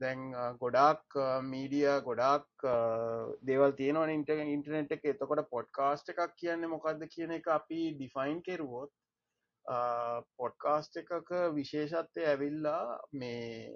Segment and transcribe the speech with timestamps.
[0.00, 0.20] දැන්
[0.60, 2.66] ගොඩාක් මීඩිය ගොඩාක්
[3.42, 5.04] දේවල් තියෙනවන ඉන්ට ඉන්ටනෙට් එක.
[5.04, 8.92] එතකොට පොඩ්කාස්ට එකක් කියන්නේ මොකක්ද කියන එක අපි ඩිෆයින් කෙරුවොත්
[10.36, 12.82] පොඩ්කාස්ට එකක විශේෂත්වය ඇවිල්ලා
[13.12, 13.72] මේ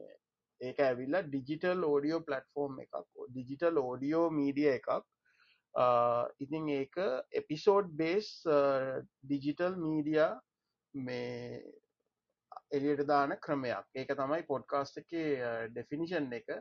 [0.60, 2.94] ඒක ඇවිල්ලා ඩිජිටල් ඕඩියෝ පලටෆෝර්ම් එකක්
[3.30, 4.88] ඩිජිටල් ඕඩියෝ මීඩිය එකක්.
[6.40, 6.96] ඉතින් ඒක
[7.40, 10.26] එපිසෝඩ් බේස් ඩිජිටල් මීඩිය
[10.94, 11.62] මේ
[12.72, 13.88] එලියට දාන ක්‍රමයක්.
[13.94, 15.16] ඒක තමයි පොඩ්කාස්ට එක
[15.72, 16.52] ඩෙෆිනිෂන් එක.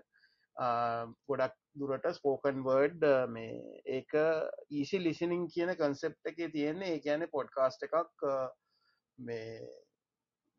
[1.28, 4.16] ගොඩක් දුරට ස්පෝකන් වර්ඩ් මේ ඒක
[4.72, 6.96] ඊසි ලිසිනිං කියන කන්සෙප් එක තියෙන්නේ.
[6.96, 8.28] ඒ කියන පොඩ්කාස්ට එකක්
[9.18, 9.62] මේ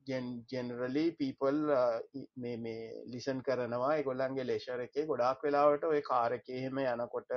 [0.06, 1.58] ජෙනරලි පීපල්
[2.36, 3.96] මේ මේ ලිසන් කරනවා.
[3.96, 7.36] එකොල්ලන්ගේ ලේෂර එක ගොඩක් වෙලාවට ඔය කාරකහෙම යනකොට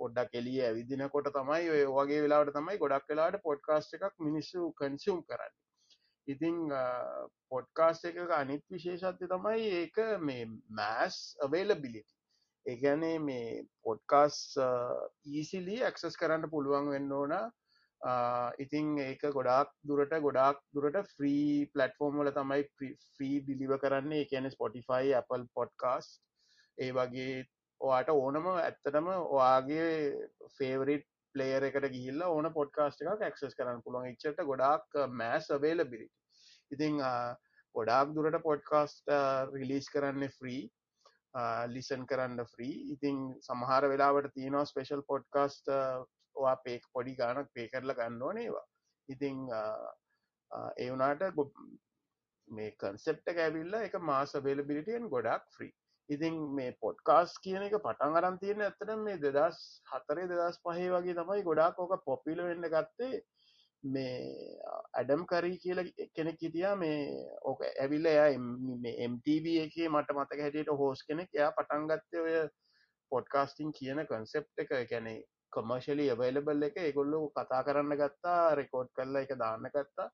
[0.00, 5.54] පොඩ්ඩක් එලිය ඇවිදිනකොට තමයි ඔය වගේ වෙලාට තමයි ගොඩක් වෙලාට පොඩ්කාස්ට එකක් මිනිස්සු කන්සියම් කරන්න.
[6.26, 6.56] ඉතිං
[7.48, 12.16] පොඩ්කාස්ට එක අනිත් විශේෂත්ය තමයි ඒක මේ මෑස් අවේලබිලිටි
[12.66, 14.36] ඒගැනේ මේ පොඩ්කාස්
[15.32, 17.34] ඊසිලි ඇක්සස් කරන්න පුළුවන් වෙන්න ඕන.
[18.58, 22.62] ඉතිං ඒක ගොඩක් දුරට ගොඩක් දුරට ෆ්‍රී පලටෆෝර්ම් වල තමයි
[23.12, 24.24] ෆ්‍රී බිලිව කරන්නේ.
[24.24, 26.08] එකන ස්පොටිෆයි Apple පොඩ්කාස්
[26.78, 27.44] ඒ වගේ
[27.80, 29.90] ඔයාට ඕනම ඇත්තටම ඔයාගේ
[30.58, 34.12] ෆේවරිට් පලේයර එකට ගිල්ල ඕන පොඩ්කාස්ට එකක් ඇක්සස් කරන්න පුළුවන්.
[34.12, 36.08] එච්චට ගොඩක් මෑස් අවේල බිරි
[36.70, 37.02] ඉතිං
[37.74, 40.64] ගොඩාක් දුරට පොඩ්කාස්ට uh, රිලිස් uh, කරන්න ෆ්‍රී
[41.68, 45.68] ලිසන් කරන්න ෆ්‍රී ඉතිං සමහර වෙලාවට තියෙනවා ස්පේෂල් පොඩ්කාස්ට
[46.36, 48.64] වා පේක් පොඩි ගානක් පේ කරල ගන්න ඕනේවා
[49.08, 49.90] ඉතිං uh,
[50.76, 51.26] ඒ වනාට
[52.48, 55.74] මේ කන්සෙප්ට ඇවිල්ල එක මාස බේලබිලිටියෙන් ගොඩක් ෆ්‍රී
[56.08, 61.16] ඉතින් මේ පොඩ්කාස් කියන එක පටන් අරන් තියෙන ඇත්තට මේ දෙදස් හතරේ දෙදස් පහේ වගේ
[61.18, 63.22] තමයි ගොඩාක් ඕක පොපිල වෙන්න ගත්තේ.
[63.84, 64.58] මේ
[64.98, 65.80] ඇඩම් කරී කියල
[66.16, 66.74] කෙනෙක් හිටියා.
[66.76, 66.98] මේ
[67.42, 68.36] ඕක ඇවිල්ල එය
[69.06, 72.36] MTV එක මට මතක හැටියට හෝස් කෙනෙක් එයා පටන්ගත්තය ඔය
[73.12, 74.70] පොඩ්කාස්ටිං කියන කන්සෙප් එක.
[74.90, 75.14] ගැනෙ
[75.52, 76.78] කොමර්ශලි අවයිලබල් එක.
[76.78, 80.06] ඒගොල්ලු කතා කරන්න ගත්තා රෙකෝඩ් කරලා එක දාන්න ගත්තා.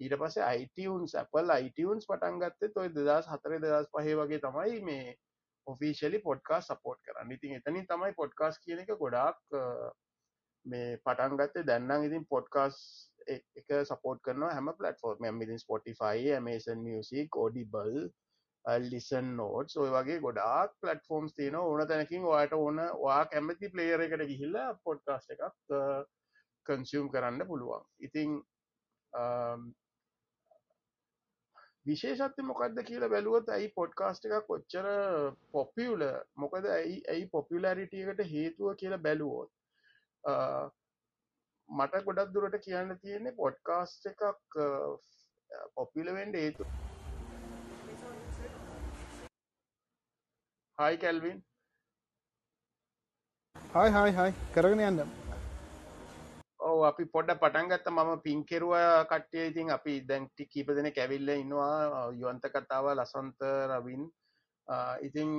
[0.00, 5.16] ඊට පස්සේ අයිටවන්ස් Apple අයිටවන්ස් පටන්ගත්තේ තොයි දෙදස් හතරේ දෙදස් පහේ වගේ තමයි මේ
[5.70, 7.32] ඔෆිෂලි පොඩ්කා සපෝට් කරන්න.
[7.32, 9.38] ඉතින් එතනින් තමයි පොඩ්කාස් කියන එක ගොඩාක්
[10.66, 12.80] මේ පටන්ගත්තේ දැන්නම් ඉතින් පොඩ්කාස්
[13.28, 17.96] එක සපෝට් කරන හැම platform මිතින් Spotify Amazon music Audible
[18.84, 24.26] listen note ඔය වගේ ගොඩාක් පලටෆෝර්ම්ස් තියෙන ඕන තැනකින් වාට ඕන වා කැමති පලේයර එකට
[24.26, 25.44] ගිහිල්ල පොඩ්කාස්ට එකක්
[26.66, 27.84] කන්සියම් කරන්න පුළුවන්.
[28.00, 28.40] ඉතිං
[31.86, 34.86] විශේෂත්ය මොකක්ද කියලා බැලුවොත් ඇයි පොඩ්කාස්ට එක කොච්චර
[35.52, 36.04] පොපියුල
[36.36, 39.50] මොකද ඇයි ඇයි පොපිලරිටියකට හේතුව කියලා බැලුවෝත්
[41.68, 44.58] මට ගොඩක් දුරට කියන්න තියෙන්නේ පොඩ්කාස්ට එකක්
[45.74, 46.68] පොපිලවෙන්ඩ ඒතු
[50.78, 51.40] හයි කැල්වින්
[53.72, 55.19] හයි හයි හයි කරගෙන යන්න.
[56.68, 59.44] ඔව අපි පොඩ පටන්ගත්ත මම පින්කෙරවා කට්ටිය.
[59.50, 62.12] ඉතින් අපි දැන්ටි කීප දෙන කැවිල්ල ඉන්නවා.
[62.20, 63.40] යුවන්ත කතාව ලසන්ත
[63.70, 64.02] රවින්.
[65.06, 65.30] ඉතිං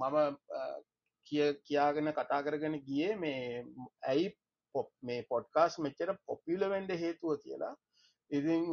[0.00, 0.16] මම
[1.26, 3.64] කිය කියාගෙන කතා කරගෙන ගියේ මේ
[4.12, 4.32] ඇයි
[4.74, 7.74] පොප් මේ පොඩ්කාස් මෙච්චර පොපිල වෙන්ඩ හේතුව කියලා.
[8.30, 8.64] ඉතිං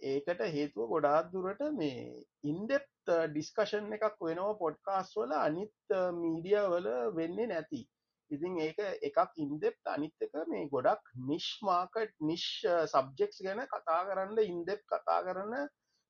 [0.00, 2.22] ඒකට හේතුව ගොඩාත් දුරට මේ
[2.52, 2.86] ඉන්ඩෙප්
[3.32, 5.32] ඩිස්කෂන් එකක් වෙනවා පොඩ්කාස් වල.
[5.46, 6.88] අනිත් මීඩිය වල
[7.18, 7.82] වෙන්නේ නැති.
[8.30, 12.48] ඉතින් ඒක එකක් ඉන්දෙප් අනිත් එක මේ ගොඩක් නිශ් මාකට් නිශ්
[12.86, 15.54] සබ්ජෙක්ස් ගැන කතා කරන්න ඉන්දෙප් කතා කරන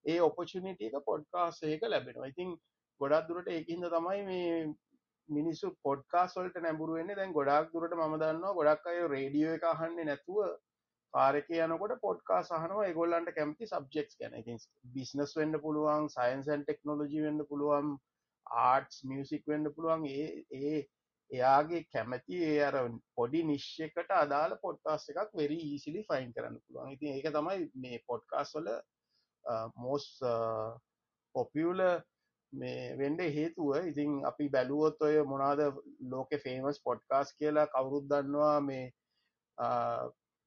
[0.04, 2.32] ඒ ඔපචනිට එක පොඩ්කාස් ඒක ලැබෙනවා.
[2.32, 2.56] ඉතින්
[3.00, 4.53] ගොඩක් දුරට ඒකින්ද තමයි මේ
[5.28, 10.41] මිනිස්සු පොඩ්කාස්වලට නැඹුරුවෙන්නේ දැන් ගොඩක් දුරට ම දන්නවා ගොඩක් අය රේඩියෝ එක අහන්නේ නැතුව
[11.15, 14.34] පාරක යනකොට පොඩ්කා සහනවා ඒගොල්ලන්ට කැමති සබ්ජෙක්ස් ගැන.
[14.34, 14.59] ඉතින්
[14.94, 17.97] බිස්නස් වෙන්න පුළුවන් සයින්සන් ටෙක්නෝලජි වෙන්න පුළුවන්
[18.47, 20.06] ආර්ටස් මියසික් වෙන්න පුළුවන්.
[20.06, 20.26] ඒ
[20.60, 20.78] ඒ
[21.31, 22.76] එයාගේ කැමැති ඒ අර
[23.16, 26.92] පොඩි නිශ්්‍යකට අදාළ පොඩ්කාස් එකක් වෙරි ඊසිලි ෆයින් කරන්න පුළුවන්.
[26.92, 28.69] ඉතින් ඒක තමයි මේ පොඩ්කාස් වල
[29.76, 30.06] මෝස්
[31.34, 31.82] පොපියුල
[32.53, 33.73] මේ වෙන්ඩ හේතුව.
[33.84, 35.61] ඉතින් අපි බැලුවොත් ඔය මොනාද
[36.12, 38.87] ලෝක ෆේමස් පොඩ්කාස් කියලා කවුරුත් දන්නවා මේ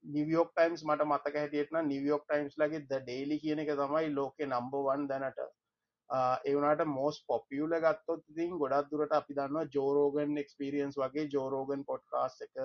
[0.04, 5.08] නිවියෝක් ටයිම්ස් මට මතක හැටියටන නිවියෝක් ටයිම්ස් ලගේ ද ඩේලි කියන එක තමයි ලෝකෙ නම්බවන්
[5.08, 5.40] දැනට
[6.10, 12.56] ඒවනට මෝස් පොපියුල ගත්තොත් ඉතින් ගොඩක් දුරට අපි දන්නවා ජෝරෝගන් එක්ස්පිරියන්ස් වගේ ජෝරෝගන් පොඩ්කාස් එක.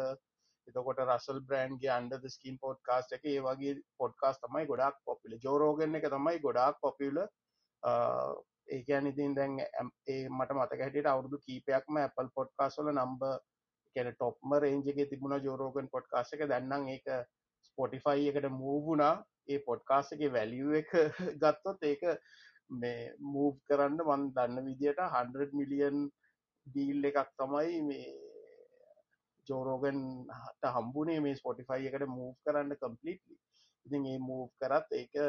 [0.69, 3.25] එතකොට රසල් බ්‍රන්ගේ අන්ඩ ස්කින් පොඩ්කාස් එක.
[3.25, 7.21] ඒ වගේ පොඩ්කාස් තමයි ගොඩක් පොපිල ජෝරෝගන් එක තමයි ගොඩක් පොපියල
[8.69, 13.29] ඒකන් ඉතින් දැන් ඒ මට මතක හැටියට අවුදු කීපයක්ම ඇපල් පොඩ්කාස් වල නම්බ
[13.97, 16.49] කැන ටොප්ම රේන්ජගේ තිබුණ ජෝරෝගන් පොඩ්කාස් එක.
[16.49, 17.13] දැන්නම් ඒක
[17.69, 19.15] ස්පොටිෆයි එකට මූවුණා
[19.49, 20.91] ඒ පොඩ්කාස් එක වැලිය එක
[21.39, 22.09] ගත්තොත් ඒක
[22.71, 25.99] මේ මූව් කරන්න මන් දන්න විදියට 100 මිලියන්
[26.67, 28.13] ඩීල් එකක් තමයි මේ
[29.47, 30.01] ජෝරෝගන්
[30.37, 33.37] හට හම්බුනේ මේ ස්පොටිෆයි එකට මූව් කරන්න කම්පලිටලි
[33.87, 35.21] ඉතින් ඒ මූව් කරත් ඒක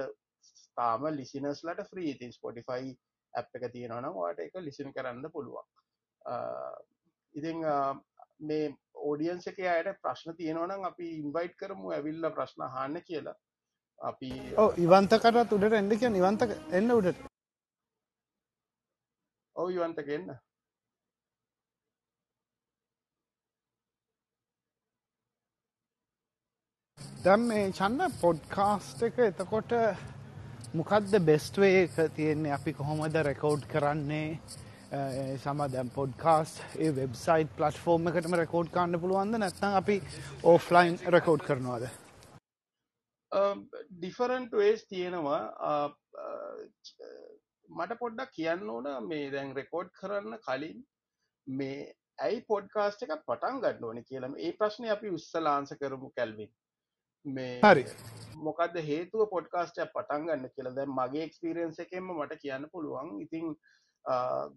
[0.77, 2.95] තාම ලිසිනස්ලට ෆ්‍රී ඉතින් ස්පොටිෆයි
[3.33, 5.65] ඇ් එක තියෙනවනම් වාට එක ලිසින් කරන්න පුළුවන්.
[7.35, 7.63] ඉතිං
[8.41, 13.35] මේ ඕඩියන්ස එක අයට ප්‍රශ්න තියෙනවනම් අපි ඉන්වයිට් කරමු ඇවිල්ල ප්‍රශ්න හන්න කියලා.
[14.01, 17.21] අපි ඕ ඉවන්තකට උඩට එඩ කිය නිවන්තක එන්න උඩට.
[19.55, 20.35] ඔව ඉවන්තක එන්න.
[27.25, 29.73] දැම් මේ චන්න පොඩ්කාස්ට එක එතකොට
[30.75, 32.53] මොකක්ද බෙස්ට්වේ එක තියෙන්නේ?
[32.53, 34.39] අපි කොහොමද රෙකෝඩ් කරන්නේ?
[35.41, 39.41] සම දැම් පොඩ්කාස් ඒ වෙබ්සයිට් පලට්ෆෝර්ම් එකටම රෙකෝඩ් කන්න පුළුවන්ද?
[39.41, 40.01] නැත්නම් අපි
[40.51, 41.87] ඕෆ්ලයින් රෙකෝඩ් කරනවාද
[43.31, 45.43] ඩිෆරන්ට වේස් තියෙනවා.
[47.69, 50.83] මට පොඩ්ඩක් කියන්න ඕන මේ දැන් රෙකෝඩ් කරන්න කලින්
[51.47, 51.93] මේ
[52.25, 56.51] ඇයි පොඩ්කාස්ට එක පටන් ගන්න ඕන කියලම ඒ ප්‍රශ්නය අපි උත්සලාන්ස කරමු කැල්වින්.
[57.25, 57.85] මේ හරි.
[58.47, 60.75] මොකද හේතුව පොඩ්කාස්ටය පටන් ගන්න කියලා?
[60.77, 63.15] දැන් මගේ එක්ස්පිරියන්ස එකෙන්ම මට කියන්න පුළුවන්.
[63.25, 63.55] ඉතිං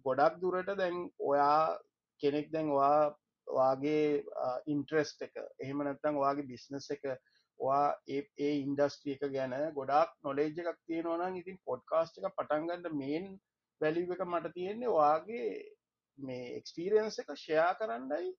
[0.05, 1.79] ගොඩක් දුරට දැන් ඔයා
[2.21, 3.15] කෙනෙක් දැන් වා
[3.47, 4.23] වාගේ
[4.73, 7.05] ඉන්ට්‍රෙස්ට එක එහෙම නැත්තං වාගේ බිස්නස් එක
[7.59, 13.27] වා ඒ ඒ ඉන්ඩස්ට්‍රිය එක ගැන ගොඩක් නොලේජ් එකක් තියෙනවනම් ඉතින් පොඩ්කාස්ට් එක පටන්ගන්න මේන්
[13.81, 15.49] වැලිව එක මට තියෙන්නේ වාගේ
[16.17, 18.31] මේ එක්ස්පීරියන්ස එක ෂයා කරන්නයි.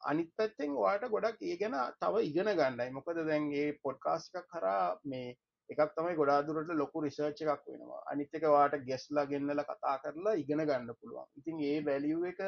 [0.00, 2.88] අනිත් පැත්තෙන් වාට ගොඩක් ඒ ගැන තව ඉගෙන ගන්නයි.
[2.92, 5.36] මොකද දැන්ගේ පොඩ්කාස් එකක් කරා මේ
[5.70, 8.02] එකක් තමයි ගොඩාදුරට ලොකු රිසර්ච් එකක් වෙනවා.
[8.12, 11.28] අනිත් එක වාට ගෙස්ලා ගෙන්නල කතා කරලා ඉගෙන ගන්න පුළුවන්.
[11.38, 12.42] ඉතින් ඒ වැලිව් එක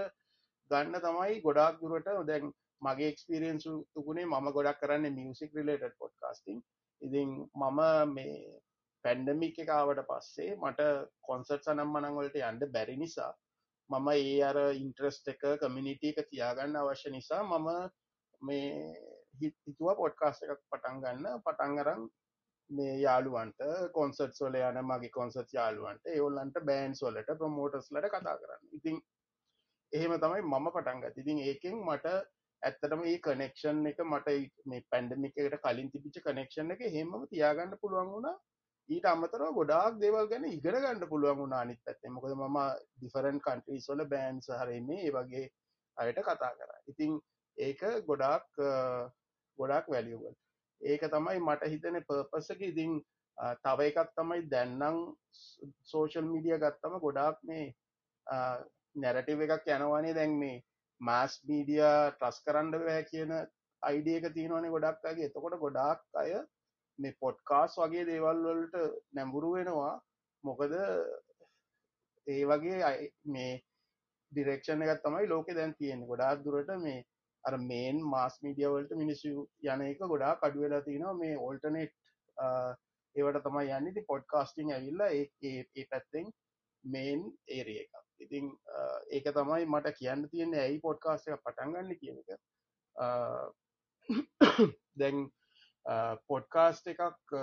[0.71, 6.59] ගන්න තමයි ගොඩාක් දුරට දැන් මගේ එක්ස්පිරියන්ස් තුකුණේ මම ගොඩක් කරන්න මියසික් රිලේට පොඩ්කාස්ටිං
[7.03, 7.81] ඉතින් මම
[8.15, 8.35] මේ
[9.05, 10.89] පැන්ඩමික් එකාවට පස්සේ මට
[11.23, 13.33] කොන්සර්ට සනම් මනංවලට යන්ඩ බැරි නිසා
[13.91, 17.69] මම ඒ අර ඉන්ට්‍රස්ට එක කමිනිිටි එක තියාගන්න අවශ්‍ය නිසා මම
[18.43, 18.73] මේ
[19.41, 21.41] හිතුව පොඩ්කාස්ට එකක් පටන් ගන්න.
[21.41, 22.03] පටන්ගරන්
[22.71, 28.69] මේ යාළුවන්ට කොන්සර්ට් සොල යන මගේ කොන්සර්ත් යාළුවන්ට ඒවල්ලන්ට බෑන්ස් වලට ප්‍රමෝටස් ලට කතා කරන්න.
[28.79, 29.01] ඉතින්
[29.93, 32.15] එහෙම තමයි මම පටන්ගත් ඉතින් ඒකෙන් මට
[32.63, 34.37] ඇත්තටම ඒ කනෙක්ෂන් එක මට
[34.67, 38.37] මේ පැන්ඩමික් එකට කලින් තිබිච්ච කනෙක්ෂන් එක හෙමම තියාගන්න පුළුවන් වුණා.
[38.89, 42.59] ඊට අමතරව ගොඩාක් දේවල් ගැන ඉගෙන ගන්න පුළුවන් වුණා අනිත් පැත්තේ මොකද මම
[42.97, 45.47] ඩිෆරන්ට් කන්ට්‍රීස් වල බෑන්ඩ්ස් හරින්නේ ඒ වගේ
[45.97, 46.81] අයට කතා කරා.
[46.87, 47.19] ඉතින්
[47.57, 48.47] ඒක ගොඩාක්
[49.59, 50.35] ගොඩාක් වැලියබල්
[50.81, 52.61] ඒක තමයි මට හිතන පර්පස් එක.
[52.63, 53.01] ඉතින්
[53.65, 54.99] තව එකක් තමයි දැන්නම්
[55.85, 57.67] සෝෂල් මීඩිය ගත්තම ගොඩාක් මේ
[58.97, 60.59] නැරටිව එකක් යනවානේ දැන් මේ
[61.01, 61.83] මාස් මීඩිය
[62.13, 63.33] ට්‍රස් කරන්න බෑ කියන
[63.83, 66.33] අයිඩිය එක තියෙනවනේ ගොඩක්ගේ එතකොට ගොඩාක් අය
[66.99, 68.77] මේ පොඩ්කාස් වගේ දේවල් වලට
[69.15, 69.95] නැඹුරු වෙනවා.
[70.45, 70.75] මොකද
[72.27, 72.91] ඒ වගේ
[73.35, 73.53] මේ
[74.33, 76.99] ඩිරෙක්ෂණ එකත් තමයි ලෝක දැන් තියෙන ගොඩාක් දුරට මේ
[77.45, 79.33] අර මේන් මාස් මීඩියවලට මිනිස්සු
[79.65, 81.15] යන එක ගොඩා කඩුවෙලා තියෙනවා.
[81.15, 81.95] මේ ඕල්ටනෙට්
[83.15, 86.31] ඒවට තමයි යන්නති පොඩ්කාස්ටිං ඇවිල්ලා ඒ පැත්තෙන්
[86.85, 87.95] මේන් ඒරිය එකක්.
[88.21, 88.47] ඉතිං
[89.11, 92.31] ඒක තමයි මට කියන්න තියෙන ඇයි පොඩ්කාස්ට එක පටන්ගන්න කියන එක.
[95.01, 95.19] දැන්
[96.29, 97.35] පොඩ්කාස්ට එකක්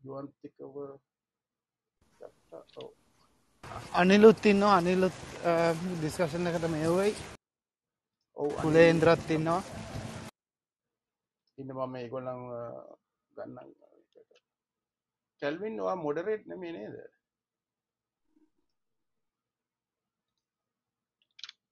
[0.00, 0.74] යුවන්තිකව
[3.94, 5.18] අනිලුත් ඉන්න අනිලුත්
[6.02, 7.12] දිස්කශන එකට මේවයි
[8.36, 9.62] ඔවු කුලේන්ද්‍රත් ඉන්නවා.
[11.58, 12.42] ඉන්න මම ඒගොල්ලං
[13.36, 13.89] ගන්න
[15.42, 16.96] කැල්වින් වා මොඩරේට් නෙමේ නේද?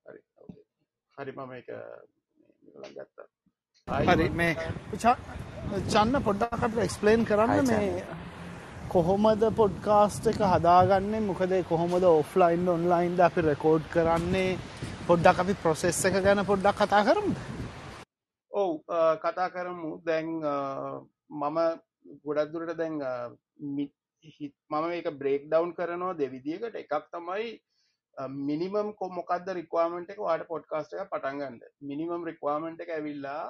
[0.07, 0.21] හරි
[1.17, 1.69] හරි මම එක
[2.97, 3.27] ගත්තා.
[4.09, 4.55] හරි මේ
[5.93, 8.07] චන්න පොඩ්ඩකට එක්ස්පලේන් කරන්න මේ
[8.95, 11.21] කොහොමද පොඩ්කාස්ට එක හදාගන්නේ?
[11.31, 14.59] මොකද කොහොමද ඔෆ්ලයින් ඔන්ලයින්ද අපි රෙකෝඩ් කරන්නේ?
[15.09, 17.37] පොඩ්ඩක් අපි ප්‍රොසෙස් එක ගැන පොඩ්ඩක් කතා කරමුද?
[18.53, 18.73] ඔව්
[19.25, 19.91] කතා කරමු.
[20.09, 20.29] දැන්
[21.43, 21.59] මම
[22.25, 23.01] ගොඩක් දුරට දැන්
[23.61, 23.89] මම
[24.71, 27.51] මේක බ්‍රේක් ඩවන්් කරනවා දෙවිදිකට එකක් තමයි
[28.43, 33.45] මිනිමම් කොමොකක්ද රික්වාමට එක වාට පොඩ්කාස්ට එක පටන්ගන්න මිනිමම් රික්වාමට එක ඇවිල්ලා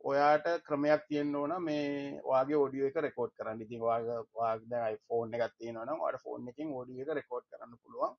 [0.00, 3.62] ඔයාට ක්‍රමයක් තියෙන් ඕන මේ වගේ ෝඩිය එක රෙකෝඩ් කරන්න.
[3.62, 4.72] ඉතින් වාග වාගද
[5.08, 8.16] ෆෝන් එකත් තියෙනවනම් වට ෆෝන් එකින් ෝඩිය එක රෙකෝඩ් කරන්න පුළුවන්.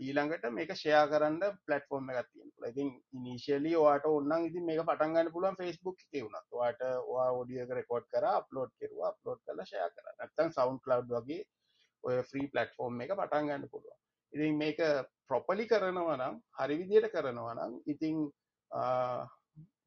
[0.00, 5.56] ඊළඟට මේක ෂයා කරන්න පලටෆෝර්ම් එකක් තියෙන ඉතින් ඉනිශලි වාට ඔන්න ඉතින් මේක පටන්ගන්න පුළුවන්
[5.56, 10.06] ෆෙස්බුක් තිවුණත් වාට වා ෝඩියක රෙකෝඩ් කර අප්ලෝඩ් කෙරවා අප්ලෝඩ් කල ෂය කර.
[10.12, 11.42] නැත්තන් සවන්් කලව් වගේ
[12.04, 13.98] ඔය ෆ්‍රී පලටෆෝර්ම් එක පටන්ගන්න පුළුවන්.
[14.32, 14.78] ඉතින් මේක
[15.28, 18.22] ප්‍රොපලි කරනවා නම් හරි විදියට කරනවා නම් ඉතිං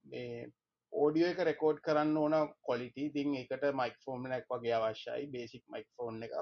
[0.06, 0.46] මේ
[0.94, 5.88] ඕඩියෝ එක රෙකෝඩ් කරන්න ඕන කොලිටි තින් එකට මයික් ෆෝර්ම් එකක් වගේ අවශ්‍යයි බේසික් මයික්
[5.96, 6.36] ෆෝන් එකක්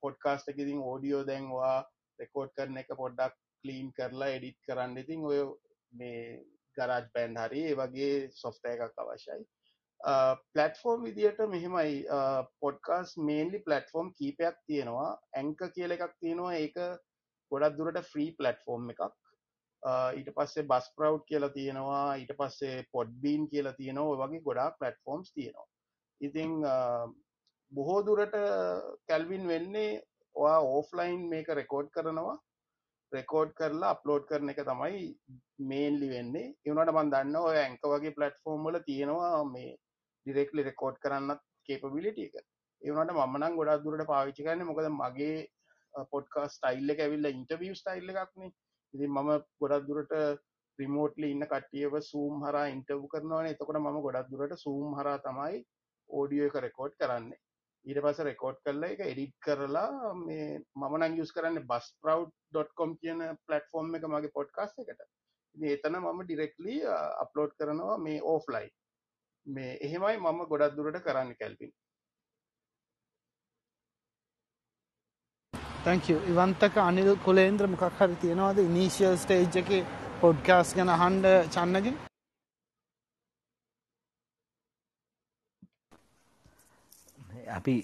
[0.00, 1.76] පොඩ්කාස්ට එක ඉතින් ඕඩියෝ දැන්වා
[2.18, 4.96] රෙකෝඩ් කරන එක පොඩ්ඩක් කලීන් කරලා එඩිට් කරන්න.
[5.04, 5.38] ඉතින් ඔය
[5.92, 6.24] මේ
[6.76, 9.44] ගරාජ් බැන්් හරි ඒ වගේ සොෆ්ට එකක් අවශ්‍යයි.
[10.54, 11.94] පලටෆෝර්ම් විදියට මෙහෙමයි.
[12.64, 15.12] පොඩ්කාස් මේන්ලි පලටෆෝර්ම් කීපයක් තියෙනවා.
[15.40, 16.58] ඇංක කියල එකක් තියෙනවා.
[16.64, 16.76] ඒක
[17.52, 19.02] ගොඩක් දුරට ෆ්‍රී පලටෆෝර්ම් එකක්.
[20.18, 22.04] ඊට පස්සේ බස් ප්‍රව් කියලා තියෙනවා.
[22.22, 24.20] ඊට පස්සේ පොඩ්බීන් කියලා තියෙනවා.
[24.22, 25.68] වගේ ගොඩක් පලටෆෝර්ම්ස් තියෙනවා.
[26.20, 26.52] ඉතිං
[27.72, 28.36] බොහෝ දුරට
[29.08, 30.02] කැල්වින් වෙන්නේ
[30.34, 32.38] ඔයා ඕෆ්ලයින් මේක රෙකෝඩ් කරනවා.
[33.12, 35.02] රෙකෝඩ් කරලා අප්ලෝඩ් කරන එක තමයි
[35.70, 36.54] මේන්ලි වෙන්නේ.
[36.66, 39.70] එවනට මන් දන්න ඔය ඇංක වගේ පලට්ෆෝර්ම් වල තියෙනවා මේ
[40.26, 42.34] ඩිරෙක්ලි රෙකෝඩ් කරන්නත් කේපබිලිට එක.
[42.82, 45.38] ඒවනට මමනං ගොඩක් දුරට පාවිච්චි කරන්න මොකද මගේ
[46.12, 48.52] පොඩ්කා ස්ටයිල්ල එක ඇවිල්ල ඉන්ටවිය ස්ටයිල්ල එකක්නේ
[48.94, 49.30] ඉති මම
[49.62, 50.14] ගොඩක් දුරට
[50.78, 55.64] රිමෝට්ලි ඉන්න කට්ටියව සූම් හර ඉන්ටව් කරනවන එතකොට ම ගොඩක් දුරට සූම් හර තමයි
[56.10, 57.32] ඕඩියෝ එක රෙකෝඩ් කරන්න.
[57.84, 60.46] ඊට පස රෙකෝඩ් කරලා එක එඩිට් කරලා මේ
[60.80, 65.02] මමනං යස් කරන්න බස් ප්‍රව්.කොම් කියන පලටෆෝර්ම් එක මගේ පොඩ්කාස් එකට.
[65.56, 66.78] ඒතන මම ඩිරෙක්ලි
[67.24, 68.68] අප්ලෝඩ් කරනවා මේ ඕෆ්ලයි
[69.46, 71.72] මේ එහෙමයි මම ගොඩක් දුරට කරන්න කැල්පින්
[75.84, 78.58] තැංක ඉවන්තක අනිල් කොලේන්ද්‍ර මොකක් හරි තියෙනවාද?
[78.60, 79.70] ඉනීශල් ස්ටේජ් එක
[80.22, 81.96] පොඩ්කාස් ගැන හන්ඩ චන්නගින්?
[87.48, 87.74] අපි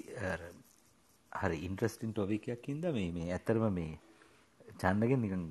[1.32, 3.92] හරි ඉන්ට්‍රස්ටින් ටොවිකයක් ඉද මේ මේ ඇතරම මේ
[4.78, 5.42] චන්නගෙන් නිකන්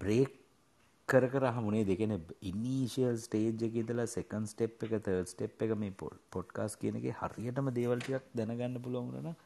[0.00, 0.32] බ්‍රේක්
[1.08, 2.14] කර කර හමුණේ දෙකෙන
[2.50, 5.94] ඉනීශල් ස්ටේජ් එක ඉදලා සෙකන් ස්ටෙප් එක තර්ඩ් ස්ටෙප් එක මේ
[6.30, 9.36] පොඩ්කාස් කියන එක හරියටම දේවල් ටිකක් දැනගන්න පුළුවන් වුණා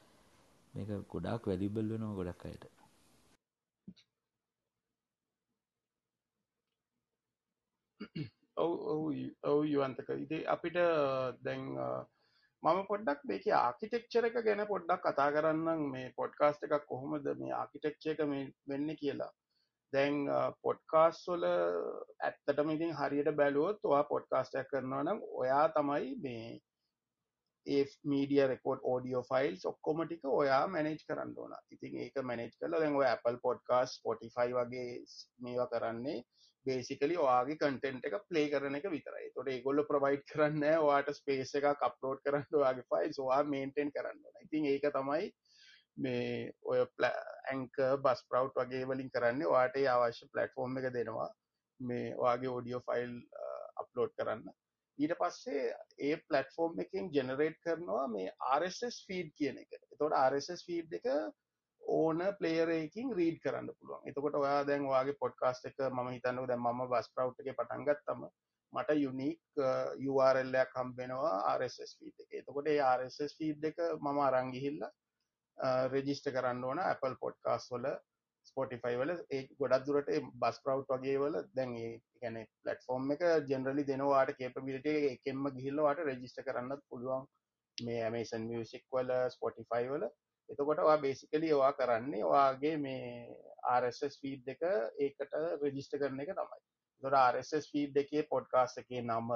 [0.74, 2.64] මේක ගොඩාක් වැලිබල් වෙනවා ගොඩක් අයට.
[8.56, 8.72] ඔව්
[9.44, 10.08] ඔව් යුවන්තක.
[10.16, 10.78] ඉති අපිට
[11.42, 11.62] දැන්
[12.62, 18.04] මම පොඩ්ඩක් මේක ආකිටෙක්චර එක ගැන පොඩ්ඩක් කතා කරන්න මේ පොඩ්කාස්ට එකක් කොහොමද මේ ආකිටෙක්ච
[18.12, 18.20] එක
[18.70, 19.32] වෙන්න කියලා.
[19.92, 20.20] දැන්
[20.66, 26.46] පොඩ්කාස් වල ඇත්තටම ඉතින් හරියට බැලුවොත් ඔයා පොඩ්කාස්ටයක් කරනවා නම් ඔයා තමයි මේ
[27.66, 31.58] ඒ මීඩිය රෙකෝඩ් ෝඩියෝ ෆයිල්ස් ඔක්කොම ටික ඔයා මැනේජ් කරන්න ඕන.
[31.74, 34.88] ඉතින් ඒක මැනේජ් කරලා දැන් ඔය Apple පොඩ්කාස් ස්පොටිෆයි වගේ
[35.40, 36.18] මේවා කරන්නේ
[36.66, 39.30] බේසිකලි ඔයාගේ කන්ටෙන්ට් එක ප්ලේ කරන එක විතරයි.
[39.34, 44.68] තොට ඒගොල්ල ප්‍රවයිඩ් කරන්න ඔයාට ස්පේස එක කප්ලෝඩ් කරන්න ඔයාගේ ෆයිල් සවා මේන්ටෙන් කරන්න ඉතින්
[44.72, 45.32] ඒක තමයි
[45.96, 49.44] මේ ඔය ඇංක බස් ප්‍රව් වගේ වලින් කරන්න.
[49.46, 51.28] වාට අවශ්‍ය පලටෆෝර්ම් එක දෙනවා.
[51.80, 53.14] මේ ඔයාගේ ෝඩියෝ ෆයිල්
[53.82, 54.42] අප්ලෝඩ් කරන්න.
[54.98, 55.62] ඊට පස්සේ
[56.00, 59.70] ඒ පලටෆෝර්ම් එකින් ජෙනරේට් කරනවා මේ RSS ෆීඩ් කියන එක.
[59.98, 61.08] තොට RSS ෆීඩ් එක
[61.88, 64.06] ඕන පලේරයකින් රීඩ් කරන්න පුළුවන්.
[64.06, 68.26] එතකොට ඔයා දැන් වගේ පොඩ්කාස්ට එක ම හිතන්න දැ ම බස් ප්‍රව් එක පටන්ගත්තම
[68.72, 69.40] මට යුනික්
[70.10, 72.30] URLයක් හම්බෙනවා RSS ෆීඩ් එක.
[72.40, 74.92] එතකොට RSS ෆීඩ් එක මම uh, අරංගිහිල්ලා
[75.88, 77.90] රෙජිස්ට uh, කරන්න ඕන Apple පොඩ්කාස් වල
[78.46, 79.12] ස්පොටිෆයි වල.
[79.30, 80.10] ඒ ගොඩක් දුරට
[80.40, 81.76] බස් ප්‍රව් වගේ වල දැන්
[82.22, 87.28] ගැන පලටෆෝර්ම් එක ජෙනරලි දෙනවාට කේපබිලිට එකෙන්ම ගිහිල්ලවාට රෙජිස්ට කරන්න පුළුවන්.
[87.78, 90.08] මේ ඇමේසන් මියසික් වල ස්පොටිෆයි වල.
[90.52, 93.10] එතකොටවා බේසිකලි වා කරන්නේ වාගේ මේ
[93.72, 94.64] RSS ෆීඩ් එක
[95.00, 96.62] ඒකට රෙජිස්ට කරන එක තමයි.
[97.02, 99.30] දොර RSS ෆීඩ් එකේ පොඩ්කාස් එකේ නම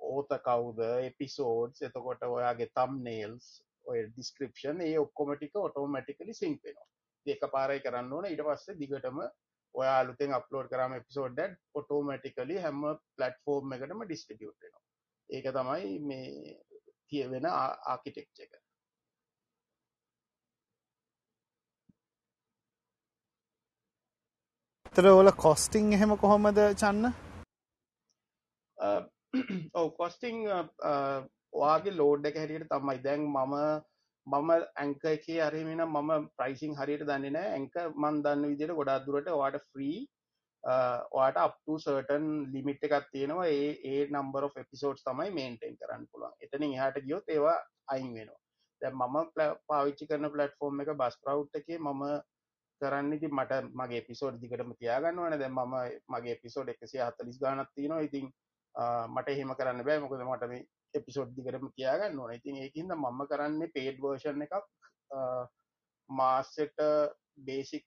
[0.00, 3.48] ඕත කවුද එපිසෝඩ්ස් එතකොට ඔයාගේ තම් නේල්ස්
[3.86, 6.88] ඔය ඩිස්ක්‍රපෂන් ඒ ඔක්කොමටික ඔටෝමටිකලි සිංක් වෙනවා.
[7.26, 8.26] දෙක පාරයි කරන්න ඕන.
[8.26, 9.20] ඉට පස්සේ දිගටම
[9.74, 11.42] ඔයා අලුතෙන් අප්ලෝඩ් කරම එපිසෝඩ්
[11.74, 12.84] ඔටෝමටිකලි හැම
[13.16, 14.84] පලට්ෆෝර්ම් එකටම ඩිස්ටිටියුට් වෙනවා.
[15.28, 16.56] ඒක තමයි මේ
[17.08, 18.54] කියවෙන ආකිටෙක්ච එක.
[24.94, 27.12] තර ඕල කොස්ටිං එහෙම කොහොමද චන්න?
[29.74, 32.98] ඔව කොස්ටිං ඔයාගේ ලෝඩ් එක හැටියට තමයි.
[33.02, 33.54] දැන් මම
[34.26, 39.32] මම ඇංක එකේ අරහෙමෙන මම ප්‍රයිසිං හරියට දන්නේ නෑ ඇංක මන් දන්න විදියට ගොඩක් දුරට
[39.34, 39.98] වාට ෆ්‍රී
[41.12, 43.48] ඔයාට අප්ටු සර්ටන් ලිමිට් එකක් තියෙනවා.
[43.48, 46.38] ඒ ඒ නම්බර එපිසෝඩ් තමයි මේන්ටෙන් කරන්න පුළුවන්.
[46.40, 48.40] එතනින් එහට ගියොත් ඒවා අයින් වෙනවා.
[48.82, 49.16] දැ මම
[49.68, 52.02] පාවිච්චි කරන පලට්ෆෝර්ම් එක බස් ප්‍රව් එකේ මම
[52.80, 55.38] කරන්න ඉති මට මගේ පිසෝඩ් දිකටම තියාගන්නවන.
[55.38, 55.76] දැ මම
[56.08, 58.26] මගේ පිසෝඩ් එකසිය හතලිස් ගානත් තිනවා ඉතින්
[59.08, 60.00] මට එහෙම කරන්න බෑ.
[60.00, 60.64] මොකද මට මේ
[60.94, 62.32] එපිසෝඩ් දිකටම තියාගන්න ඕන.
[62.32, 64.56] ඉතින් ඒකින්ද මම කරන්නේ පේඩ් වර්ෂන් එකක්.
[66.10, 66.80] මාස්සට
[67.38, 67.86] බේසික්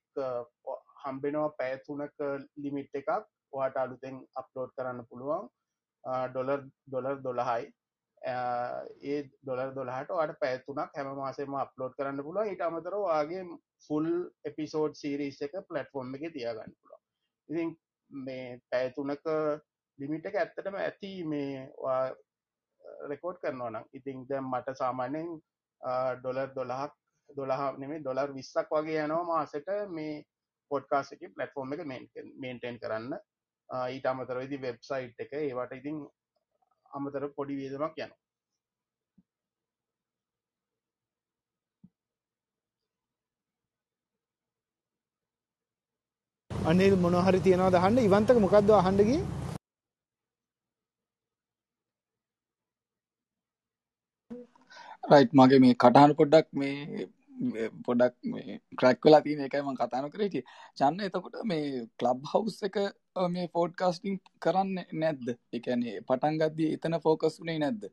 [1.03, 2.25] හම්බෙනවා පෑතුනක
[2.58, 3.10] ලිමිට් එකක්.
[3.53, 5.50] වාට අලුතෙන් අප්ලෝඩ් කරන්න පුළුවන්.
[6.29, 7.72] ඩොලර් ඩොලර් දොළහයි.
[8.22, 13.43] ඒ ඩොලර් දොලහට අට පැතුනක් හැම මාසේම අප්ලෝඩ් කරන්න පුළුව ඉට අමතර වගේ
[13.81, 14.07] ෆුල්
[14.45, 17.01] එපිසෝඩ් සීරිස් එක පලට්ෆෝර්ම් එක තියාගන්න පුළුව
[17.50, 17.75] ඉතින්
[18.12, 19.29] මේ පැතුනක
[20.00, 21.67] ලිමිට එක ඇත්තටම ඇති මේ
[23.07, 25.29] රෙකෝඩ් කරනවා නම් ඉතින් දැම් මට සාමාන්‍යෙන්
[26.17, 26.93] ඩොලර් දොළහක්
[27.29, 30.24] දොළහ නෙමේ ඩොලර් විස්සක් වගේ යනවා මාසට මේ
[30.71, 31.83] පොඩ්කාස් එක පලටෆෝර්ම් එක
[32.38, 33.13] මේන්ටෙන් කරන්න.
[33.89, 36.01] ඊට අමතර ඉදි වෙබ්සයිට් එක ඒවට ඉතින්
[36.91, 38.19] අමතර පොඩි වේදමක් යනවා.
[46.66, 49.20] අනිල් මොනහරි තියෙනවා දහන්න ඉවන්තක මොකක්ද අහන්ඩගේ
[55.04, 57.06] රයිට් මගේ මේ කටහන පොඩ්ඩක් මේ
[57.86, 60.36] පොඩක් මේ ක්‍රැක් වෙලා තියෙන එකයිම කතාන කරේට
[60.78, 62.78] චන්න එතකොට මේ කලබ් හවස් එක
[63.30, 65.28] මේ ෆෝඩ්කාස්ටිං කරන්න නැද්ද?
[65.54, 67.84] එකනේ පටන්ගත්දී එතන ෆෝකස් වනේ නැද්ද?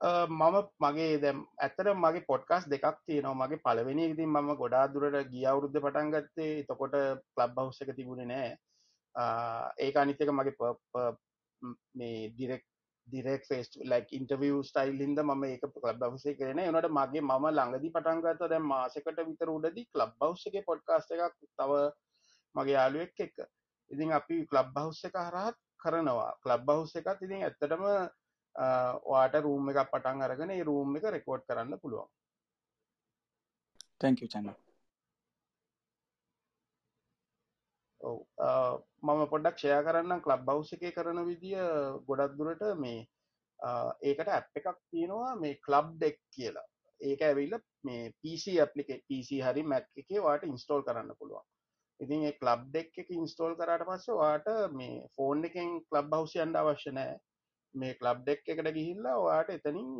[0.00, 3.36] මම මගේ දැම් ඇතර මගේ පොඩ්කාස් දෙකක් තියෙනවා.
[3.40, 6.96] මගේ පලවෙනි ඉතින් මම ගොඩා දුරට ගිය අවුරුද්ධ පටන්ගත්තේ එතකොට
[7.34, 8.50] කලබ් හවස් එක තිබුණේ නෑ
[9.78, 10.54] ඒක අනිතක මගේ
[11.94, 12.64] මේ direct
[13.08, 17.90] direct face like interview style හිද ම ඒක ලබ් බවසේ කරන නට මගේ මම ළඟදි
[17.90, 21.80] පටන්ගත දැ මාසකට විතර උඩදි ලබ් බව්සගේ පොඩ්කාස්ට එකක් තව
[22.54, 23.36] මගේ යාලුවෙක් එක්ක.
[23.90, 26.32] ඉතින් අපි ලබ් බවස් එක හරහත් කරනවා.
[26.46, 27.84] ලබ් බවස් එකත් ඉතින් ඇත්තටම
[28.54, 32.08] වාට රූම් එක පටන් අරගෙන රූම් එක රෙකෝඩ් කරන්න පුළුවන්.
[34.00, 34.54] තැංක චන්න
[38.00, 41.64] මම පොඩක් ෂය කරන්න කලබ් බවස් එක කරන විදිිය
[42.08, 43.06] ගොඩක් දුරට මේ
[44.02, 46.66] ඒකට ඇප් එකක් තියෙනවා මේ කලබ් ඩෙක් කියලා.
[47.00, 51.44] ඒක ඇවිල්ල මේ PC අපපලික PC හරි මැක් එක වාට ඉන්ස්ටෝල් කරන්න පුළුවන්.
[52.00, 56.60] ඉතින් ඒ කලබ් ඩෙක් එක ඉන්ස්ටෝල් කරට පස්ස වාට මේ ෆෝන් එකෙන් කලබ් හවස අන්ඩ
[56.62, 57.14] අවශ්‍යනෑ
[57.74, 59.90] මේ කලබ් ඩෙක් එකට ගිහිල්ලා වාට එතනින්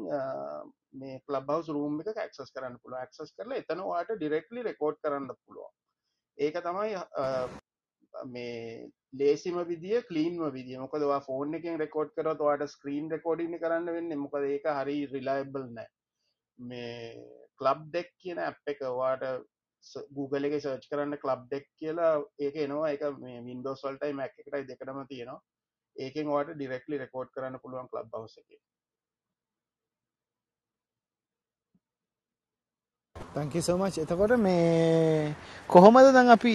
[1.00, 5.28] මේ කලබ් හවස් රූම් එක ඇක්සස් කරන්න පුළුව ඇක්සස් කරලා එතන වාට ඩිරෙක්ලි රෙකෝඩ් කරන්න
[5.34, 5.74] පුළුවන්.
[6.38, 6.96] ඒක තමයි
[8.34, 10.78] මේ ලේසිම විදිිය කලීන්ම විදිිය.
[10.78, 14.18] මොකදවා ෆෝන් එකෙන් රෙකෝඩ් කරත් වාට ස්ක්‍රීන් රෙකෝඩින කරන්න වෙන්න.
[14.18, 15.88] මොකද ඒක හරි රිලයිබල් නෑ.
[16.58, 17.14] මේ
[17.60, 19.24] කලබ් ඩෙක් කියන ඇප් එක වාට
[20.16, 22.90] Google එක සර්ච් කරන්න කලබ් ඩෙක් කියලා ඒක එනවා.
[22.96, 25.40] එක මේ වින්ඩෝ සල්ටයි මැක් එකටයි දෙකටම තියෙනවා.
[25.96, 28.60] ඒකෙන් වාට ඩිරෙක්ලි රෙකෝඩ් කරන්න පුළුවන් කලබ් බවස එක
[33.16, 35.34] තැංකි සෝමච් එතකොට මේ
[35.68, 36.54] කොහොමද දැන් අපි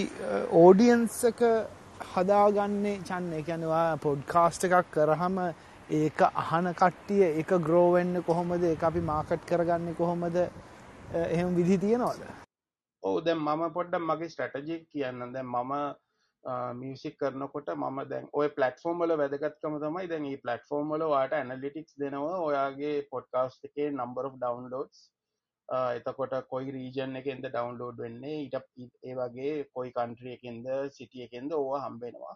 [0.62, 1.42] ඕඩියන්සක
[2.14, 3.00] හදාගන්නේ?
[3.08, 5.38] චන්න එකැනවා පොඩ්කාස්ට එකක් කරහම
[6.00, 8.64] ඒක අහන කට්ටිය එක ග්‍රෝවෙන්න කොහොමද?
[8.66, 10.38] එක අපි මාකට් කරගන්න කොහොමද?
[11.14, 12.22] එහෙම විදි තියෙනවාද?
[13.04, 15.74] ඕ දැ මම පොඩ්ඩ මගේ ස්ටටජික් කියන්න දැ මම
[16.76, 22.96] මියසික් කරනකොට ම දැන් ඔය පලටෆෝර්ම්ල වැදගත්කම තමයි දැන් ඒ පලටෆෝර්ම්ල වාට ඇනලිටික්ස් දෙනවා ඔයාගේ
[23.10, 25.04] පොඩ්කාස්ට එකේ නම්බර් ඩවන්ලෝඩ්ස්
[25.70, 28.58] එතකොට කොයි රීජන් එකෙන්ද ඩවන්ලෝඩ් වෙන්නේ ඊට
[29.04, 32.36] ඒ වගේ කොයි කන්ට්‍රිය එකෙන්ද සිටිය එකෙන්ද ඕවා හම්බෙනවා.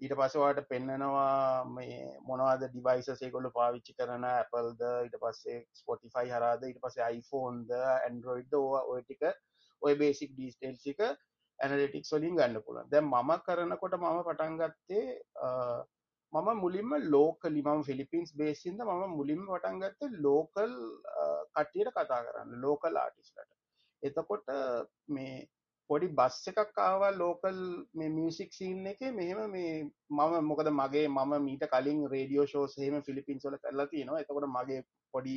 [0.00, 6.80] ඊට පසවාට පෙන්නනවා මේ මොනවාද ඩිවයිසසේ කොල්ල පාවිච්චි කරන Appleද ඊට පස්සේ ස්පොටිෆයි හරාද ඊට
[6.82, 9.22] පස්සේ iPhoneද ඇන්ඩරෝයිඩ් ඕවා ඔය ටික
[9.82, 11.04] ඔය බේසික් ඩීස්ටේල්සික
[11.58, 12.90] ඇනලිටික් වලින් ගන්න පුළුවන්.
[12.92, 15.04] දැන් මම කරනකොට මම පටන්ගත්තේ
[16.32, 20.72] මම මුලින්ම ලෝකලි මම ෆිලිපින්ස් බේසින්ද මම මුලින්ම පටන්ගත්ත ලෝකල්
[21.56, 23.50] කටියට කතා කරන්න ලෝකල් ආටිස්ලට
[24.02, 24.48] එතකොට
[25.08, 25.34] මේ
[25.90, 27.58] පොඩි බස් එකක් ආවා ලෝකල්
[27.98, 29.00] මේ මියසික් සීන් එක.
[29.18, 29.72] මෙහෙම මේ
[30.10, 34.22] මම මොකද මගේ මම මීට කලින් රේඩියෝ ෂෝස් හෙම ෆිලිපින්ස් වල කරලා තියෙනවා.
[34.22, 34.80] එතකොට මගේ
[35.14, 35.36] පොඩි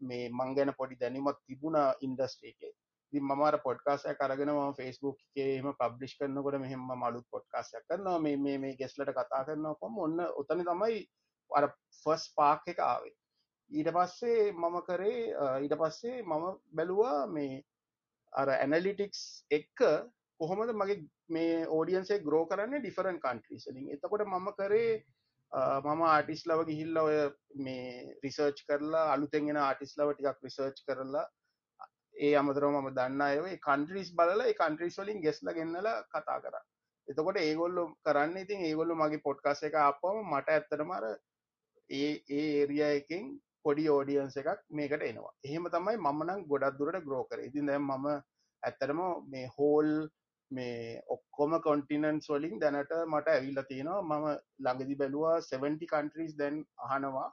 [0.00, 2.54] මේ මං ගැන පොඩි දැනීමක් තිබුණ ඉන්ඩස්ට්‍රී
[3.16, 8.18] එකේ මමර පොඩ්කාසය කරගෙන ම ෆෙස්බුක් එකේම පබ්ලිෂ් කරනකොට මෙහෙම මලුත් පොඩ්කාසයක් කරනවා.
[8.18, 11.00] මේ මේ මේ ගෙස්ලට කතා කරනවා කොම ඔන්න ඔතන තමයි
[11.50, 11.64] අර
[12.04, 13.14] ෆස් පාක් එක ආවේ.
[13.70, 15.22] ඊට පස්සේ මම කරේ
[15.58, 17.62] ඊට පස්සේ මම බැලුවා මේ
[18.32, 19.84] අර ඇනලිටික්ස් එක්ක
[20.40, 24.92] කොහොමද මගේ මේ ඕඩියන්සේ ග්‍රෝ කරන්න ඩිෆරන් කන්ට්‍රීසලින් එතකොට මම කරේ
[25.52, 27.16] මම ආටිස් ලව ගිහිල්ල ඔය
[27.58, 31.26] මේ රිසර්ච් කරලා අලුතෙන්ගෙන ආටිස් ලව ටිකක් රිසර්ච් කරලා
[32.16, 36.56] ඒ අමතරව මම දන්න අයවේ කන්ට්‍රීස් බලල කන්ට්‍රීස් වලින් ගෙස්ල ගෙන්නල කතා කර.
[37.08, 41.04] එතකොට ඒගොල්ලු කරන්න ඉතින් ඒගොල්ලු මගේ පොඩ්කාස එක අපම මට ඇත්තරමර
[41.90, 43.26] ඒ ඒ ඒරිය එකින්
[43.64, 45.34] පොඩි ෝඩියන්ස එකක් මේකට එනවා.
[45.44, 48.06] එහෙම තමයි මමනම් ගොඩක් දුරට ග්‍රෝකර ඉතින් දැම් මම
[48.62, 49.00] ඇත්තරම
[49.32, 49.90] මේ හෝල්
[50.50, 54.02] මේ ඔක්කොම කොන්ටිනන්ස් වලින් දැනට මට ඇවිල්ල තියෙනවා.
[54.02, 54.26] මම
[54.64, 57.28] ළඟදි බැලවා 70 කන්ට්‍රීස් දැන් අහනවා.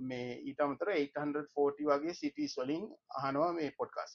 [0.00, 2.84] මේ ඊට අමතර 840 වගේ සිටිස් වලින්
[3.18, 4.12] අහනවා මේ පොඩ්කාස්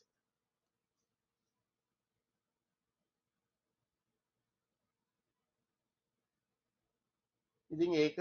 [7.72, 8.18] ඉතින් ඒක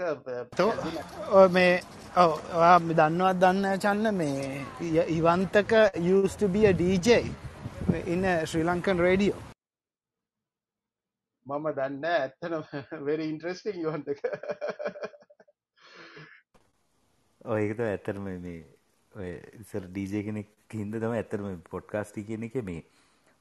[1.51, 1.73] මේ
[2.17, 4.15] ඔයා දන්නවත් දන්න චන්න?
[4.15, 5.71] මේ ඉවන්තක
[6.03, 7.07] යස්ටබිය DJ
[8.13, 9.41] ඉන්න ශ්‍රී ලංකන් රේඩියෝ
[11.45, 12.53] මම දන්න ඇත්තන
[13.05, 13.27] වෙරි
[17.45, 18.65] ඉන්ට්‍රස්ටිං යොන්ට ඔයකත ඇත්තරම මේ
[19.11, 22.83] ඔය ඉසර ඩීජය කෙනෙක් හින්ද තම ඇත්තරම පොඩ්කාස්ටි කියන එක මේ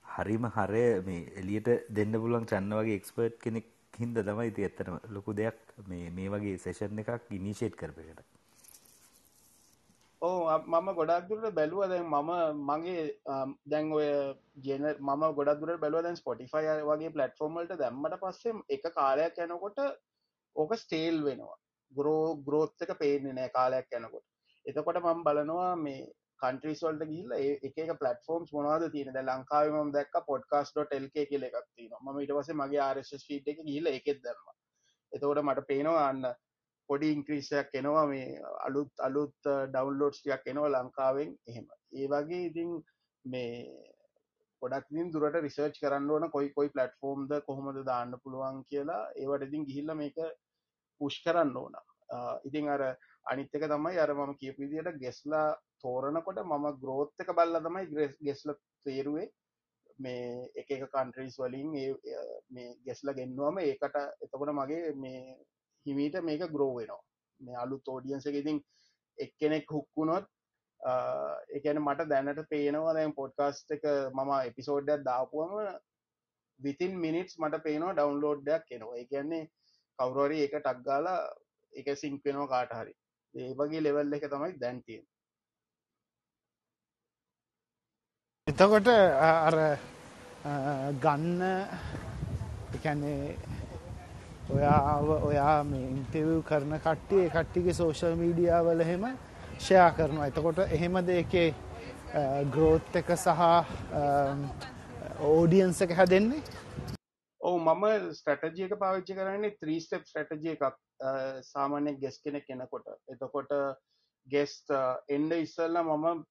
[0.04, 5.32] හරිම හරය මේ එලියට දෙන්න පුලන් චන්න වගේ එක්ස්පර්ට් කෙනෙක් හින්ද තමයි ති ඇත්තටම ලොකු
[5.32, 8.22] දෙයක් මේ මේ වගේ සේෂන් එකක් ඉනිශේට් කරපකට.
[10.22, 13.02] ඕ මම ගොඩක් දුරට බැලුව දැන් මම මගේ
[13.66, 14.08] දැන් ඔය
[14.60, 19.78] ජන මම ගොඩක් දුරට බැලුව දැන් ස්පොටිෆයි වගේ පලටෆෝර්මල්ට දැම්මට පස්සේ එක කාලයක් යනකොට
[20.56, 21.63] ඕක ස්ටේල් වෙනවා.
[21.94, 24.26] ග්‍රෝ ග්‍රෝත්තක පේන්නේ නෑ කාලයක් යනකොට.
[24.66, 26.04] එතකොට මම බලනවා මේ
[26.42, 32.34] කන්ට්‍රීස්වල්ට ගිල්ල එක පලටෆෝර්ම්ස් මොනවාද තියෙන ද ලංකාවම දැක් පොඩ්කාස්.ල්ක කියල එකක් තින ම ඉට
[32.36, 34.50] වස මගේ ආරස් ෆීට එක ගිල්ල එකෙත් දම
[35.12, 36.22] එතකොට මට පේනවා අන්න
[36.88, 38.28] පොඩි ඉංක්‍රීසයක් එනවා මේ
[38.66, 41.66] අලුත් අලුත් ඩවන්ලෝඩ්ස්ටියක් එනවා ලංකාවෙන් එහෙම.
[41.92, 42.72] ඒ වගේ ඉතින්
[43.24, 43.52] මේ
[44.62, 49.02] ගොඩක් දුරට රිසර්ච් කරන්න ඕන කොයි කොයි පලටෆෝර්ම්ද කොහොමද දාන්න පුළුවන් කියලා.
[49.16, 50.18] ඒවට ඉතින් ගිහිල්ල මේක
[51.04, 51.78] පුෂ් කරන්න ඕන.
[52.44, 52.82] ඉතින් අර
[53.26, 55.46] අනිත්තක තමයි අර මම කියපු විදියට ගෙස්ලා
[55.80, 58.54] තෝරනකොට මම ග්‍රෝත් එක බල්ල තමයි ගෙස්ල
[58.86, 59.30] තේරුවේ.
[59.98, 61.70] මේ එක එක කන්ට්‍රීස් වලින්
[62.50, 65.36] මේ ගෙස්ල ගෙන්නුවම ඒකට එතකොට මගේ මේ
[65.86, 67.02] හිමීට මේක ග්‍රෝවෙනවා
[67.40, 68.58] මේ අලු තෝඩියන්ස ඉතින්
[69.18, 70.26] එක්කෙනෙක් හුක්කුණොත්
[71.50, 75.54] එකන මට දැනට පේනවා දැන් පොඩ්කාස්ට එක මම එපිසෝඩ්ඩක් දාපුුවම
[76.60, 79.44] විතින් මිනිටස් මට පේනවා ඩවන්ලෝඩ්ඩයක් කෙනවා එකන්නේ
[79.98, 81.20] කවුරරි එක ටක්ගාලා
[81.72, 82.94] එක සිංක්වෙනවා කාට හරි.
[83.34, 85.00] ඒ වගේ ලෙවල් එක තමයි දැන්තිය
[88.46, 89.54] එතකොට අර
[91.02, 91.42] ගන්න
[92.76, 93.36] එකැනේ
[94.54, 99.06] ඔයාව ඔයා මේ ඉන්ටවව් කරන කට්ටිය කට්ටිගේ සෝෂල් මීඩියාවල එහෙම
[99.58, 100.26] ෂයා කරනවා.
[100.30, 101.48] එතකොට එහෙම දෙකේ
[102.52, 103.40] ග්‍රෝත් එක සහ
[105.30, 106.42] ඕඩියන්ස එක හැදෙන්නේ?
[107.44, 110.78] ඔවු මම ස්ටටජියක පාවිච්චි කරන්නේ ත්‍රීස්ටප් ස්ටටජිය එකක්
[111.48, 112.86] සාමාන්‍ය ගෙස් කෙනෙක් එනකොට.
[113.12, 113.52] එතකොට
[114.26, 114.70] ගෙස්ට
[115.16, 116.22] එන්ඩ ඉස්සල්ල මම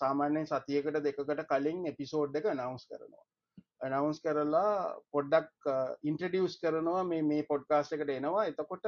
[0.00, 3.24] සාමාන්‍යයෙන් සතියකට දෙකට කලින් එපිසෝඩ් එක නවස් කරනවා.
[3.92, 4.72] නවස් කරලා
[5.14, 5.70] පොඩ්ඩක්
[6.10, 8.44] ඉන්ට්‍රඩියස් කරනවා මේ මේ පොඩ්කාස්ට එකට එනවා.
[8.52, 8.86] එතකොට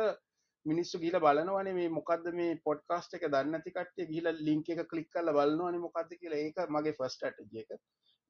[0.67, 5.33] මිනිස්සු ගීල බලනවනේ මේ මොකක්ද මේ පොඩ්කාස්ට එක දන්නති කට්ටේ ගීල ලිංක එක කලික් කල
[5.39, 6.45] බලන්නවන මොකක්ද කියලා.
[6.45, 7.75] ඒක මගේ ෆස්ටටජ එක.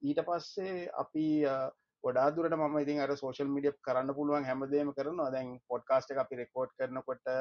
[0.03, 1.27] ඊට පස්සේ අපි
[2.05, 5.31] ගොඩාදුරට ම ඉතින් අර සෝශල් මිඩිය කරන්න පුළුවන් හැමදේම කරනවා.
[5.31, 7.33] දැන් පොඩ්කාස්ට අපි රෙකෝඩ් කරනකොට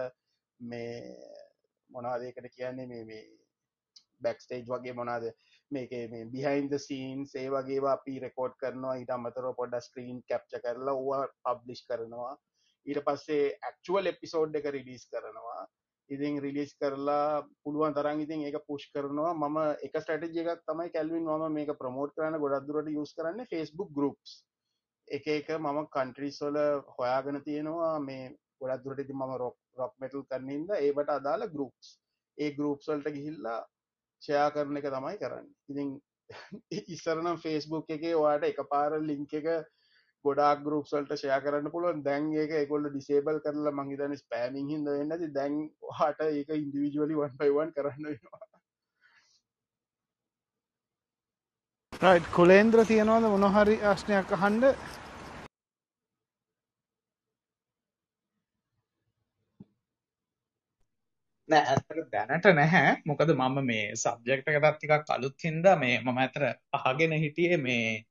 [0.60, 0.94] මේ
[1.90, 2.88] මොනාදේකට කියන්නේ?
[2.88, 3.24] මේ මේ
[4.22, 5.26] බැක්ස්ටේජ් වගේ මොනාද
[5.72, 8.96] මේක මේ බිහින්ද සීන් සේ වගේ අපි රෙකෝඩ් කරනවා.
[8.96, 12.34] ඊට අමතර පොඩ ස්ක්‍රීන් කැප්ච කරලා ඕවා පබ්ලිෂ් කරනවා.
[12.86, 15.62] ඊට පස්සේ ඇක්චුවල් එපිසෝඩ් එක රිලිස් කරනවා.
[16.10, 19.32] ඉතින් රිලිස් කරලා පුළුවන් තරන් ඉතින් ඒක පුෂ් කරනවා.
[19.36, 24.38] මම එක ස්ටටජ එකක් තමයි කැල්වින් ම මේක ප්‍රමෝට් කරන්න ගොඩක්දුරට යස් කරන්න ෆස්බුක් ගරුප්ස්
[25.08, 26.58] එක එක මම කන්ට්‍රීස්වල
[26.90, 28.26] හොයාගෙන තියෙනවා මේ
[28.62, 31.94] ගොඩක් දුරට ඉති මම රොක් රොක් මෙටල් කරන්නද ඒවට අදාළ ගරුප්ස්
[32.38, 33.60] ඒ ගරුප්සල්ට ගිහිල්ලා
[34.22, 35.48] ෂයා කරන එක තමයි කරන්න.
[35.70, 35.90] ඉතින්
[36.94, 39.48] ඉස්සරනම් ෆේස්බුක් එක වාට එක පාර ලිංක එක
[40.26, 42.04] ගොඩක් ගරුප්සල්ට ෂය කරන්න පුළුවන්.
[42.04, 45.58] දැන් ඒක එකොල්ල ඩිසේබල් කරලා මංහිතන ස්පෑමිං හිද වෙන්නති දැන්
[45.94, 48.47] හට ඒක ඉන්දිවිජුවලි වන්පයිවන් කරන්න වෙනවා.
[52.00, 53.24] කුලේන්ද්‍ර තියෙනවාද?
[53.26, 54.66] මොනොහරි ආශ්නයක් හන්ඩ
[61.50, 62.92] නෑ ඇත්තට දැනට නැහැ.
[63.06, 66.46] මොකද මම මේ සබ්ජෙක්ට් එකටත් ටිකක් අලුත් හින්දා මේ මම ඇතර
[66.80, 68.06] අහගෙන හිටියේ මේ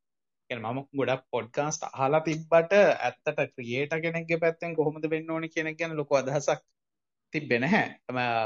[0.51, 5.79] කියන්නේ මම ගොඩක් පොඩ්කාස්ට් අහලා තිබ්බට ඇත්තට ක්‍රියේටර් කෙනෙක්ගේ පැත්තෙන් කොහොමද වෙන්න ඕනි කියන එක
[5.79, 6.67] ගැන ලොකු අදහසක්
[7.33, 7.87] තිබ්බේ නැහැ.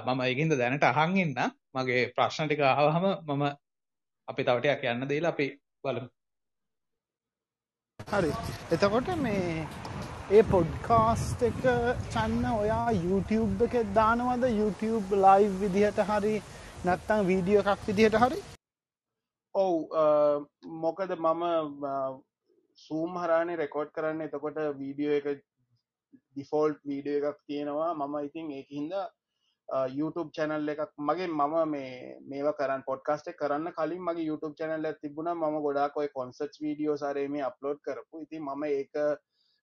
[0.06, 1.34] මම ඒකින්ද දැනට අහන් ඉන්න
[1.74, 3.44] මගේ ප්‍රශ්න ටික අහවහම මම
[4.30, 5.46] අපි තව ටිකක් යන්න දීලා අපි
[5.84, 6.08] බලමු.
[8.12, 8.30] හරි.
[8.74, 9.66] එතකොට මේ
[10.38, 11.60] ඒ පොඩ්කාස්ට් එක
[12.14, 16.34] චන්න ඔයා YouTube එකේ දානවද YouTube live විදිහට හරි
[16.88, 18.40] නැත්නම් වීඩියෝ එකක් විදිහට හරි?
[19.54, 19.72] ඔව්
[20.84, 21.44] මොකද මම
[22.78, 28.94] සූම් හරානේ රෙකෝඩ් කරන්න එතකොට වීඩියෝ එක ඩිෆෝල්ට් වීඩියෝ එකක් තියෙනවා මම ඉතින් ඒකින්ද
[29.70, 35.30] YouTube චැනල් එකක් මගේ මම මේ මේවා කරන්න පොඩ්කාස්ට කරන්න කලින් මගේ YouTube චැනල් තිබුණ.
[35.32, 38.22] ම ගොඩාක් ඔය කොන්සට් වීඩියෝ සරේ මේ අප්ලෝඩ් කරපු.
[38.24, 38.94] ඉති මම ඒක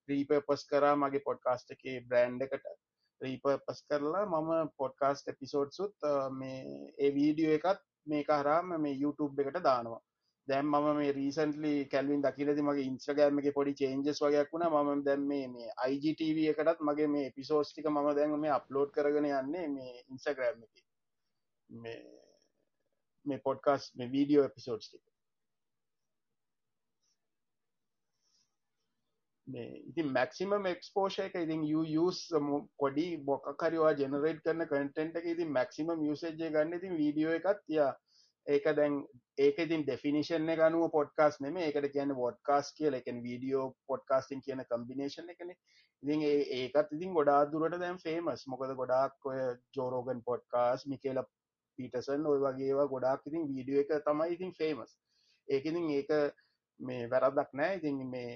[0.09, 2.67] රීපපස් කරා මගේ පොඩ්කාස්ට එක බ්‍රන්් එකට.
[3.21, 9.63] රීපපස් කරලා මම පොඩ්කාස්ට එපිසෝඩ් සුත් මේ ඒ වීඩියෝ එකත් මේ කරාම මේ YouTube එකට
[9.63, 10.01] දානවා.
[10.47, 14.67] දැම් මම මේ රීසන්ටලි කැල්වින් දකිලති මගේ ඉන්ස්්‍රගෑම එක පොඩි චේන්ජස් වගේයක් වුණ.
[14.67, 19.97] ම දැම් මේ IGTV එකටත් මගේ මේ පිසෝස්ටික ම දැන් මේ අප්ලෝඩ් කරගෙන යන්නේ මේ
[20.05, 20.85] ඉන්ස්්‍රග්‍රෑම් එක.
[21.69, 21.99] මේ
[23.25, 25.03] මේ පොඩ්කාස් මේ වීඩියෝ එපිසෝඩ්ස්ටික
[29.47, 32.19] මේ ඉතින් මැක්සිමම් එක්ස්පෝෂ එක ඉතින් යස්
[32.79, 36.73] පොඩි බොකකරවා ජනරේට් කරන කටෙන්ට එක ඉතින් මැක්සිමම් යුසේජය ගන්න.
[36.73, 37.79] ඉතින් වීඩියෝ එකත් ය
[38.47, 38.93] ඒක දැන්
[39.37, 42.93] ඒක ඉතින් ඩෙෆිනිෂන් එක අනුව පොඩ්කාස් නෙම ඒකට කියන්න වොඩ්කාස් කියල.
[42.93, 45.51] එකෙන් වීඩියෝ පොඩ්කාස්ටිං කියන කම්බිනේෂන් එකන.
[46.03, 49.39] ඉතින් ඒකත් ඉතින් ගොඩා දුරට දැම් ෆේමස් මොකද ගොඩක් ඔය
[49.75, 51.21] ජෝරෝගන් පොඩ්කාස් මිකේල
[51.79, 54.95] පිටසන් ඔය වගේවා ගොඩක් ඉතින් වීඩියෝ එක තමයි ඉතින් ෆේමස්
[55.47, 56.13] ඒකඉතින් ඒක
[56.79, 57.77] මේ වැරදක් නෑ.
[57.77, 58.31] ඉතින් මේ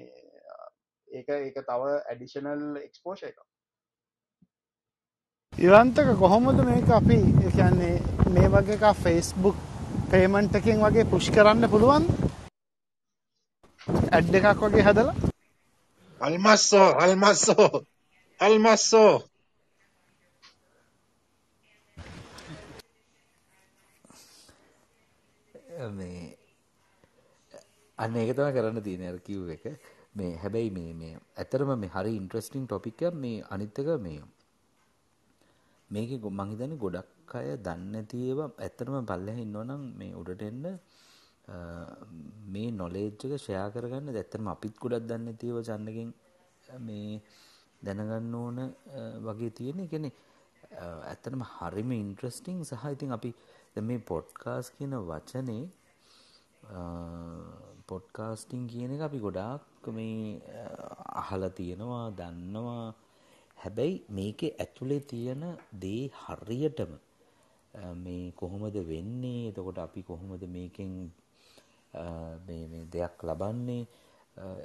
[1.07, 3.39] ඒක ඒක තව ඇඩිෂනල් එක්ස්පෝෂ එක
[5.53, 7.95] ඉවන්තක කොහොමද මේක අපි කියන්නේ
[8.35, 9.70] මේ වගේ එක ෆෙස්බුක්
[10.11, 12.05] පේමන්ට් එකෙන් වගේ පුෂ් කරන්න පුළුවන්.
[14.11, 15.15] ඇඩ් එකක් වගේ හදලා.
[16.21, 17.67] අල්මස්සෝ අල්මස්සෝ
[18.39, 19.13] අල්මස්සෝ
[25.91, 26.19] මේ
[27.97, 29.65] අන්න ඒක තමයි කරන්න තියෙන අර කිව් එක.
[30.15, 33.15] මේ හැබැයි මේ මේ ඇතරම මේ හරි ඉන්ට්‍රස්ටිං ටොපික් එකක්.
[33.15, 34.21] මේ අනිත් එක මේ
[35.91, 40.65] මේකේ මං හිතන්නේ ගොඩක් අය දන්නේ නැති ඒවා ඇත්තටම පල්ලෙහා ඉන්නවනම් මේ උඩට එන්න
[42.53, 46.11] මේ නොලෙජ් එක ෂෙයා කරගන්න ඇත්තටම අපිත් ගොඩක් දන්නේ නැති ඒවා චන්නකින්
[46.79, 47.21] මේ
[47.81, 48.57] දැනගන්න ඕන
[49.25, 49.79] වගේ තියෙන.
[49.79, 50.13] ඒ කියන්නේ
[51.03, 53.31] ඇත්තටම හරිම ඉන්ට්‍රස්ටිං සහ ඉතින් අපි
[53.73, 55.63] දැන් මේ පොඩ්කාස්ට් කියන වචනේ
[57.89, 60.39] පොඩ්කාස්ටිං කියන එක අපි ගොඩාක් මේ
[61.21, 62.85] අහලා තියෙනවා දන්නවා
[63.61, 65.43] හැබැයි මේකේ ඇතුලේ තියෙන
[65.81, 66.93] දේ හරියටම
[67.97, 69.41] මේ කොහොමද වෙන්නේ?
[69.49, 70.91] එතකොට අපි කොහොමද මේකෙන්
[72.47, 73.83] මේ දෙයක් ලබන්නේ?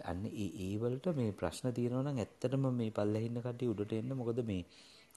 [0.05, 4.41] අන්න ඒ ඒවලට මේ ප්‍රශ්න තියෙනවා නම් ඇත්තටම මේ පල්ලෙහා ඉන්න කට්ටිය උඩට එන්න මොකද
[4.45, 4.63] මේ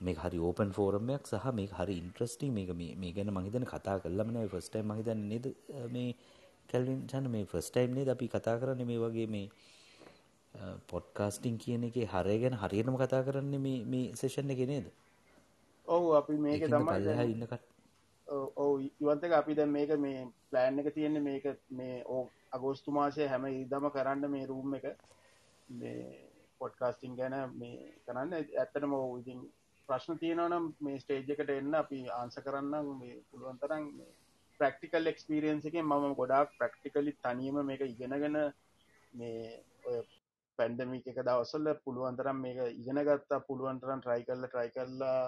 [0.01, 3.71] මේක හරි ඕපන් ෆෝරම් එකක් සහ මේක හරි ඉන්ට්‍රස්ටිං මේක මේ මේ ගැන මම හිතන්නේ
[3.71, 5.45] කතා කළාම නෑ ෆස්ට් ටයිම් මම හිතන්නේ නේද?
[5.89, 6.11] මේ
[6.69, 9.47] කැල්වින් චන්න මේ ෆස් ටයිම් නේද අපි කතා කරන්න මේ වගේ මේ
[10.87, 14.87] පොඩ්කාස්ටිං කියන එක හරය ගැන හරියටම කතා කරන්න මේ මේ සේෂන් එක නේද?
[15.87, 17.69] ඔවු අපි මේක තමයි ඉන්නකට
[18.27, 22.03] ඔව ඉවන්තක අපි දැ මේක මේ ප්ලෑන් එක තියෙන්නේ මේක මේ
[22.51, 24.85] අගෝස්තු මාසය හැම ඉදම කරන්න මේ රූම් එක.
[25.69, 26.03] මේ
[26.61, 28.33] පොඩ්කාස්ටිං ගැන මේ කරන්න.
[28.33, 29.41] ඇත්තටම ඉතින්
[29.89, 33.89] ප්‍රශ්න තියෙනවනම් මේ ස්ටේජ් එකට එන්න අපි ආන්ස කරන්න මේ පුළුවන්තරන්
[34.59, 38.39] ප්‍රක්ටිකල් එක්ස්පිරියන්ස එක මම ගොඩක් ප්‍රක්ටිකලි තනියම මේක ඉගෙනගෙන
[39.13, 39.59] මේ
[40.59, 45.19] පැන්ඩමික එක දවසල්ල පුළුවන්තරම් මේක ඉගෙන ගත්තා පුළුවන්තරන් ට්‍රයි කල්ල ට්‍රයි කල්ලා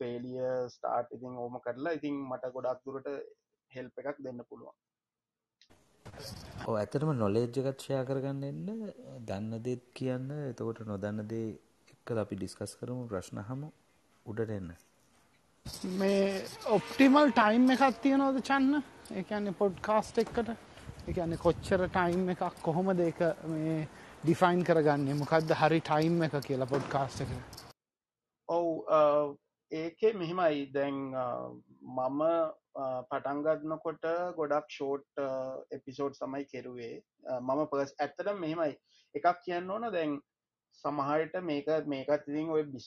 [0.00, 0.40] ෆේලිය
[0.74, 3.08] ස්ටාර්ට් ඉතින් ඕම කරලා ඉතින් මට ගොඩක් දුරට
[3.70, 4.74] හෙල්ප එකක් දෙන්න පුළුවන්.
[6.74, 8.90] ඇතරම නොලේජ් එකත්ෂයා කරගන්න එන්න
[9.28, 10.28] දන්න දෙත් කියන්න.
[10.50, 11.48] එතකොට නොදන්න දේ
[11.94, 13.72] එක්ක අපි ඩිස්කස් කරමු ප්‍රශ්න හමු
[14.26, 14.70] උඩට එන්න.
[16.00, 16.22] මේ
[16.76, 18.82] ඔප්ටිමල් ටයිම් එකක් තියනවද චන්න?
[19.14, 20.56] එකන්නේ පොඩ්කාස්ට් එක්කට
[21.08, 23.78] එකන්නේ කොච්චර ටයිම් එකක් කොහොම දෙක මේ
[24.26, 25.16] ඩිෆයින් කරගන්නේ?
[25.22, 27.34] මොකක්ද හරි ටයිම් එක කියලා පොඩ්කාස්ට් එක?
[28.48, 29.36] ඔව්
[29.72, 30.62] ඒකේ මෙහෙමයි.
[30.76, 30.96] දැන්
[31.96, 32.22] මම
[33.10, 34.06] පටන්ගත්නකොට
[34.38, 35.22] ගොඩක් ෂෝට්
[35.76, 36.94] එපිසෝඩ් සමයි කෙරුවේ.
[37.40, 38.74] මම පර්ස් ඇත්තට මෙහෙමයි.
[39.14, 40.18] එකක් කියන්න ඕන දැන්
[40.84, 42.86] සමහයට මේක මේකත් ඉතින් ඔය බිස්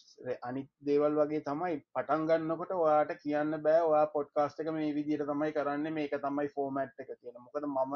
[0.50, 1.82] අනිත් දේවල් වගේ තමයි.
[1.96, 7.06] පටන් ගන්නකොට ඔයාට කියන්න බෑ ඔයා පොඩ්කාස්ට් එක මේ විදිහට තමයි කරන්න මේක තමයි ෆෝමැට්
[7.06, 7.46] එක කියලා.
[7.46, 7.96] මොකද මම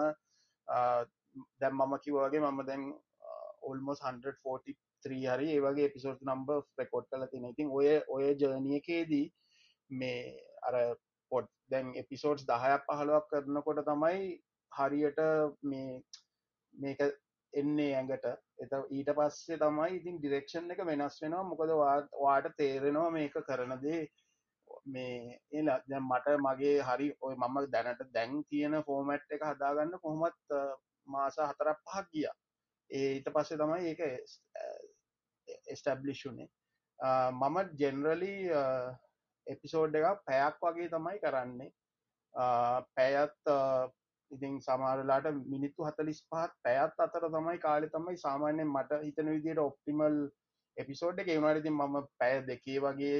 [1.62, 2.94] දැන් මම කිව්වාගේ මම දැන්
[3.64, 4.76] ඔල්මොස් 143
[5.28, 9.26] හරි ඒ වගේ එපිසෝඩ් නම්බර් රෙකෝඩ් කරලා තියෙනවා ඉතින් ඔය ඔය ජර්නි එකේදී
[9.90, 10.22] මේ
[10.64, 10.80] අර
[11.32, 14.24] පොඩ් දැන් එපිසෝඩ්ස් 10ක් 15ක් කරනකොට තමයි
[14.72, 15.22] හරියට
[15.64, 16.02] මේ
[16.74, 17.02] මේක
[17.54, 18.26] එන්නේ ඇඟට.
[18.60, 21.44] එත ඊට පස්සේ තමයි ඉතින් ඩිරෙක්ෂන් එක වෙනස් වෙනවා.
[21.44, 21.74] මොකද
[22.18, 24.02] වාට තේරෙනවා මේක කරනදේ
[24.86, 30.58] මේ එලා දැන් මට මගේ හරි ඔය මම දැනට දැන් තියෙන ෆෝමැට් එක හදාගන්න කොහොමත්
[31.08, 32.36] මාස හතරක් පහක් ගියා.
[32.90, 34.02] ඒ ඊට පස්සේ තමයි ඒක
[35.68, 36.50] එස්ටබ්ලිෂුනේ
[37.00, 38.36] මම ජෙනරලි
[39.48, 41.72] එපිසෝඩ් එක පැයක් වගේ තමයි කරන්නේ.
[42.98, 43.52] පැයත්
[44.32, 50.18] ඉතින් සමාරලාට මිනිත්තු හතලිස් පහත් පැයත් අතර තමයි කාලෙ තමයි සාමාන්‍යයෙන් මට හිතන විදියට ඔප්ටිමල්
[50.78, 53.20] එපිසෝඩ් එක ඒවුණාට ඉතින් මම පැය දෙකේ වගේ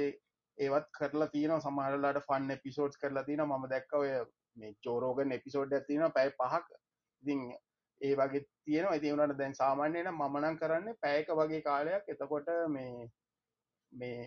[0.58, 1.60] ඒවත් කරලා තියෙනවා.
[1.60, 3.58] සමහරලාට ෆන් එපිසෝඩ්ස් කරලා තියෙනවා.
[3.58, 4.10] මම දැක්ක ඔය
[4.56, 6.16] මේ ජෝරෝගන් එපිසෝඩ් එකක් තියෙනවා.
[6.16, 6.66] පැය පහක්.
[7.22, 7.40] ඉතින්
[8.00, 8.96] ඒ වගේ තියෙනවා.
[8.96, 12.04] ඉතින් උනාට දැන් සාමාන්‍යයෙන් මම නම් කරන්නේ පැයක වගේ කාලයක්.
[12.08, 13.10] එතකොට මේ
[13.92, 14.18] මේ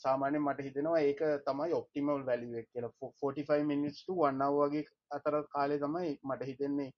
[0.00, 2.88] සාමාන්‍ය මට හිතෙනවා ඒක තමයි ඔප්ටිමල් වැලිුවක් කියල.
[3.00, 6.90] 45 මිනිස්ට වන්න වගේ අතර කාලය තමයි මට හිතෙන්නේ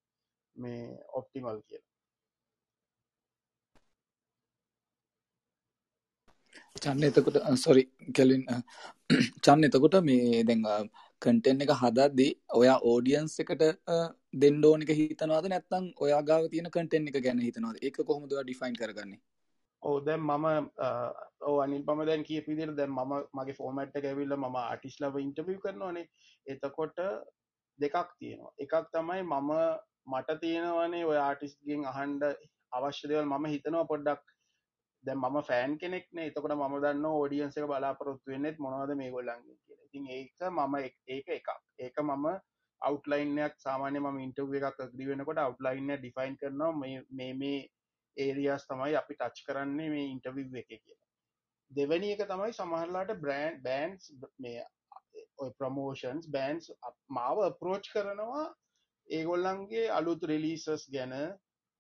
[0.56, 1.84] මේ ඔප්ටිමල් කියල.
[6.76, 7.82] චන්න එතකොට සොරි
[8.16, 8.44] කැලින්
[9.40, 10.64] චන්න එතකොට මේ දැන්
[11.26, 13.62] කන්ටෙන්් එක හදද්දී ඔයා ඕඩියන්ස් එකට
[14.42, 15.46] දෙන්න ඕනික හිතනවාද?
[15.52, 17.78] නැත්තං ඔයා ගාව තියෙන කටෙන් එක ගැන හිතනවාද?
[17.82, 19.20] එක කොහොමද ඩිෆයින් කරගන්නේ?
[19.82, 20.46] ඕ දැන් මම
[21.48, 25.58] ඕ අනිල් පම දැන් කිය පිදිර දැන් මම මගේ ෆෝමට් ඇවිල්ල ම ආටිස් ලබ ඉන්ටවිය
[25.64, 26.06] කරනවානේ.
[26.46, 27.00] එතකොට
[27.78, 28.52] දෙකක් තියෙනවා.
[28.58, 29.50] එකක් තමයි මම
[30.12, 32.24] මට තියෙනවනේ ඔය ආටිස්ගෙන් අහන්ඩ
[32.72, 34.33] අවශ්‍ය දෙවල් මම හිතනවා පොඩ්ඩක්
[35.04, 39.78] දැ ම ෆෑන් කෙනෙක්න එතකට ම දන්න ෝඩියන්ස එක බලාපොරොත්තු වෙන්නෙත් මොනවද මේ ගොල්ලන්ගේ කිය
[39.86, 40.74] ඉතින් ඒක මම
[41.08, 41.48] ඒක එකක්.
[41.78, 42.26] ඒක මම
[42.82, 46.72] අවටලයින්යක් සාමානය ම ඉන්ටව එකක් ග්‍රීවෙනකොට අවටලයින්න ඩිෆයින් කරනවා
[47.12, 47.60] මේ මේ
[48.16, 51.04] ඒරියස් තමයි අපි ටච් කරන්නේ මේ ඉන්ටවිව් එක කියලා.
[51.70, 54.66] දෙවැනි එක තමයි සමහරලාට බ්‍රන්් බෑන්ස් මේ
[55.58, 56.70] ප්‍රමෝෂන්ස් බෑන්ස්
[57.10, 58.44] මාව අප්‍රෝච් කරනවා
[59.08, 61.14] ඒගොල්ලන්ගේ අලුත් රිලිසස් ගැන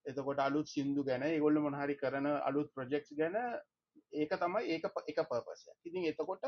[0.06, 3.36] එතකොට අලුත් සිින්දු ගැන ඒගොල්ල මොහරි කරන අලුත් ප්‍රජෙක්ස් ගැන
[4.12, 6.44] ඒක තමයි ඒක එක පර්පසය ඉතින් එතකොට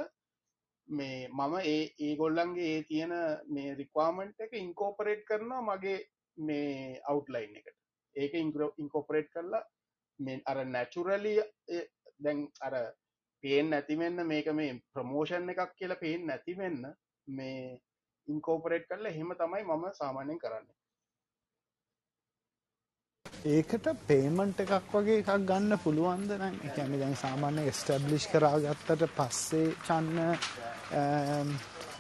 [0.89, 3.15] මේ මම ඒ ඒගොල්ලන්ගේ ඒ තියෙන
[3.49, 5.99] මේ රික්වාමන්ට් එක ඉන්කෝපරේට් කරනවා මගේ
[6.39, 7.77] මේ අවුට්ලයින් එකට.
[8.17, 8.35] ඒක
[8.79, 9.65] ඉන්කෝපරේට් කරලා
[10.19, 11.35] මේ අර නැචුරලි
[12.21, 12.75] දැන් අර
[13.45, 16.87] පේෙන් නැතිවෙන්න මේක මේ ප්‍රමෝෂන් එකක් කියලා පේෙන් නැතිවෙන්න
[17.29, 17.81] මේ
[18.29, 20.67] ඉන්කෝපරේට් කරලා හෙම තමයි මම සාමාන්‍යයෙන් කරන්න.
[23.47, 26.55] ඒකට පේමන්ට් එකක් වගේ එකක් ගන්න පුළුවන්ද නම්?
[26.69, 31.53] එකැනි දැන් සාමාන්‍ය ස්ටබ්ලිෂ් කරාගත්තට පස්සේ චන්න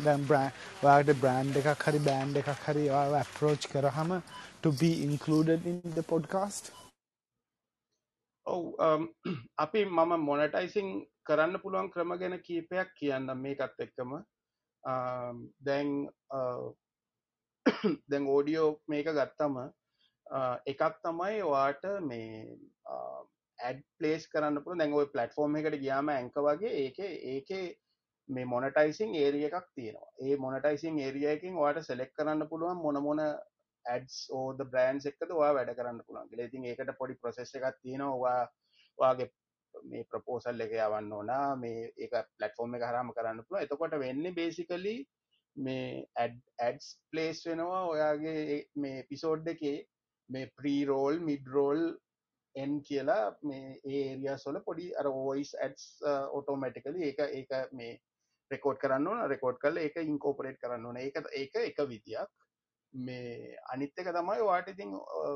[0.06, 4.16] දැම් වාට බ්‍රන්් එකක් හරි බෑන්් එකක් හරි ඇප්‍රෝච් කරහම
[4.62, 6.72] to be included in the podcast?
[8.46, 9.06] ඔව් ehm,
[9.64, 10.92] අපි මම මොනටයිසිං
[11.26, 14.18] කරන්න පුළුවන් ක්‍රම ගැන කීපයක් කියන්න මේකත් එක්කම.
[14.84, 15.96] Ehm, දැන්
[16.34, 16.70] ehm,
[18.10, 19.58] දැන් ඕඩියෝ මේක ගත්තම
[20.66, 22.44] එකක් තමයි වාට මේ
[23.58, 27.52] ඇඩ් පලේස් කරන්න පුළ දැන් ඔය පලටෆෝර්ම් එකට ගියාම ඇංක වගේ ඒක ඒක
[28.28, 30.10] මේ මොනටයිසිං ඒරිය එකක් තියෙනවා.
[30.20, 35.74] ඒ මොනටයිසිං ඒරියයකින් වාට සෙලෙක් කරන්න පුළුවන් මොන මොන ඇඩස් ඕද බ්‍රන්ස් එක්කද වා වැඩ
[35.74, 38.38] කරන්න පුළන් ඉතින් ඒකට පොඩි ප්‍රසෙස් එකක් තියෙනවා.
[38.98, 39.30] වාගේ
[39.74, 41.56] මේ ප්‍රපෝසල් එක යවන්න ඕනා.
[41.56, 44.96] මේ ඒක පලටෆෝර්ම් එක හරම කරන්න පුළුව එතකොට වෙන්න බේසිකලි
[45.56, 49.76] මේ ඇඩ්ස් පලේස් වෙනවා ඔයාගේ මේ පිසෝඩ් එකේ
[50.28, 51.82] මේ ප්‍රීරෝල් මිඩරෝල්
[52.54, 55.86] එන් කියලා මේ ඒරිය සොල පොඩි අර ඕයිස් ඇඩ්ස්
[56.38, 57.92] ඔටෝමැටිකලි ඒක ඒක මේ
[58.50, 59.22] රෙකෝඩ් කරන්න ඕන.
[59.28, 60.98] රෙකෝඩ් කල එක ඉන්කෝපරේට් කරන්න ඕන.
[60.98, 62.30] ඒක ඒක එක විදියක්.
[62.94, 64.92] මේ අනිත් එක තමයි වාට ඉතින්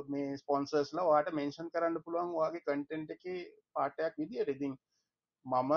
[0.09, 3.24] මේ ස්පොන්සර්ස්ලා වාට මෙන්ෂන් කරන්න පුළුවන් වගේ කටෙන්ට් එක
[3.74, 4.55] පාටයක් විදියට.
[4.57, 4.76] ඉතින්
[5.46, 5.72] මම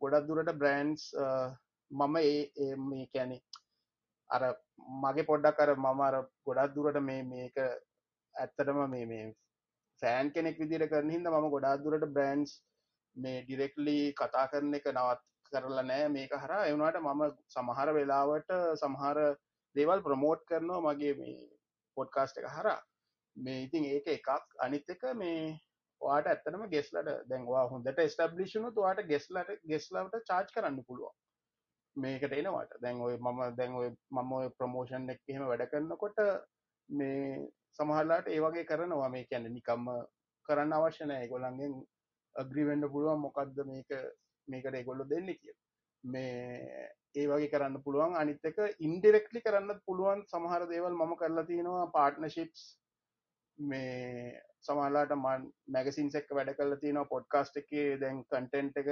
[0.00, 1.08] ගොඩක් දුරට බ්‍රන්ස්
[1.90, 3.40] මම ඒ මේ කැනෙ
[4.30, 4.42] අර
[5.02, 6.14] මගේ පොඩ්ඩක් අර මම අර
[6.46, 7.56] ගොඩක් දුරට මේ මේක
[8.34, 9.26] ඇත්තටම මේ මේ
[10.02, 12.56] ෆෑන් කෙනෙක් විදිර කරන හිද මම ගොඩක් දුරට බ්‍රන්ස්
[13.16, 16.08] මේ ඩිරෙක්ලි කතා කරන එක නවත් කරලා නෑ.
[16.08, 18.50] මේක හර එවුණට මම සමහර වෙලාවට
[18.82, 19.20] සමහර
[19.76, 21.38] දේවල් ප්‍රමෝට් කරනවා මගේ මේ
[21.96, 22.68] පොඩ්කාස්ට එක හර
[23.36, 24.28] මේ ඉතින් ඒක එකක්.
[24.58, 25.40] අනිත් එක මේ
[26.00, 31.14] වාට ඇත්තනම ගෙස්ලට දැන්වා හොඳට ස්ටබ්ලිෂුණු තුවාට ගෙස්ලට ගෙස්ලවට චාච් කරන්න පුළුවන්.
[31.96, 32.72] මේකට එනවාට.
[32.82, 36.18] දැන් ඔය මම දැන් ඔය මම ඔය ප්‍රමෝෂන් එක් එහෙම වැඩ කරන්නකොට
[36.88, 39.08] මේ සමහල්ලාට ඒවගේ කරනවා.
[39.08, 39.86] මේ කැන නිකම්ම
[40.48, 41.74] කරන්න අවශ්‍යනෑ ගොලන්ගෙන්
[42.36, 43.90] අග්‍රීවෙන්ඩ පුළුවන් මොකක්ද මේක
[44.48, 45.56] මේකට එගොල්ලො දෙන්න කිය
[46.04, 48.16] මේ ඒ වගේ කරන්න පුළුවන්.
[48.16, 51.92] අනිත්තක ඉන්ඩිරෙක්ලි කරන්න පුළුවන් සමහර දේවල් මම කරලා තියෙනවා.
[51.96, 52.64] පාර්ට්නශිප්ස්
[53.58, 57.12] මේ සමහලාට මන් මැගසින් එක්ක වැඩ කරලා තියෙනවා.
[57.14, 57.70] පොඩ්කාස්ට් එක
[58.02, 58.90] දැන් කන්ටෙන්ට් එක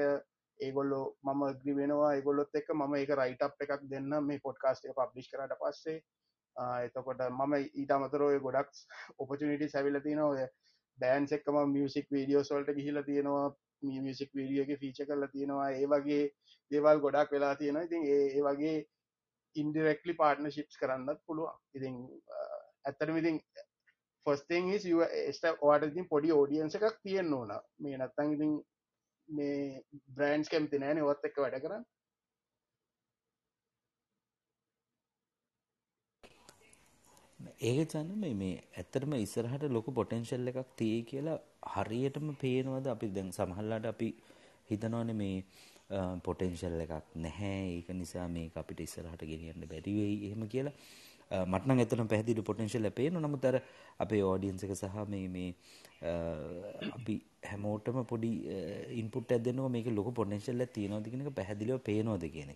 [0.61, 4.97] ඒගොල්ලෝ මම ග්‍රි වෙනවා ඒගොල්ලොත් එක්ක මම ඒක රයිට් අප් එකක් දෙන්න මේ පොඩ්කාස්ට් එක
[4.99, 5.99] පබ්ලිෂ් කරාට පස්සේ.
[6.87, 8.71] එතකොට මම ඊට අමතරව ඔය ගොඩක්
[9.19, 10.31] ඔපචනිටි සැවිල තියෙනවා.
[10.33, 10.47] ඔය
[10.99, 13.47] බෑන්ස් එක්කම මියසික් වීඩියෝස් වලට ගිහිලා තියෙනවා
[13.83, 15.71] මියසික් වීඩියෝගේ ෆීච කරලා තියෙනවා.
[15.71, 16.23] ඒ වගේ
[16.71, 18.77] දේවල් ගොඩක් වෙලා තියෙන ඉතින් ඒ වගේ
[19.57, 21.59] ඉන්ඩිරෙක්ලි පාර්ටනශිප්ස් කරන්නත් පුළුවන්.
[21.77, 21.97] ඉතින්
[22.87, 23.41] ඇත්තටම ඉතින්
[24.27, 27.53] ෆස්තිං ස්ට වාට ඉතින් පොඩි ෝඩියන්ස එකක් තියෙන් ඕන.
[27.83, 28.55] මේ නත්තං ඉතින්
[29.29, 31.85] මේ බ්‍රන්ස් කැමති නෑන ඔත් එක්ක වැඩ කරන්න.
[37.61, 41.39] ඒක චන්න මේ ඇත්තටම ඉස්සරහට ලොක පොටෙන්ශල් එකක් තිය කියලා
[41.77, 42.87] හරියටම පේනවද?
[42.87, 44.09] අපි දැන් සමහල්ලාට අපි
[44.71, 45.45] හිතනවන මේ
[46.25, 47.65] පොටෙන්ශල් එකක් නැහැ.
[47.77, 50.77] ඒක නිසා මේ අපිට ඉස්සරහට ගෙනියන්න බැරිවෙයි එහෙම කියලා.
[51.31, 53.57] මටන එතන පැදිලි පොටෙන්ශල් පේන නමුතර
[53.99, 55.51] අපේ ඕඩියන්සක සහ මේ මේ
[56.91, 57.15] අපි
[57.45, 58.31] හැමෝටම පොඩි
[58.97, 62.55] ඉන්පුට ඇදනවා මේක ලොක පොටෙන්ශල්ල තියෙනවදගෙනක පැහැදිලිව පේනෝද කියන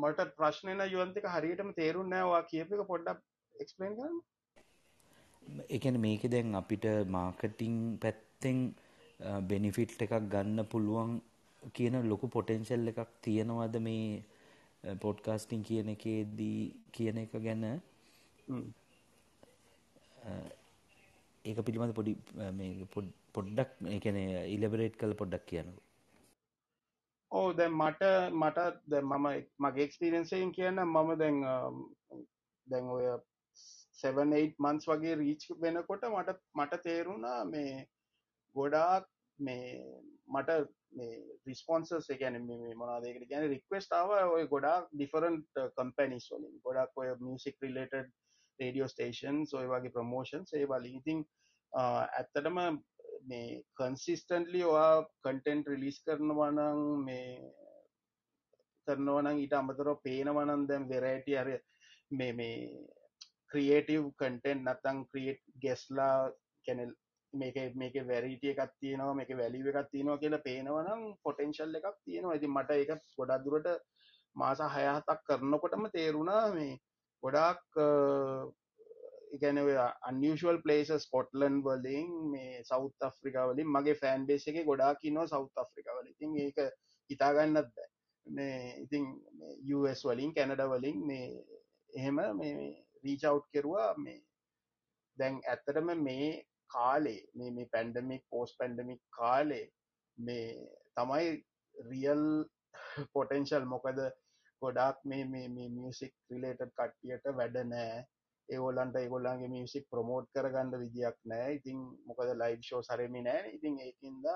[0.00, 3.22] මට ප්‍රශ්නන යුවන්තික හරියටම තේරුම් නෑවා කියප එක පොඩ්ඩක්
[3.54, 4.20] එක්ස්පලන් කරන්න.
[5.70, 8.58] එකන මේක දැන් අපිට මාකටිං පැත්තෙන්
[9.44, 11.10] බෙනිෆිට් එකක් ගන්න පුළුවන්
[11.70, 16.60] කියන ලොකු පොටෙන්ශල් එකක් තියෙනවද මේ පොඩ්කාස්ටිං කියන එකේදී
[16.92, 17.64] කියන එක ගැන?
[21.44, 22.12] ඒක පිළිබඳ පොඩි
[23.36, 24.18] පොඩ්ඩක් එකන
[24.56, 25.72] ඉලබරේට් කල පොඩ්ඩක් කියනු
[27.32, 28.58] ඕ දැ මට මට
[29.02, 29.26] මම
[29.64, 31.38] මගේ එක්ස්පිරන්සයෙන් කියන්න මම දැන්
[32.66, 33.06] දැන් ඔය
[34.02, 34.26] 7
[34.58, 37.72] මන්ස් වගේ රීච් වෙනකොට මට මට තේරුණා මේ
[38.54, 39.08] ගොඩාක්
[39.38, 39.66] මේ
[40.28, 40.50] මට
[41.46, 42.38] රිස්පොන්සස් ගැන
[42.76, 46.58] මොනාදකට ගැන රික්වස්ටාව ඔය ගොඩක් ඩිෆරන්ට කම්පැනිස් වලින්.
[46.64, 48.12] ගොඩක් ඔය මියසික් රිලේටඩ්
[48.58, 50.98] රේඩියෝ ස්ටේෂන් ඔය වගේ ප්‍රමෝෂන් ඒ වලින්.
[51.00, 51.24] ඉතින්
[51.72, 52.58] uh, ඇත්තටම
[53.24, 57.52] මේ කන්සිස්ටන්ටලි ඔයා කටෙන්ට් රිලිස් කරනවනං මේ
[58.86, 61.50] කරනවනං ඊට අමතරව පේනවනන් දැම් වෙරයිට අර
[62.10, 62.56] මේ මේ
[63.50, 66.16] ක්‍රියේටව් කටෙන්් නතං ක්‍රියට් ගෙස්ලා
[66.66, 66.92] කැනල්
[67.32, 72.38] මේක මේක වැරිටිය එකක් තියෙනවා මේක වැලිව එකක් තියෙනවා කියලා පේනවනම් පොටෙන්ශල් එකක් තියෙනවා.
[72.38, 73.68] ඉතින් මට ඒක ගොඩක් දුරට
[74.36, 76.80] මාස හයහතක් කරනකොටම තේරුණා මේ
[77.22, 77.62] ගොඩාක්
[79.36, 79.58] ඉගැන
[80.08, 85.62] අන්ියල් පලේස ස්කොට්ලන් වලින් මේ සෞත් අෆ්‍රිකා වලින් මගේ ෆෑන් බේස එක ගොඩාක් නවා සෞත්
[85.64, 86.12] අෆ්‍රිකා වල.
[86.14, 86.58] ඉතින් ඒක
[87.10, 87.88] හිතාගන්නත් බෑ.
[88.26, 89.04] මේ ඉතින්
[89.76, 91.26] US වලින් කැනඩ වලින් මේ
[91.90, 92.58] එහෙම මේ
[93.04, 93.88] රීචව් කෙරවා.
[93.96, 94.20] මේ
[95.18, 96.28] දැන් ඇත්තටම මේ
[96.72, 99.64] කාලේ මේ මේ පැන්ඩමික් පෝස් පැන්ඩමික් කාලේ
[100.18, 100.46] මේ
[100.96, 101.30] තමයි
[101.74, 102.24] රියල්
[103.14, 104.00] පොටෙන්ශල් මොකද
[104.62, 108.00] ගොඩක් මේ මේ මියසික් රිලේටඩ් කට්ටියට වැඩ නෑ.
[108.48, 111.54] ඒගොල්ලන්ට ඒගොල්ලන්ගේ මියසික් ප්‍රමෝට් කරගන්න විදියක් නෑ.
[111.58, 114.26] ඉතින් මොකද ලයි් ෂෝ සරමි නෑ ඉතින් ඒකින්ද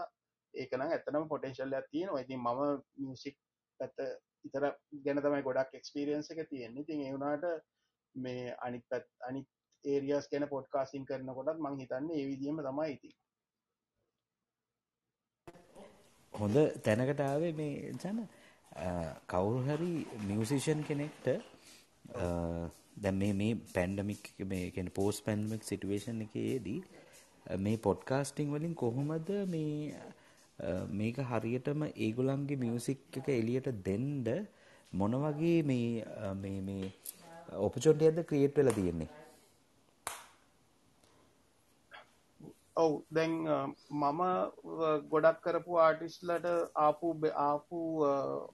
[0.54, 2.24] ඒකනම් ඇතනම පොටෙන්ශල්ල තියෙනවා.
[2.24, 2.62] ඉතින් මම
[3.04, 3.36] මියසික්
[3.80, 3.98] පැත්ත
[4.48, 4.64] ඉතර
[5.04, 6.84] ගැන තමයි ගොඩක් එක්ස්පිරියන්ස එක තියෙන්නේ.
[6.84, 7.44] ඉතින් ඒවුනාට
[8.14, 9.48] මේ අනිත් පැත් අනිත්
[9.86, 13.10] ඒරියස් ගැන පොඩ්කාසින් කරනකොටත් මං හිතන්න ඒ විදිම තමයි ඉති
[16.34, 18.18] හොඳ තැනකට ආවේ මේ ජන
[19.26, 19.92] කවුරු හරි
[20.24, 21.26] මියසිෂන් කෙනෙක්ට
[22.98, 26.80] දැ මේ මේ පැන්ඩමික් මේකෙන පෝස් පැන්ඩමික් සිටුවේෂන් එකේදී
[27.60, 29.72] මේ පොඩ්කාස්ටිං වලින් කොහොමද මේ
[30.92, 34.28] මේක හරියටම ඒගොලන්ගේ මියසික් එක එලියට දෙන්ඩ
[34.92, 36.92] මොන වගේ මේ මේ
[37.60, 39.08] ඔපචොන්ටියද ක්‍රියට් වෙලා තියෙන්නේ?
[42.76, 43.34] ඔව් දැන්
[43.92, 44.20] මම
[45.10, 46.46] ගොඩක් කරපු ආටිස්ලට
[46.78, 47.12] ආපු
[47.42, 47.78] ආපු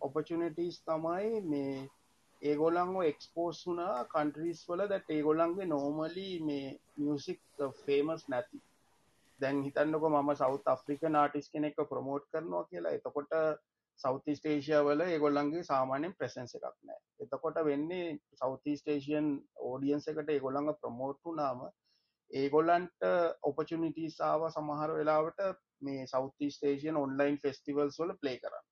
[0.00, 1.72] ඔපචනිටස් තමයි මේ
[2.42, 6.68] ඒගොලංව එක්ස්පෝස් වුනා කන්ට්‍රීස් වල දැට ඒගොලන්ගේ නෝමලි මේ
[6.98, 7.42] මියසික්
[7.80, 8.62] ෆේමස් නැති.
[9.40, 12.92] දැන් හිතන්නක මම සෞත් අප්‍රික නාටිස් කෙනෙක් ප්‍රමෝට් කරනවා කියලා.
[12.92, 13.32] එතකොට
[13.98, 19.28] සෞති ස්ටේෂය වල ඒගොල්ලන්ගේ සාමානයෙන් ප්‍රසන්ස එකක් නෑ එතකොට වෙන්නේ සෞති ස්ටේෂන්
[19.62, 21.60] ඕඩියන්ස එකට ඒගොල්ලඟ ප්‍රමෝට්ටු නාම
[22.32, 23.06] ඒගොල්ලන්ට
[23.42, 25.40] ඔපචනිටසාාව සමහර වෙලාවට
[25.80, 28.68] මේ සෞති ස්ටේෂන් ඔන්ලයින් ෆෙස්ටිවල්ස් වල ප්ලේ කරන්න.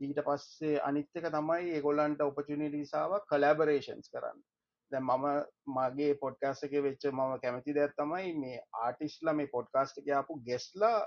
[0.00, 4.44] ඊට පස්සේ අනිත්්‍යක තමයි ඒගොල්ලන්ට ඔපචනිටසාාව කලබරේෂන්ස් කරන්න.
[4.92, 5.26] දැ මම
[5.74, 10.98] මගේ පොඩ්කාස් එක වෙච්ච මම කැමති දැත් තමයි මේ ආටිස්ල මේ පොඩ්කාස්ට එක අපපු ගෙස්ලා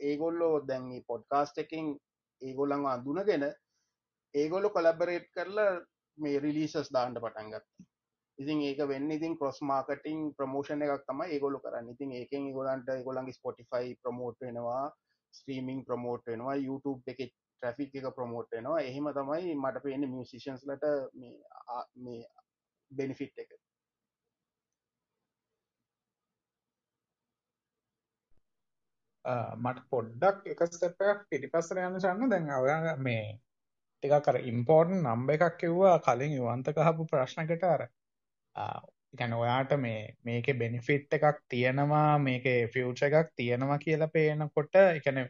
[0.00, 1.94] ඒගොල්ලෝ දැන් පොඩ්කාස්ට එකින්
[2.42, 3.46] ඒගොල්ලන් අඳුනගෙන
[4.34, 5.70] ඒගොල්ලො කොලබරේට් කරලා
[6.18, 7.91] මේ රිලිසස් දාන්ට පටන්ගත්ත
[8.38, 11.92] ඉතින් ඒක වෙන්න ඉතින් කොස් මාර්කටිං ප්‍රමෝෂණ එකක් තමයි ඒගොලු කරන්න.
[11.94, 14.84] ඉතින් ඒකෙන් ගොලන්ට ගොලන්ගේ ස්පොටිෆයි ප්‍රමෝට් වෙනවා
[15.34, 17.20] ස්ත්‍රීමිං ප්‍රමෝට් වෙනවා YouTube එක
[17.62, 18.80] ට්‍රෆික් එක ප්‍රමෝට් වෙනවා.
[18.80, 20.84] එහෙම තමයි මට පේන මියසිෂන්ස් ලට
[21.96, 22.24] මේ
[22.90, 23.52] බෙනිෆිට් එක.
[29.64, 33.24] මට පොඩ්ඩක් එක ස්ටප්යක් පිටිපස්සර යන්න සන්න දැන් ඔයා මේ
[34.02, 37.84] ටිකක් අර ඉම්පෝර්ටන් නම්බ එකක් කිව්වා කලින් යුවන්තක හපු ප්‍රශ්නකට අර
[38.56, 45.20] ඉගැන ඔයාට මේ මේක බෙනිෆිට් එකක් තියෙනවා මේක ෆියච එකක් තියෙනවා කියලා පේනකොට එකන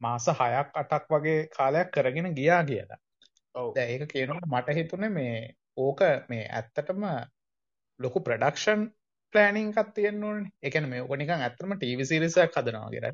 [0.00, 3.00] මාස හයක් අටක් වගේ කාලයක් කරගෙන ගියා කියලා.
[3.78, 5.36] ඒක කියනට මට හිතුනේ මේ
[5.78, 7.04] ඕක මේ ඇත්තටම
[8.00, 8.82] ලොකු ප්‍රඩක්ෂන්
[9.34, 13.06] පලෑනිංකත් තියෙන්නුවන් එකන මේ ඕනිකන් ඇත්තම ටීවිසිරිසක් හදනවා ගෙර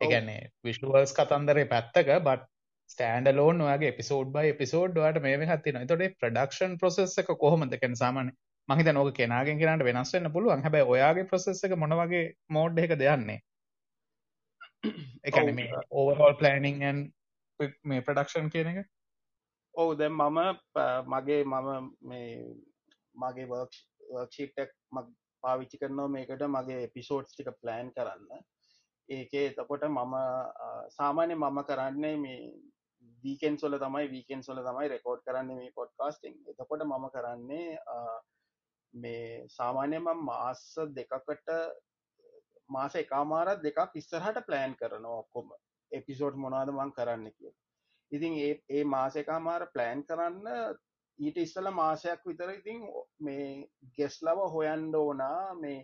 [0.00, 2.44] එකන්නේ විශ්ුවල්ස් කතන්දරේ පැත්තක බට්
[2.90, 7.74] ස්ටෑන්ඩ ලෝන් වගේ පිසෝඩ් බයි පිසෝඩ් වට මේ හත්තින තොට ප්‍රඩක්ෂන් ප්‍රසෙස් එක කොහොමද?
[7.76, 8.30] කැන සාමන
[8.68, 10.62] මම හිතන්නේ ඕක කෙනාගෙන් කෙනාට වෙනස් වෙන්න පුළුවන්.
[10.64, 12.24] හැබැයි ඔයාගේ process එක මොන වගේ
[12.56, 13.40] mode එකකද යන්නේ?
[15.24, 17.12] ඒ කියන්නේ මේ planning and
[17.84, 18.86] මේ production කියන එක?
[19.74, 20.38] ඔව් දැන් මම
[21.14, 22.28] මගේ මම මේ
[23.14, 23.48] මගේ
[24.64, 25.10] එක මම
[25.42, 28.46] පාවිච්චි කරනවා මේකට මගේ එපිසෝඩ්ස් ටික ප්ලෑන් කරන්න.
[29.08, 30.16] ඒකේ එතකොට මම
[30.98, 32.40] සාමාන්‍ය මම කරන්නේ මේ
[33.24, 36.42] වීකෙන්ස් වල තමයි වීකෙන්ස් වල තමයි රෙකෝඩ් කරන්නේ මේ පොඩ්කාස්ටිං.
[36.52, 37.78] එතකොට මම කරන්නේ
[38.94, 40.64] මේ සාමාන්‍යම මාස
[40.94, 41.48] දෙකකට
[42.68, 45.48] මාස එකමාරත් දෙකක් ඉස්සරහට ප්ලෑන් කරනවා ඔක්කොම.
[45.92, 47.52] එපිසෝඩ් මොනාද මං කරන්න කිය
[48.12, 50.46] ඉතින් ඒ ඒ මාසෙකාමාර ප්ලෑන් කරන්න
[51.18, 52.78] ඊට ඉස්සල මාසයක් විතර ඉතින්
[53.18, 53.46] මේ
[53.96, 55.78] ගෙස්ලව හොයන්ඩ ඕනා මේ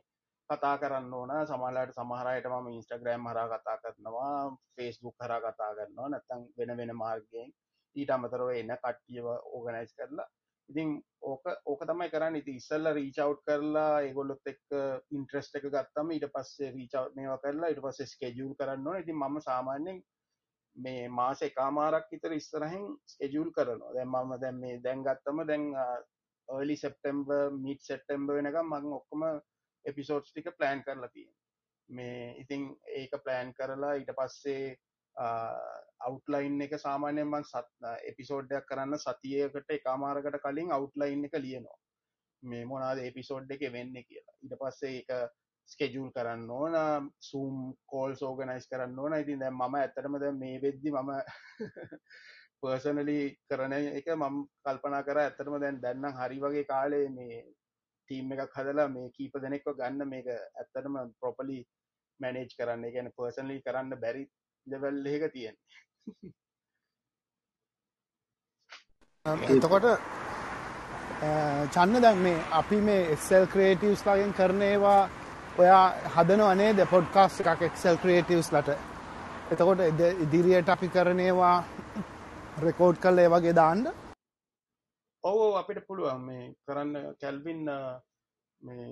[0.51, 1.33] කතා කරන්න ඕන.
[1.45, 7.53] සමහලට සමහරයට මම ඉන්ස්ටග්‍රෑම් හරා කතා කරනවා ෆේස්බුක් හරා කතා කරනවා නැත්තං වෙන වෙන මාර්ගයෙන්.
[7.97, 10.29] ඊට අමතරව එන්න කට්ටියව ඕගනයිස් කරලා
[10.69, 12.39] ඉතින් ඕක ඕක තමයි කරන්න.
[12.41, 14.63] ඉති ඉස්සල්ල රීචව් කරලා ඒගොල්ලොත් එක්
[15.19, 19.01] ඉන්ට්‍රස්ට එක ගත්තම ඊට පස්සේ රීචව් මේවා කරලා ඉට පස්සේ ස්කෙජූල් කරන්න ඕන.
[19.03, 20.03] ඉතින් මම සාමාන්‍යෙන්
[20.77, 23.95] මේ මාස එකමාරක් විතර ඉස්සරහින් ස්කෙජූල් කරනවා.
[23.95, 25.71] දැන් මම දැන් මේ දැන් ගත්තම දැන්
[26.49, 29.25] ඔලි සෙප්ටම්බ මිට සෙට්ටම්බ වෙනකම් මං ඔක්කොම
[29.85, 31.33] එපිසෝඩ්ස් ටික ප්ලෑන් කරලා තියෙන
[31.89, 34.77] මේ ඉතිං ඒක ප්ලෑන් කරලා ඊට පස්සේ
[35.17, 41.79] අවුට්ලයින් එක සාමාන්‍යයෙන් මං සත් එපිසෝඩ්ඩයක් කරන්න සතියකට එකමාරකට කලින් අවුට්ලයින් එක ලියනවා.
[42.43, 44.37] මේ මොනාද එපිසෝඩ් එක වෙන්න කියලා.
[44.43, 45.11] ඊට පස්සේ එක
[45.69, 49.15] ස්කෙජූල් කරන්න ඕන සූම් කෝල් සෝගනයිස් කරන්න ඕන.
[49.15, 51.11] ඉතින් දැන් මම ඇත්තටම දැන් මේ වෙද්දි මම
[52.63, 57.41] පර්සනලි කරන එක මම කල්පනා කර ඇත්තටම දැන් දැන්නම් හරි වගේ කාලේ මේ
[58.11, 61.59] ටීම් එකක් හදලා මේ කීප දෙනෙක්ව ගන්න මේක ඇත්තටම ප්‍රොපලි
[62.21, 62.85] මැනේජ් කරන්න.
[62.91, 64.25] ගැන පර්සනලි කරන්න බැරි
[64.67, 65.57] ලෙවල් එක තියෙන
[69.49, 69.87] එතකොට
[71.73, 75.03] චන්න දැන් මේ අපි මේ එක්සෙල් ක්‍රේටවස් ලගෙන් කරනේවා
[75.59, 75.85] ඔයා
[76.15, 78.81] හදන අනේ ද පොඩ්කාස් එකක් එක්සෙල් ක්‍රේටවස් ලට
[79.51, 79.81] එතකොට
[80.25, 81.57] ඉදිරියට අපි කරනේවා
[82.59, 83.85] රෙකෝඩ් කල් ඒ වගේ දාන්න.
[85.25, 86.95] ඔවෝ අපිට පුළුවන් මේ කරන්න.
[87.21, 87.65] කැල්වින්
[88.63, 88.85] මේ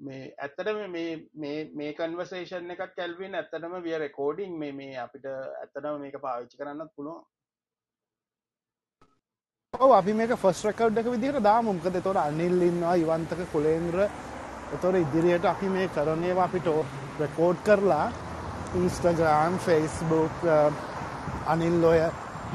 [0.00, 6.56] ඇත්තටම මේ මේ කන්වසේෂන් එකක් කැල්වින් ඇත්තටම විය රෙකෝඩිං මේ මේ අපිට ඇත්තටම මේක පාවිච්චි
[6.56, 7.20] කරන්න පුළුවන්.
[9.74, 14.00] ඔව අපි මේක ෆස් රකව් එක විදිහට දාමුම්කද තොට අනිල්ලින්වා ඉවන්තක කොළේන්ද්‍ර
[14.72, 16.68] එතොර ඉදිරියට අපි මේ කරනේවා අපිට
[17.20, 18.10] රෙකෝඩ් කරලා
[18.74, 20.72] ඉන්ස්ටග්‍රම් ෆෙස්බුක් uh,
[21.46, 22.00] අනිල් ඔය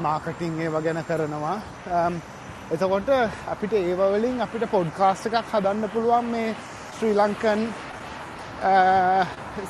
[0.00, 1.58] මාකටිං ඒව ගැන කරනවා.
[1.96, 2.22] Um,
[2.70, 3.08] එතකොට
[3.48, 6.56] අපිට ඒවවලින් අපිට පොඩ්කාස්ට එකක් හදන්න පුළුවන් මේ
[6.96, 7.62] ශ්‍රී ලංකන්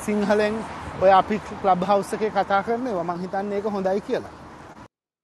[0.03, 0.59] සිංහලෙන්
[1.01, 4.31] ඔය අපි ලබ් හවස එක කතා කරන්නේ මං හිතන්නේ එක හොඳයි කියලා.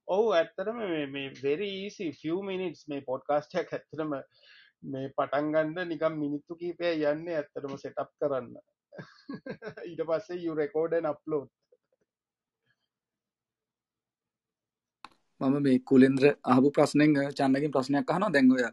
[0.07, 0.81] ඔහු ඇත්තරම
[1.13, 4.11] මේ වෙරීසි ෆිය මිනිටස් මේ පොඩ්කාස්ටයක් ඇත්තරම
[4.83, 8.53] මේ පටන්ගන්න නිකම් මිනිත්තු කීපය යන්න ඇත්තරම සෙටප් කරන්න.
[9.89, 11.49] ඊට පස්සේ යු රෙකෝඩන් අප්ලෝඩ්
[15.41, 18.31] මම මේ කුලෙන්ද්‍ර අහපු ප්‍රශ්නෙන් චන්නකින් ප්‍රශ්නයක් අහනවා.
[18.31, 18.63] දැන් ඔය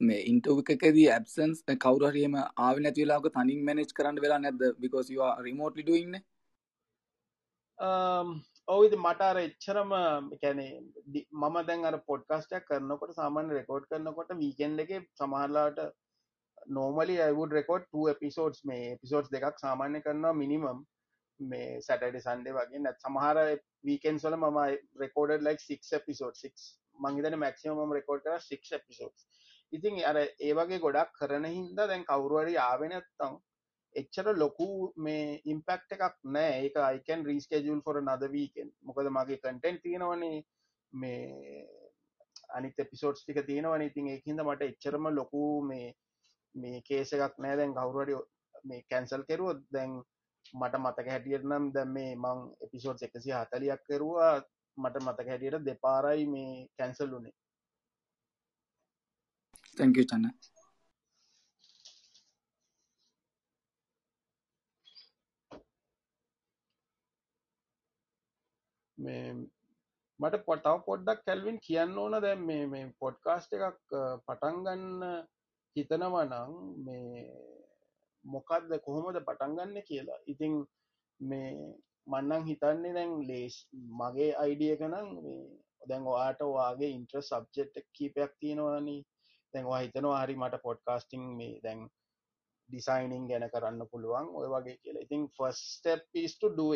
[0.00, 5.12] මේ ඉන්ටව එකකදී ඇබ්සන්ස් කවුරහරියම ආව නැතිවෙලාක තනින් මැනෙජ් කරන්න වෙලා නැද බිකෝස්
[5.46, 6.18] රිමෝට් ලිඩුඉන්න
[8.68, 9.92] ඔවුද මටර එච්චරම
[10.42, 10.72] කැනේ
[11.34, 15.80] මම දැන් අර පොඩ්කාස්ටක් කරනකොට සාමාන්‍ය රෙකෝඩ් කරනකොට වීකෙන්ඩ එක සමහරලාට
[16.70, 20.84] normally I would record 2 episodes මේ එපිසෝඩ්ස් දෙකක් සාමාන්‍ය කරනවා මිනිමම්
[21.40, 22.80] මේ සැටඩ සන්ඩේ වගේ.
[22.80, 23.38] නැත් සමහර
[23.84, 24.58] වීකෙන් සොල මම
[24.96, 26.68] රෙකෝඩ ලයික් 6 එපිසෝඩ් 6
[26.98, 29.28] මංගේතන මැක්සිමම රෙකෝඩ් කර 6 එපිසෝඩ්ස්
[29.72, 33.36] ඉතින් අර ඒ වගේ ගොඩක් කරන හින්දා දැන් කවුරුහරි ආවේ නැත්තම්
[33.94, 36.52] එච්චර ලොකු මේ ඉම්පැක්ට් එකක් නෑ.
[36.62, 38.72] ඒක I can reschedule for another weekend.
[38.82, 40.44] මොකද මගේ content තියෙනවනේ.
[40.92, 41.66] මේ
[42.56, 43.88] අනිත් එපිසෝඩ්ස් ටික තියෙනවනේ.
[43.90, 45.94] ඉතින් ඒකින්ද මට එච්චරම ලොකු මේ
[46.54, 47.56] මේ කේස් එකක් නෑ.
[47.56, 48.20] දැන් කවුරුහරි
[48.64, 49.96] මේ කැන්සල් කෙරුවොත් දැන්
[50.54, 54.36] මට මතක හැටියට නම් දැන් මේ මං එපිසෝඩ්ස් 140ක් කරුවා.
[54.76, 57.10] මට මතක හැටියට දෙපාරයි මේ කැන්සල්
[59.76, 60.26] වුනේ තැංක චන්න
[68.98, 69.32] මේ
[70.20, 73.96] මට පොටව පොඩ්ඩක් කැල්වින් කියන්න ඕන දැම් මේ මේ පොඩ්කාස්ට එකක්
[74.26, 74.84] පටන්ගන්න
[75.76, 76.54] හිතනවනං
[76.86, 77.24] මේ
[78.24, 80.22] මොකක්ද කොහොමද පටන්ගන්න කියලා.
[80.26, 80.54] ඉතිං
[81.20, 81.50] මේ
[82.06, 83.56] මන්නං හිතන්නේ දැන් ලේස්
[84.00, 85.42] මගේ අයිඩියකනම් මේ
[85.90, 89.00] දැන් ඔයාට වාගේ ඉන්ට්‍ර සබ්ජෙට් කීපයක් තියෙනවානී.
[89.56, 91.86] දැන්වා හිතනවා හරි මට පොඩ්කාස්ටිං මේ දැන්
[92.70, 95.06] ඩිසයිනිං ගැන කරන්න පුළුවන් ඔය වගේ කියලා.
[95.06, 96.74] ඉතින් ෆස්ටප් පිස්ට ඩුව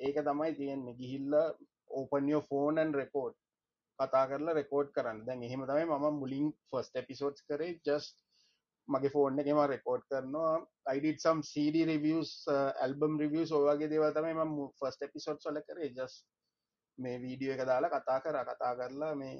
[0.00, 0.98] ඒක තමයි තියෙන්නේ.
[1.00, 1.34] ගිහිල්ල
[1.90, 3.36] ඕපනියෝ ෆෝනන් රෙකෝඩ්
[3.98, 5.24] කතා කරලා රෙකෝඩ් කරන්න.
[5.26, 7.72] දැන් එහෙම තමයි මම මුලින් ෆස්ට එපිසෝඩ්ස් කරේ.
[7.86, 8.06] ජස්
[8.88, 10.54] මගේ ෆෝන් එකම රෙකෝඩ් කරනවා.
[10.86, 15.90] අයිඩ සම් CD රිවියස් ඇල්බම් රිවියස් ඔයගේ දේව තමයි ම ෆස්ට එපිසෝඩ් සොල කරේ.
[15.90, 16.14] ජස්
[16.98, 18.38] මේ වීඩියෝ එක දාලා කතා කර.
[18.44, 19.34] කතා කරලා මේ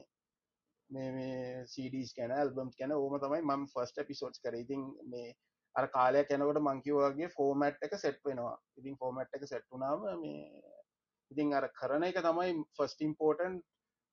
[0.91, 4.55] මේ මේ සඩස් කැන ඇල්බම් කැන ඕම තමයි මම ෆස්ට පිසෝඩ්ස් කර.
[4.55, 4.83] ඉතින්
[5.13, 5.35] මේ
[5.75, 8.57] අර කාලය කැනකට මංකිවගේ ෆෝමට් එක සෙට් වෙනවා.
[8.79, 10.45] ඉතින් ෆෝමට් එක සෙට්ටුනාම මේ
[11.31, 13.63] ඉතින් අර කරන එක තමයි first important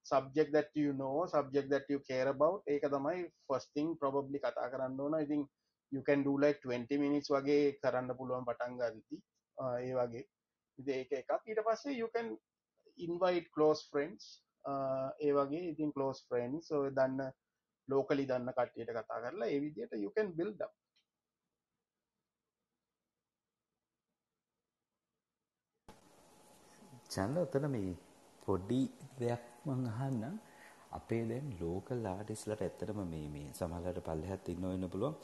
[0.06, 2.64] subject that you know subject that you care about.
[2.68, 5.20] ඒක තමයි ෆස්ටිං ප්‍රබ්ලි කතා කරන්න ඕන.
[5.22, 5.48] ඉතින්
[5.92, 9.18] you can do like 20 මිනිස් වගේ කරන්න පුළුවන් පටන් ගන්ති
[9.58, 10.26] ඒ වගේ.
[10.80, 11.32] ඉති ඒක එකක්.
[11.48, 12.36] ඊට පස්සේ you can
[12.98, 17.34] invite close friends ඒ වගේ ඉතින් කලෝස් ෆ්‍රෙන්න්ස් ඔය දන්න
[17.90, 20.64] ලෝකලි දන්න කට්ටියට කතා කරලා ඒ විදියට යුකන් බිල්ඩ
[27.10, 27.92] චන්ද ඔතන මේ
[28.44, 28.82] පොඩි
[29.20, 30.36] දෙයක් මං අහන්නම්
[30.92, 35.16] අපේ දැන් ලෝකල් ආටිස්ලට ඇත්තටම මේ මේ සමහරට පල්ලෙහාත් ඉන්න වෙන්න පුළුවන්.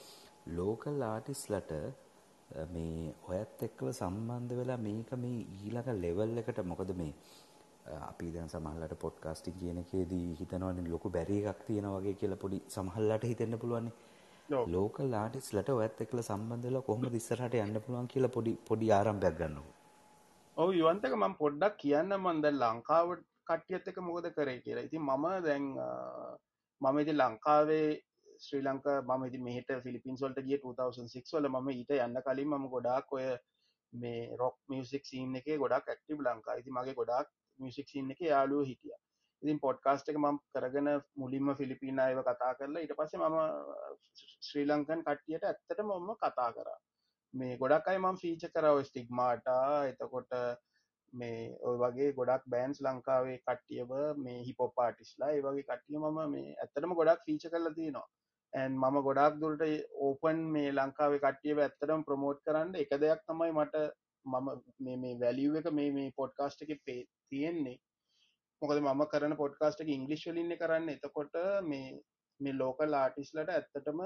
[0.49, 1.71] ලෝකල් ආටිස්ලට
[2.67, 7.13] මේ ඔයත් එක්කලා සම්බන්ධ වෙලා මේක මේ ඊළඟ ලෙවල් එකට මොකද මේ
[7.85, 13.23] අපි දැන් සමහරලාට පොඩ්කාස්ටිං කියන එකේදී හිතනවනේ ලොකු බැරි එකක් තියෙනවා වගේ කියලා පොඩි සමහරලාට
[13.23, 18.91] හිතෙන්න පුළුවන්නේ ලෝකල් ආටිස්ලට ඔයත් එක්කලා සම්බන්ධ වෙලා කොහොමද ඉස්සරහට යන්න පුළුවන් කියලා පොඩි පොඩි
[18.91, 19.73] ආරම්භයක් ගන්නකො
[20.57, 24.83] ඔව යුවන්තක මම පොඩ්ඩක් කියන්න මන්ද ලංකාවට කට්ටියත් එක මොකද කරේ කියලා.
[24.83, 25.67] ඉතින් මම දැන්
[26.81, 27.87] මම ඉති ලංකාවේ
[28.39, 33.17] ශ්‍රී ලංක මම ඉති මෙහට ෆිලිපින්ස්වල්ට ගිය 2006 වල මම ඊට යන්න කලින් මම ගොඩාක්
[33.17, 33.25] ඔය
[33.93, 38.65] මේ රොක් මියසික් සීන් එක ගොඩක් ඇක්ටිබ් ලංකා ඉති මගේ ගොඩක් මියසික් සින්න එක යාලුව
[38.65, 38.95] හිටිය.
[39.43, 43.37] ඉතින් පොඩ්කාස්ට එක මම කරගෙන මුලින්ම ෆිලිපින අයව කතා කරලා ඊට පස්සේ මම
[44.47, 46.79] ශ්‍රී ලංකන් කට්ටියට ඇත්තට මොම කතා කරා.
[47.33, 50.31] මේ ගොඩක් අයි මම ෆීච කරව ස්ටිග්මාටා එතකොට
[51.13, 56.55] මේ ඔය වගේ ගොඩක් බෑන්ස් ලංකාවේ කට්ටියව මේ හිපෝ පාටිස්ලා ඒ වගේ කට්ටිය මම මේ
[56.55, 58.07] ඇත්තටම ගොඩක් ෆීච කරලා තියෙනවා.
[58.53, 59.63] ඇන් මම ගොඩක් දුරට
[60.01, 63.85] ඕපන් මේ ලංකාවේ කට්ටියව ඇත්තටම ප්‍රමෝට් කරන්න එක දෙයක් තමයි මට
[64.25, 64.47] මම
[64.97, 67.01] මේ වැලිුව එක මේ මේ පොඩ්කාස්ට එක පේ
[67.31, 67.77] තියෙන්නේ.
[68.61, 70.89] මොකද මම කරන පොඩ්කාස්ට එක ඉංගලිස්වලින්න කරන්න.
[70.89, 71.89] එතකොට මේ
[72.39, 74.01] මේ ලෝකල් ආටිස්ලට ඇත්තටම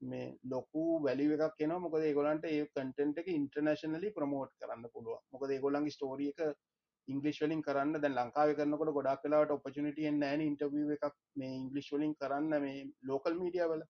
[0.00, 5.54] මේ ලොකු වැලි එකක් කෙන මොකද ඒගොලන්ට ඒ කටෙන්ට එක ඉන්ටර්නශනලි ප්‍රමෝට් කරන්න පුළුව මොකද
[5.56, 6.40] ඒගොලන්ගේ ස්ටෝරිය එක
[7.08, 7.94] ඉංගලිස් වලින් කරන්න.
[7.96, 13.38] දැන් ලංකාව කරනකොට ගොඩක් කලාට ඔපචනිටිය නෑන ඉන්ටවිය එකක් මේ ඉංගලිස් වලින් කරන්න මේ ලෝකල්
[13.42, 13.84] මීඩිය වල.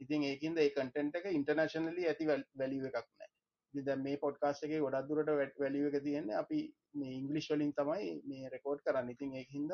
[0.00, 3.30] ඉතින් ඒකින්ද ඒ කටෙන්ට එක ඉන්ටර්නශනලි ඇති වැලි එකක් නෑ
[3.74, 6.58] ද මේ පොඩ්කාස් එක ගොඩක් දුරට වැට වැලිය එක තියෙන්නේ අපි
[7.00, 9.12] මේ ඉංගලිස් වලින් තමයි මේ රෙකෝඩ් කරන්න.
[9.14, 9.72] ඉතින් ඒහින්ද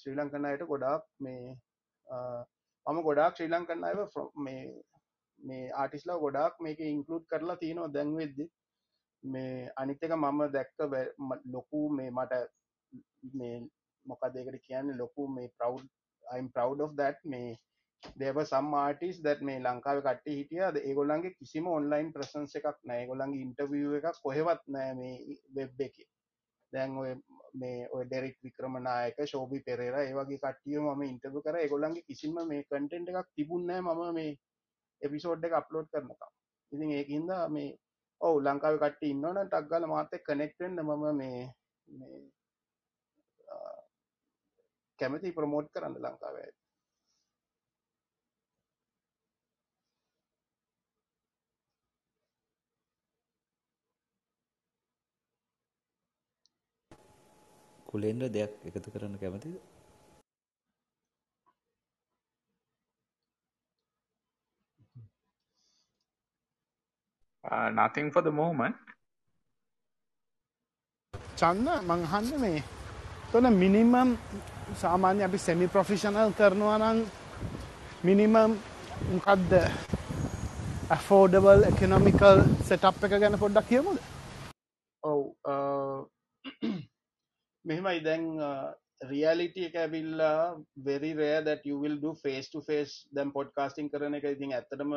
[0.00, 1.44] ශ්‍රී ලංකනයට ගොඩක් මේ
[2.86, 3.94] මම ගොඩක් ශ්‍රී ලංකන්න අය
[4.46, 4.60] මේ
[5.40, 8.46] මේ ආටිස්ලා ගොඩක් මේක ඉන්කලුඩ් කරලා තියෙනවා දැන්වෙද්දි
[9.24, 10.78] මේ අනිත්තක මම දැක්ක
[11.54, 12.42] ලොකු මේ මට
[13.40, 13.54] මේ
[14.06, 15.84] මොකදේකට කියන්න ලොකු මේ ප්‍රව්
[16.24, 17.16] I'm proud of that.
[17.24, 17.56] මේ
[18.20, 23.06] දේව සම් ආටිස් දැත් මේ ලංකාව කට්ටි හිටියද ඒගොල්ලන්ගේ කිසිම ඔන්ලයින් ප්‍රසන්ස එකක් නෑ.
[23.10, 25.96] ගොල්ලන්ගේ ඉන්ටවිය එකක් කොහෙවත් නෑ මේ වෙබ් එක.
[26.74, 27.12] දැන් ඔය
[27.54, 31.56] මේ ඔය ඩෙරික් වික්‍රමනායක ශෝබි පෙරේර ඒවගේ කට්ටිය ම ඉන්ටව කර.
[31.58, 34.32] ඒගොල්ලන්ගේ කිසිම මේ කටෙන්ට් එකක් තිබුන්නෑ මම මේ
[35.02, 36.32] එපිසෝඩ් එක අප්ලෝඩ් කරනකම්.
[36.72, 37.70] ඉතින් ඒකින්ද මේ
[38.20, 41.40] ඔවු ලංකාව කට ඉන්නවන ටක්ගල මාතය කනෙක්ටෙන්න්න මම මේ
[44.98, 46.50] කැමති ප්‍රමෝට් කරන්න ලංකාවේ.
[57.94, 59.54] කුලෙන්ඩ දෙයක් එකතු කරන්න කැමතිද?
[67.44, 68.74] Uh, nothing for the moment.
[71.36, 72.62] Channa මංහන්න මේ
[73.30, 74.10] තොන මිනිමම්
[74.80, 76.98] සාමාන්‍ය අපි සෙමි ප්‍රොෆිෂනල් කරනවා නම්
[78.04, 78.36] මිනිමම්
[79.08, 79.52] මොකක්ද
[80.90, 82.38] ඇෆෝඩබල් එකනොමිකල්
[82.68, 83.98] සෙටප් එක ගැන පොඩ්ඩක් කියමුද
[85.02, 85.20] ඔව්
[87.84, 88.24] මෙහෙමයි දැන්
[89.10, 90.38] රියලිටිය එක ඇබිල්ලා
[90.86, 92.94] වෙරි රෑ that you will do face to face.
[93.16, 94.94] දැන් පොඩ්කාස්ටිං කරන එක ඉතින් ඇත්තටම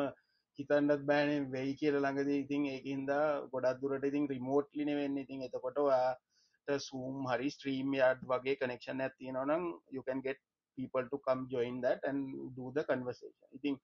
[0.58, 2.30] හිතන්නත් බෑන වෙයි කියල ළඟද.
[2.44, 3.12] ඉතින් ඒකහින්ද
[3.52, 9.68] ගොඩක් දුරට ඉතින් රිමෝට්ලින වෙන්න ඉතින් එතකොටවාට සූම් හරි ස්ත්‍රීම් යාඩ් වගේ කනෙක්ෂන් ඇති නොනම්
[9.96, 10.40] you can get
[10.78, 13.48] people to come join that and do the conversation.
[13.60, 13.78] ඉතින්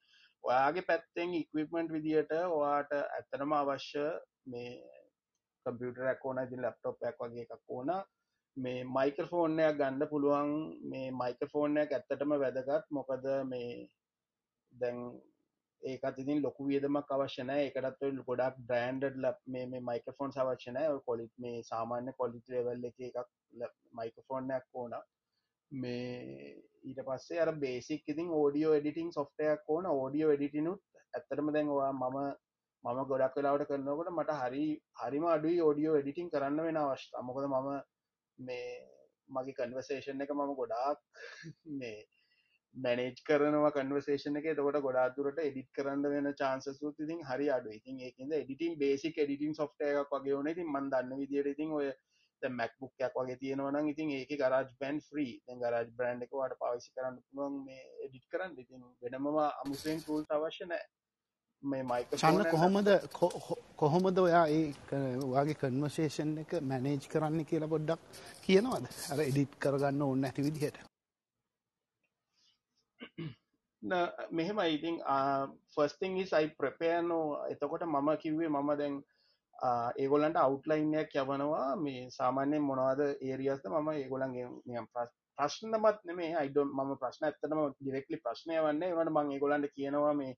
[0.44, 4.08] ඔයාගේ පැත්තෙන් ඉක්විපමෙන්ට් විදියට ඔයාට ඇත්තනම අවශ්‍ය
[4.52, 4.74] මේ
[5.66, 7.90] කම්පියුටර් ඇකෝන ඉතින් ලැප්ටොප් එකක් වගේ එකක් ඕන.
[8.56, 10.50] මේ මයිකෆෝර්නයක් ගන්න පුළුවන්.
[10.84, 12.84] මේ මයිකෆෝර්නයක් ඇත්තටම වැදගත්.
[12.90, 13.88] මොකද මේ
[14.72, 14.98] දැන්
[15.82, 22.14] ඒකත් ඉතින් ලොකු වියදමක් අවශ්‍යනෑ එකටත් ගොඩක් බ්‍රන්ඩ් ලබ් මේ මයිකෆෝන් අවශ්‍යනය කොලිත් මේ සාමාන්‍ය
[22.16, 24.94] කොලිත් ලෙවල් එක එකක් මයිකෆෝර්නයක් ඕන.
[25.70, 29.86] මේ ඊට පස්සේ අර බේසික් ඉතින් ඕඩියෝ එඩිටිං සොෆ්ටයක් ඕන.
[29.88, 30.82] ඕඩියෝ එඩිටිනුත්
[31.14, 32.18] ඇත්තරම දැන්වා මම
[32.84, 34.64] මම ගොඩක් වෙලාවට කරනකොට මට හරි
[35.00, 37.68] හරිම අඩුයි ඕඩියෝ එඩිටිං කරන්න වෙන අවශ්‍ය මොකද මම
[38.38, 38.68] මේ
[39.28, 40.98] මගේ කන්වසේෂන් එක මම ගොඩාක්
[41.78, 41.98] මේ
[42.74, 44.48] මැනේජ් කරනවා කන්වර්සේෂන එක.
[44.52, 49.84] තකොට ගොඩාදුරට එඩිට කරන්න වෙන චාන්සසුත් ඉතින් හරි අඩු ඉතින් ඒකද එඩිටින් බේසික් එඩිටින් සොෆ්ට
[49.84, 50.48] එකක් වගේ ඕන.
[50.48, 51.92] ඉතින් මන් දන්න විදියට ඉතින් ඔය
[52.42, 57.22] මැක්බුක්යක් වගේ තියෙනවන ඉතින් ඒක කරාජ් බැන් ්‍රී දැන් ගරාජ් බ්‍රන්් එක වට පාවිසි කරන්න
[57.22, 58.58] පුළුවන් මේ එඩිට් කරන්න.
[58.58, 60.84] ඉතින් වෙනමවා අමුසෙන් ටූල් අවශ්‍ය නෑ
[61.64, 62.88] මේ චන්න මයික්‍රෆෝන් කොහොමද
[63.76, 64.64] කොහොමද ඔයා ඒ
[65.24, 68.00] ඔයාගේ කන්වර්සේෂන් එක මැනේජ් කරන්න කියලා පොඩ්ඩක්
[68.42, 68.84] කියනවද?
[69.12, 70.78] අර එඩිට් කරගන්න ඕන්න ඇති විදිහට.
[74.32, 74.96] මෙහෙම ඉතින්
[75.70, 78.94] ෆස්තිං is අයි ප්‍රපයනෝ එතකොට මම කිව්වේ මම දැන්
[79.98, 81.76] ඒගොල්ලන්ට අවුට්ලයින්යක් යවනවා.
[81.78, 88.20] මේ සාමාන්‍යයෙන් මොනවද ඒරියස්ද මම ඒගොල්ලන්ගේ නිකන් ප්‍රශ්- ප්‍රශ්නමත් නෙමේ අයිඩ මම ප්‍රශ්න ඇත්තටම ඩිරෙක්ලි
[88.24, 90.34] ප්‍රශ්නය වන්නේ ඒවට මං ඒගොල්ලන්ට කියනවා මේ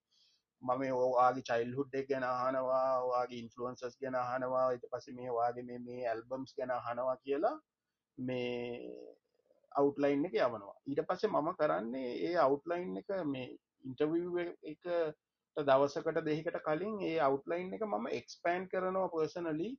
[0.62, 5.78] මම ඔයාගේ චයිල්හුඩ් එක ගැන අහනවා ඔයාගේ ඉන්ෆලුවන්සස් ගැන අහනවා ඊට පස්සේ මේ වාගේ මේ
[5.80, 7.56] මේ ඇල්බම්ස් ගැන අහනවා කියලා
[8.18, 9.14] මේ
[9.72, 10.74] අවුට්ලයින් එක යවනවා.
[10.86, 13.48] ඊට පස්සේ මම කරන්නේ ඒ අවුට්ලයින් එක මේ
[13.84, 14.84] ඉන්ටර්විව් එක
[15.56, 19.70] දවසකට දෙහිකට කලින් ඒ අවුට්ලයින් එක මම එක්ස්පෑන්් කරනවා පර්සනලි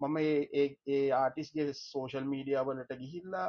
[0.00, 3.48] මම ඒ- ඒ- ඒ ආටිස්ගේ සෝෂල් මීඩිය වලට ගිහිල්ලා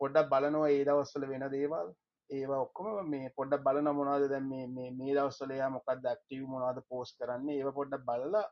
[0.00, 1.88] පොඩ්ඩක් බලනවා ඒ දවස්වල වෙන දේවල්.
[2.32, 6.80] ඒවා ඔක්කොම මේ පොඩ්ඩක් බලන මොනවද දැන් මේ මේ මේ දවස්වල එයා මොකක්ද ඇක්ටිව් මොනවද
[6.88, 8.46] පෝස්ට් කරන්නේ ඒවා පොඩ්ඩක් බලලා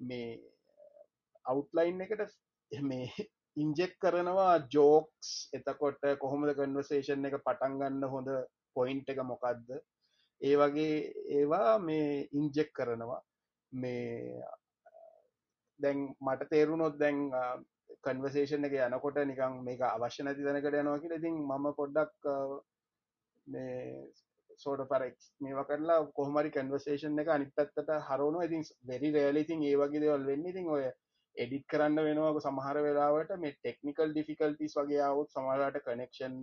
[0.00, 0.28] මේ
[1.44, 2.26] අවුට්ලයින් එකට
[2.90, 8.30] මේ ඉන්ජෙක් කරනවා ජෝක්ස් එතකොට කොහොමද කන්වර්සේෂන් එක පටන් ගන්න හොඳ
[8.76, 9.72] පොයින්ට් එක මොකක්ද
[10.40, 10.94] ඒ වගේ
[11.32, 13.20] ඒවා මේ ඉන්ජෙක් කරනවා.
[13.72, 14.42] මේ
[15.80, 17.20] දැන් මට තේරුණොත් දැන්
[18.04, 22.36] කන්වර්සේෂන් එක යනකොට නිකන් මේක අවශ්‍ය නැති තැනකට යනවා කියලා ඉතින් මම පොඩ්ඩක් අ,
[23.46, 24.06] මේ
[24.58, 28.44] සෝට පරක් මේවා කරලා කොහමරි කන්වර්සේෂන් එක අනිත් පැත්තට හරවනවා.
[28.44, 30.46] ඉතින් වෙරි රෑලිතින් ඒ වගේ දේවල් වෙන්න.
[30.46, 30.84] ඉතින් ඔය
[31.36, 36.34] එඩිට් කරන්න වෙනවා සමහර වෙලාවට මේ ටෙක්නිකල් ඩිෆිකල්ටිස් වගේ අවුත් සමහරට කනෙක්ෂන්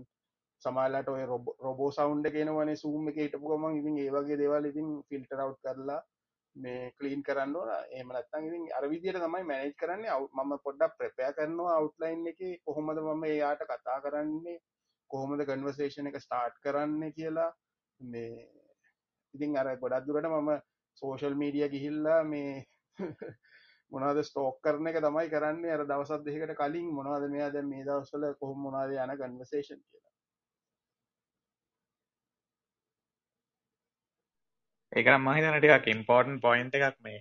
[0.61, 1.25] සමහරලාට ඔය
[1.63, 6.01] රොබෝ සවුන්ඩ කියනවනේ සූම් එක හිටපු ගමන් ඉතින් ඒ වගේ දේවල් ඉතින් ෆිල්ටර් අවුට් කරලා
[6.55, 7.69] මේ කලීන් කරන්න ඕන.
[7.91, 10.11] එහෙම නැත්නම් ඉතින් අර විදිහට තමයි මැනේජ් කරන්නේ.
[10.11, 14.59] අවුට් මම පොඩ්ඩක් ප්‍රෙපෙයාර් කරනවා අවුට්ලයින් එකේ කොහොමද මම එයාට කතා කරන්නේ.
[15.11, 17.51] කොහොමද කන්වර්සේෂන් එක ස්ටාර්ට් කරන්නේ කියලා
[17.99, 18.47] මේ
[19.33, 20.51] ඉතින් අර ගොඩක් දුරට මම
[21.01, 22.65] සෝෂල් මීඩිය ගිහිල්ලා මේ
[23.91, 25.73] මොනවද ස්ටෝක් කරන එක තමයි කරන්නේ.
[25.73, 30.13] අර දවසක් දෙකකට කලින් මොනවද මෙයා දැන් මේ දවස්වල කොහොම මොනවද යන කන්වර්සේෂන් කියලා.
[34.91, 37.19] ඒකනම් මම හිතන්නේ ටිකක් ඉම්පෝටන්ට් පොයින්ට් එකක් මේ.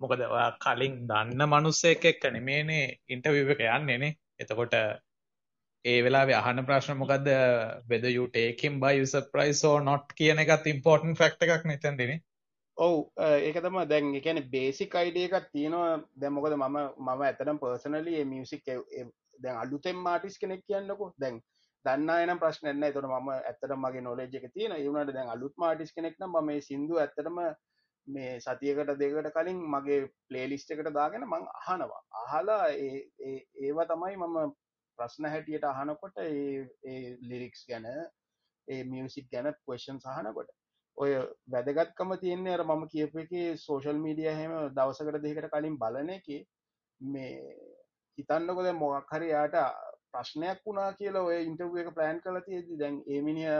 [0.00, 4.18] මොකද ඔයා කලින් දන්න මිනිස්සෙක් එක්ක නෙමේනේ ඉන්ටර්විව් එක යන්නේ නේ.
[4.38, 4.76] එතකොට
[5.84, 7.28] ඒ වෙලාවේ අහන ප්‍රශ්න මොකද්ද?
[7.90, 12.06] whether you take him by surprise or not කියන එකත් ඉම්පෝටන්ට් ෆැක්ට් එකක් නේ එතනදී
[12.06, 12.20] නේ.
[12.76, 12.96] ඔව්
[13.42, 15.96] ඒක තම දැන් එකන බේසික් අයිඩිය එකක් තියෙනවා.
[16.16, 18.68] දැන් මොකද මම මම ඇතනම් පර්සනලි ඒ මියසික්
[19.40, 21.10] දැන් අලුතෙන් මාටිස් කෙනෙක් කියන්නකෝ.
[21.20, 21.40] දැන්
[21.84, 26.16] දන්න නම් ප්‍රශ්නන්න තොට මම ඇත්තට මගේ නොලෙජ් එක තියෙන ඒවුණට දැන් අලුත් මාටිස් කෙනෙක්
[26.20, 27.38] නම් මේ සිින්දු ඇත්තටම
[28.08, 32.02] මේ සතියකට දෙකට කලින් මගේ ප්ලේලිස්ට එකට දාගෙන මං අහනවා.
[32.24, 34.52] අහලා ඒ- ඒ- ඒවා තමයි මම
[35.00, 37.86] ප්‍රශ්න හැටියට අහනකොට ඒ ලිරික්ස් ගැන
[38.68, 40.50] ඒ මියසික් ගැන පේෂන් සහනකොට
[40.98, 41.12] ඔය
[41.48, 46.28] වැදගත්කම තියන්නේ අර මම කියපු එකේ සෝෂල් මීඩිය හෙම දවසකට දෙකට කලින් බලන එක
[47.00, 47.32] මේ
[48.18, 49.56] හිතන්නකොද මොක් හරි යාට
[50.12, 53.56] ප්‍රශ්නයක් වුණා කියලා ඔය ඉන්ටර්ව් එක ප්ලෑන් කළ තියෙදි දැන් ඒමිනිිය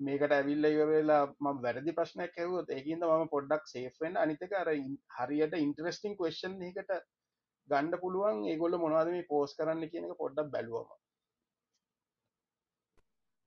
[0.00, 5.54] මේකට ඇවිල්ල ඉවරලා ම වැරදි ප්‍රශ්නයක් ඇවුත් ඒකින්ද මම පොඩ්ඩක් සේෆෙන් අනිතක අර ඉන්- හරියට
[5.58, 6.92] ඉන්ටරස්ටිං කවස්න් එකට
[7.68, 10.88] ගණ්ඩ පුළුවන් ඒගොල්ල මොනවද මේ පෝස් කරන්න කියන එක පොඩ්ඩක් බැලුවම.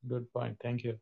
[0.04, 0.58] Good point.
[0.66, 0.98] Thank you.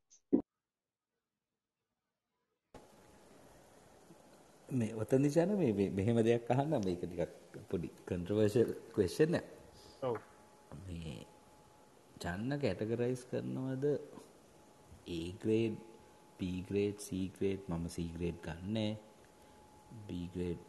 [4.73, 7.33] මේ ඔතනදි චන මේ මේ- මෙහෙම දෙයක් අහන්න මේක ටිකක්
[7.69, 9.35] පොඩි කන්ට්‍රවර්ෂල් ක්වෙස්චන්
[10.03, 10.17] ඔව්.
[10.87, 11.25] මේ
[12.21, 13.85] චන්න කැටගරයිස් කරනවද?
[15.07, 15.77] ඒග්‍රේඩ්
[16.39, 18.95] පීග්‍රේඩ් සීග්‍රේඩ් මම සීග්‍රේඩ් ගන්න.
[20.07, 20.66] බීග්‍රේඩ්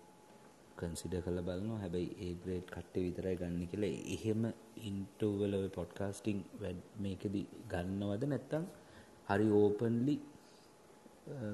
[0.80, 1.78] කන්සිඩ කළ බලනවා.
[1.82, 3.94] හැබැයි ඒග්‍රේඩ් කට්ටේ විතරයි ගන්න කියලා.
[4.14, 4.42] එහෙම
[4.90, 7.36] ඉන්ටවල පොඩ්කාස්ටිං වැඩ මේකද
[7.72, 8.66] ගන්නවද නැත්තම්
[9.30, 10.16] හරි ඕපන්ලි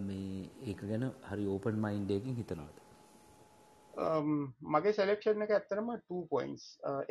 [0.08, 2.78] මේ ඒක ගැන හරි ඕපන් මයින්ඩයකින් හිතනවද?
[3.94, 4.30] Um,
[4.74, 6.62] මගේ සෙලෙක්ෂන් එක ඇත්තරම 2 පොයින්ස්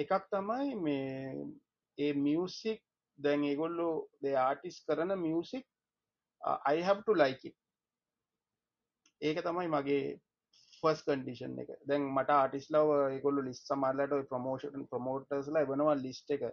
[0.04, 1.46] එකක් තමයි මේ
[1.98, 2.82] ඒ මියසික්
[3.20, 3.94] දැන් ඒගොල්ලෝ
[4.24, 5.66] දෙ ආටිස් කරන music
[6.42, 7.56] I have to like it.
[9.22, 10.20] ඒක තමයි මගේ
[10.84, 11.74] ෆස් කන්ඩිෂන් එක.
[11.90, 16.46] දැන් මට ආටිස්ලාව ඒගොල්ලු ලිස් සමල්ලට ප්‍රමෝෂන් ප්‍රමෝටර්ස්ලා එවනවා ලිස්ට එක.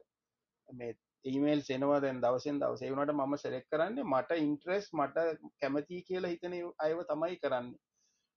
[0.69, 0.93] මේ
[1.25, 2.91] ඊමේල් සෙනවා දැන් දවසෙන් දවසේ.
[2.93, 5.25] වුණට මම සෙලෙක් කරන්නේ මට ඉන්ට්‍රෙස් මට
[5.61, 6.57] කැමති කියලා හිතන
[6.87, 7.71] අයව තමයි කරන්න.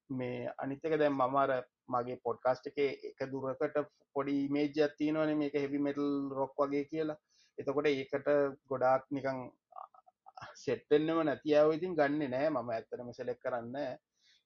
[0.10, 1.52] මේ අනිතක දැන් මමර
[1.90, 2.80] මගේ පොඩ්කාස්ට් එක
[3.12, 3.78] එක දුරකට
[4.16, 7.20] පොඩි මේජයක් තියෙනවනේ මේක හෙවි මෙටල් රොක් වගේ කියලා.
[7.58, 8.30] එතකොට ඒකට
[8.70, 9.40] ගොඩාක් නිකං
[10.64, 12.50] සෙට්ටෙන්න්නම නැතියාව ඉතින් ගන්න නෑ.
[12.50, 13.78] මම ඇත්තරම සෙලෙක් කරන්න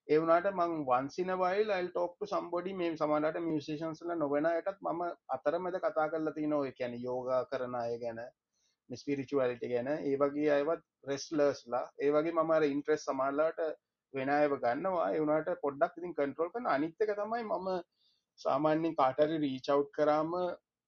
[0.08, 5.02] ඒ වුණට මං වන්සින වයිල් අල් ටෝක්ට සම්බොඩි මේ සමටට මියසිෂන්ස්ල නොවෙනයටත් මම
[5.34, 8.20] අතරමැද කතා කරලා තින ඔය කැන යෝග කරන අය ගැන
[8.90, 9.90] මිස්පිරිචුවලිට ගැන.
[10.08, 13.60] ඒ වගේ අයවත් රෙස්ලර්ස්ලා ඒ වගේ මමර ඉන්ට්‍රෙස් සමල්ලාට
[14.14, 15.10] වෙන අයව ගන්නවා.
[15.12, 17.68] ඒ වුණාට පොඩ්ඩක් ඉතින් කන්ට්‍රෝල් කරන අනිත් එක තමයි මම
[18.40, 20.32] සාමාන්‍යයෙන් කාට හරි රීච් අවුට් කරාම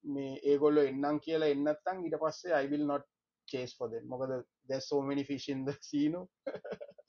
[0.04, 3.04] මේ ඒගොල්ලෝ එන්නම් කියලා එන්න නැත්නම් ඊට පස්සේ I will not
[3.48, 4.08] chase for them.
[4.14, 4.32] මොකද
[4.68, 6.24] there's so many fish in the sea no?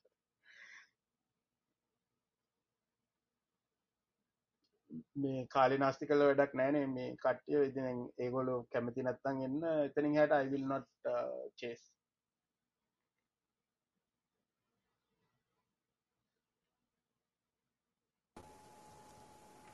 [5.16, 9.58] මේ කාලේ නාස්ති කළ වැඩක් නෑනේ මේ කට්ටිය ඉතින් ඒගොල්ලෝ කැමති නැත්නම් එන්න.
[9.88, 11.86] එතනින් එහාට I will not uh, chase.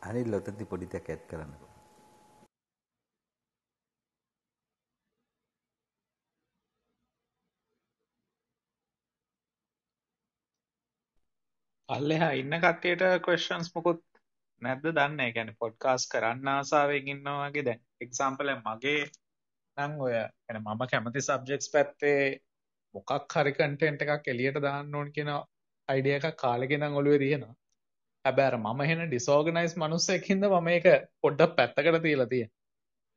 [0.01, 1.71] Anil ඔතනදි පොඩි දෙයක් ඇඩ් කරන්නකෝ.
[11.89, 14.16] පල්ලෙහා ඉන්න කට්ටියට questions මොකුත්
[14.62, 15.32] නැද්ද දන්නේ නැහැ.
[15.36, 19.00] කියන්නේ podcast කරන්න ආසාවෙන් ඉන්නවා වගේ දැන් example එක මගේ
[19.76, 22.20] නම් ඔය يعني මම කැමති subjects පැත්තේ
[22.94, 25.32] මොකක් හරි content එකක් එළියට දාන්න ඕන කියන
[25.88, 27.54] idea එකක් කාලෙක ඉඳන් ඔළුවේ තියෙනවා.
[28.24, 30.86] හැබැයි අර මම එහෙන disorganized මිනිස්සෙක් හින්දා මම මේක
[31.22, 32.58] පොඩ්ඩක් පැත්තකට තියලා තියෙනවා.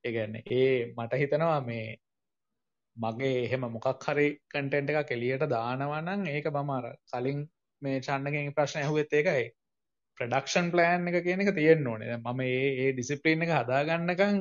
[0.03, 1.85] ඒ කියන්නේ ඒ මට හිතෙනවා මේ
[2.97, 7.39] මගේ එහෙම මොකක් හරි content එකක් එළියට දානවා නම් ඒක මම අර කලින්
[7.81, 9.45] මේ චන්නගෙන් ප්‍රශ්න ඇහුවෙත් ඒකයි.
[10.20, 12.08] ප්‍රොඩක්ෂන් ප්ලෑන් එක කියන එක තියෙන්න ඕනේ.
[12.10, 14.40] දැන් මම මේ මේ ඩිසිප්ලින් එක හදාගන්නකම්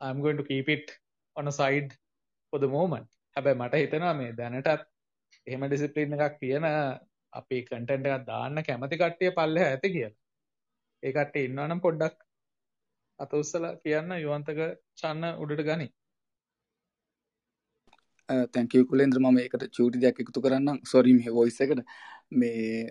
[0.00, 0.86] I'm going to keep it
[1.36, 1.90] on a side
[2.52, 3.08] for the moment.
[3.36, 4.86] හැබැයි මට හිතෙනවා මේ දැනටත්
[5.46, 6.66] එහෙම ඩිසිප්ලින් එකක් තියෙන
[7.32, 10.16] අපි කන්ටෙන්ට් එකක් දාන්න කැමති කට්ටිය පල්ලෙහා ඇති කියලා.
[11.02, 12.16] ඒ කට්ටිය ඉන්නවනම් පොඩ්ඩක්
[13.18, 14.60] අත උස්සලා කියන්න යුවන්තක
[15.00, 15.88] චන්න උඩට ගනි.
[18.28, 21.84] Uh, තැංකව කුලේන්ද්‍ර මම ඒකට චූටි දෙයක් එකතු කරන්න සොරි මේ වොයිස් එකට
[22.32, 22.90] මේ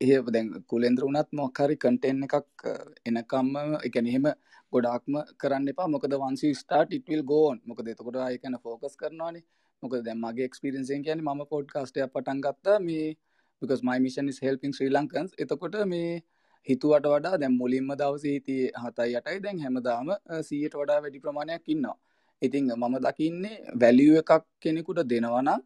[0.00, 2.64] ඒ දැන් කුලේන්ද්‍ර වුණත් මොක්හරි කන්ටෙන් එකක්
[3.06, 3.56] එනකම්ම
[3.88, 4.26] එකන එහෙම
[4.72, 5.88] ගොඩාක්ම කරන්න එපා.
[5.88, 9.44] මොකද වන්සි ස්ටාට ඉටවිල් ගෝන් මොකද එතකොට අයකන ෆෝකස් කරනවානේ.
[9.82, 12.78] මොකද දැම්මගේ එක්ස්පිරන්සිෙන් කියන ම පොඩ්කාස්ටය පටන් ගත්තා.
[12.80, 13.16] මේ
[13.62, 16.22] because my mission is helping ශ්‍රී ලංකන්ස් එතකොට මේ
[16.66, 20.10] හිතුවට වඩා දැම් මුලින්ම දවස හිති හතයි යටයි දැන් හැමදාම
[20.48, 21.96] සීයට වඩා වැඩි ප්‍රමාණයක් ඉන්නවා.
[22.42, 25.60] ඉතිං මම දකින්නේ වැලිය එකක් කෙනෙකුට දෙනවනම්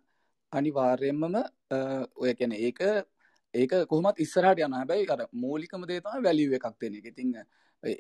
[0.53, 1.39] අනිවාර්යෙන්මම
[2.17, 2.81] ඔය කැන ඒක
[3.55, 7.07] ඒක කොහමත් ඉස්සරහට යන හැබැයි අර මූලිකම දේතම වැලිය එකක් දෙන එක.
[7.07, 7.35] ඉතිං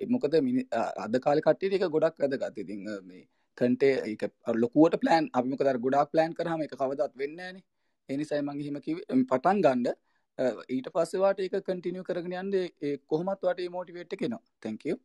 [0.09, 3.25] මොකද මිනි අද කාල කට්ටිය එක ගොඩක් අදගත් ඉතිං මේ
[3.59, 4.23] කන්ටේ එක
[4.55, 7.63] ලොකුවට ප්ලෑන් අපිමකදර ගොඩක් ප්ලෑන් කරහම එක කවදත් වෙන්නේන
[8.09, 8.81] එනිසයි මං හිම
[9.27, 9.97] පටන් ගණ්ඩ
[10.69, 12.57] ඊට පස්සවාට ඒක කටිනිය කරගෙන යන්ද
[13.07, 15.01] කොහොමත් වට මෝටිවේට් කෙනවා තැංකව ඔව්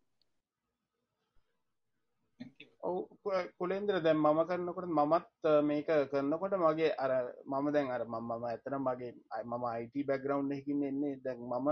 [2.83, 7.11] කුලේන්ද්‍ර දැන් මම කරනකොට මමත් මේක කරනකොට මගේ අර
[7.45, 9.13] මම දැන් අර මම මම ඇත්තට මගේ
[9.43, 11.19] මම IT බෑග්ග්‍රවුන්ඩ් එකකින් එන්නේ.
[11.23, 11.69] දැන් මම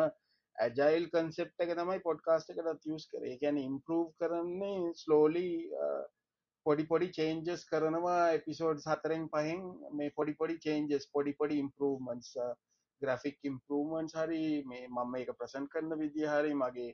[0.57, 3.33] ඇජයිල් කන්සෙප්ට් එක තමයි පොඩ්කාස්ට් එකටත් යූස් කරේ.
[3.33, 5.47] ඒ කියන්නේ ඉම්ප්‍රූව් කරන්නේ ස්ලෝලි
[6.65, 9.61] පොඩි පොඩි චේන්ජස් කරනවා එපිසෝඩ්ස් හතරෙන් පහෙන්.
[9.91, 12.31] මේ පොඩි පොඩි චේන්ජස් පොඩි පොඩි ඉම්ප්‍රූව්මන්ට්ස්
[13.01, 16.91] ග්‍රැෆික් ඉම්ප්‍රූව්මන්ට්ස් හරි මේ මම මේක ප්‍රසන්ට් කරන විදිය හරි මගේ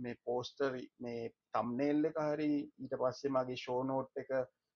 [0.00, 4.34] මේ පෝස්ටර් මේ තම්නේල් එක හරි ඊට පස්සේ මගේ ෂෝනෝට් එක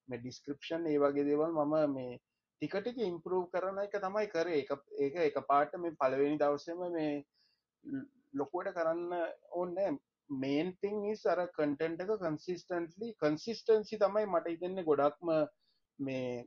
[0.09, 2.14] මේ ඩිස්ක්‍රපෂන් ඒ වගේ දේවල් මම මේ
[2.62, 4.59] ටිකටික ඉම්පරූව් කරන එක තමයි කරේ.
[4.62, 7.14] එක ඒක එක පාට මේ පළවෙනි දවසම මේ
[8.35, 9.14] ලොකුවට කරන්න
[9.53, 9.99] ඕන්න
[10.31, 15.33] මේන්තිං අර කටෙන්ට් එක කන්සිස්ටන්ටලි කන්සිස්ටන්සි තමයි මට ඉතන්නේ ගොඩක්ම
[15.99, 16.45] මේ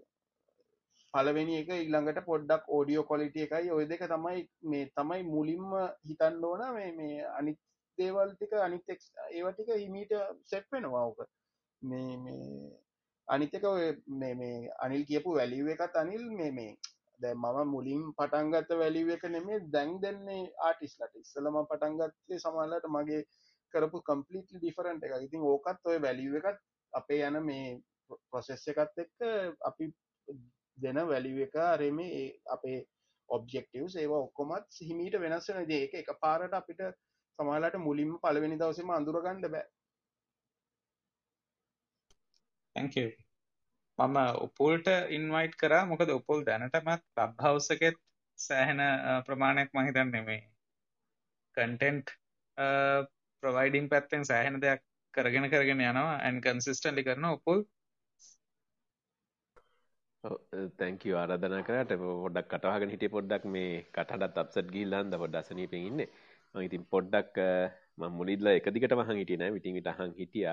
[1.13, 3.71] පලවෙනි එක ඉල්ළඟට පොඩ්ඩක් ඕඩියෝ කොලිටිය එකයි.
[3.71, 5.69] ඔය දෙක තමයි මේ තමයි මුලින්ම
[6.07, 6.65] හිතන්න ඕන.
[6.73, 7.59] මේ මේ අනිත්
[7.98, 11.20] දේවල් ටික අනිත් ඒවා ටික හිමීට සෙට් වෙනවා ඕක.
[11.82, 12.70] මේ මේ
[13.28, 16.72] අනිතක ඔය මේ මේ අනිල් කියපු වැලිුව එකත් අනිල් මේ මේ
[17.20, 23.22] දැ මම මුලින් පටන්ගත්ත වැලිුව එක නෙමේ දැන් දෙන්නේ ආටිස්ලට ඉස්සලම පටන්ගත්තේ සමාලට මගේ
[23.74, 26.62] කරපු කම්පලිට ඩිෆරන්ට එක ඉතින් ඕකත් ඔය වැලිුව එකත්
[26.93, 27.66] අපේ යන මේ
[28.28, 29.26] ප්‍රොසෙස් එකත් එක්ක
[29.70, 29.89] අපි
[30.78, 32.24] දෙන වැලිුව එක අරමේ
[32.56, 32.80] අපේ
[33.30, 36.84] ඔබ්ෙක්ටව් ඒවා ඔක්කොමත් හිමීට වෙනස් වෙන දේ එක එක පාරට අපිට
[37.39, 39.65] සමහරලාට මුලින්ම පළවෙනි දවසේම අඳුරගන්න බෑ.
[42.75, 43.07] Thank you.
[43.99, 45.85] මම උපුල්ට ඉන්වයිට් කරා.
[45.85, 47.97] මොකද උපුල් දැනටමත් ක්ලබ් හවුස් එකෙත්
[48.39, 48.81] සෑහෙන
[49.25, 50.41] ප්‍රමාණයක් මම හිතන්නේ මේ
[51.57, 52.13] කන්ටෙන්ට්
[53.43, 54.83] ප්‍රොවයිඩින් පැත්තෙන් සෑහෙන දෙයක්
[55.13, 57.59] කරගෙන කරගෙන යනවා and consistently කරන උපුල්
[60.77, 66.09] තැංකව ආරධනා කරට පොඩක් කටවාගෙන හිටිය පොඩ්ඩක් මේ කටහටත් අපසට ගිල්ලන්ද පොඩ අසනීපෙන් ඉන්නේ
[66.62, 67.38] ඉතින් පොඩ්ඩක්
[67.97, 70.47] මං මුලිල්ල එක දිකට මහන් හිටියන විටින් විට හං හිටිය.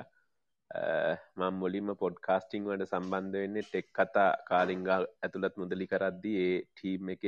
[1.37, 7.25] මං මුලින්ම පොඩ්කාස්ටිං වලට සම්බන්ධ වෙන්නේ ටෙක් කතා කාලිංගල් ඇතුළත් මුදලි කරද්දී ඒ ටීම් එක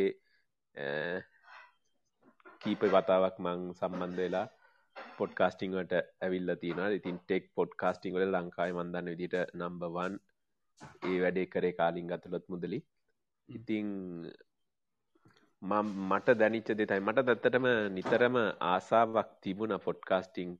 [2.62, 4.46] කීප වතාවක් මං සම්බන්ධ වෙලා
[5.18, 5.92] පොඩ්කාස්ටිංවට
[6.24, 10.18] ඇවිල්ල තියෙන ඉතින් ටෙක් පොඩ්කාස්ටිං වල ලංකායි මන්දන්න විදිට නම්බවන්
[11.04, 12.78] ඒ වැඩේ කරේ කාලින් අතුළොත් මුදලි.
[13.48, 13.88] ඉතිං
[14.26, 14.55] මම
[15.62, 17.00] මට දැනිච්ච දෙතයි.
[17.00, 20.58] මට දත්තටම නිතරම ආසාාවක් තිබුණ පොඩ්කාස්ටිං.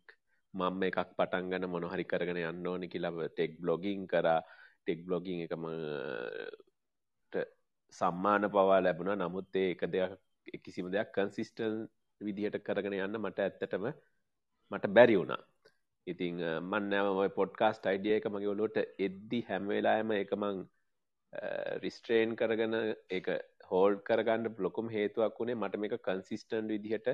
[0.55, 4.27] මම එකක් පටන්ගන මොනහරි කරගෙන යන්න ඕනි කියලා ටෙක් බ්ලොගින් කර.
[4.83, 5.65] ටෙක් බ්ලොගින් එකම
[7.95, 9.13] සම්මාන පවා ලැබුණ.
[9.17, 10.13] නමුත් ඒ එක දෙයක්
[10.65, 11.77] කිසිම දෙයක් කන්සිිස්ටල්
[12.21, 13.87] විදිහට කරගෙන යන්න මට ඇත්තටම
[14.71, 15.43] මට බැරි වුණා.
[16.07, 20.65] ඉතිං මන්නෑම පොඩ්කාස්ට අයිඩිය එක මගේ ඔලොට එද්දි හැම්වෙලාම එකමං
[21.85, 22.75] රිස්ට්‍රේන් කරගෙන
[23.11, 23.29] එක
[23.69, 27.09] හෝල් කරගන්න බ්ලොකුම් හේතුවක් වුණේ මට මේක කන්සිස්ටන් විදිහට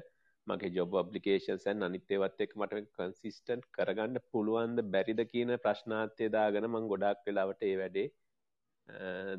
[0.47, 7.25] මගේ ජොබ් අපපලිකේෂන්සන් අනිත්තේවත් එක් මට කන්සිස්ටන්් කරගන්න පුළුවන්ද බැරිද කියන ප්‍රශ්නාත්‍යය දාගෙන මං ගොඩක්
[7.27, 8.09] වෙලාවට ඒ වැඩේ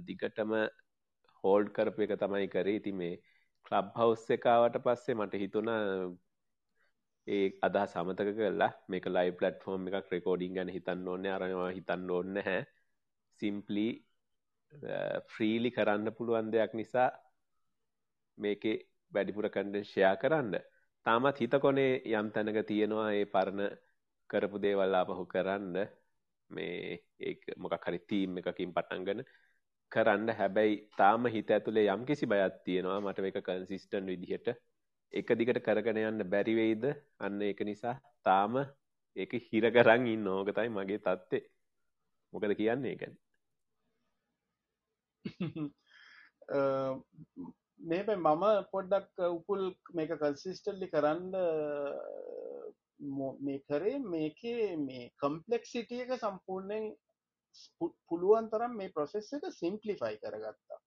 [0.08, 0.54] දිගටම
[1.44, 2.76] හෝල්ඩ් කරප එක තමයි කරේ.
[2.76, 3.16] ඉති මේ
[3.66, 5.70] කලබ් හවස් එකාවට පස්සේ මට හිතුන
[7.28, 12.42] ඒ අදා සමතක කරලා මේක ලයි පලට්ෆෝර්ම් එකක් රෙකෝඩිං ගැන හිතන්න ඕන්න අරවා හිතන්න ඕන්න
[12.48, 12.60] හැ
[13.42, 13.88] සිම්පලි
[15.28, 17.10] ෆ්‍රීලි කරන්න පුළුවන් දෙයක් නිසා
[18.38, 18.76] මේකේ
[19.14, 20.54] වැඩිපුර කන්ඩෙන්ෂයා කරන්න.
[21.06, 23.62] තාමත් හිත කොනේ යම් තැනක තියෙනවා ඒ පරණ
[24.30, 25.76] කරපු දේවල් ආපහු කරන්න.
[26.50, 29.24] මේ ඒ මොකක් හරි තීම් එකකින් පටන්ගන
[29.92, 30.30] කරන්න.
[30.32, 33.00] හැබැයි තාම හිත ඇතුළේ යම් කිසි බයත් තියෙනවා.
[33.02, 34.48] මට එක කන්සිිස්ටන් විදිහට
[35.14, 36.86] එක දිගට කරගෙන යන්න බැරිවෙයිද
[37.20, 37.96] අන්න ඒක නිසා
[38.26, 38.56] තාම
[39.16, 41.44] ඒක හිරකරං ඉන්න ඕකතයි මගේ තත්ත්ේ
[42.34, 43.14] මොකද කියන්නේ ගැන?
[47.82, 49.64] මේ මම පොඩ්ඩක් උපුල්
[49.94, 51.36] මේක කල්සිස්ටල්ලි කරන්න
[53.42, 56.86] මේ කරේ මේකේ මේ කම්පලෙක් සිටිය එක සම්පූර්ණයෙන්
[58.06, 60.80] පුළුවන් තරම් මේ ප්‍රොසෙස් එක සිම්පලිෆයි කරගත්තා.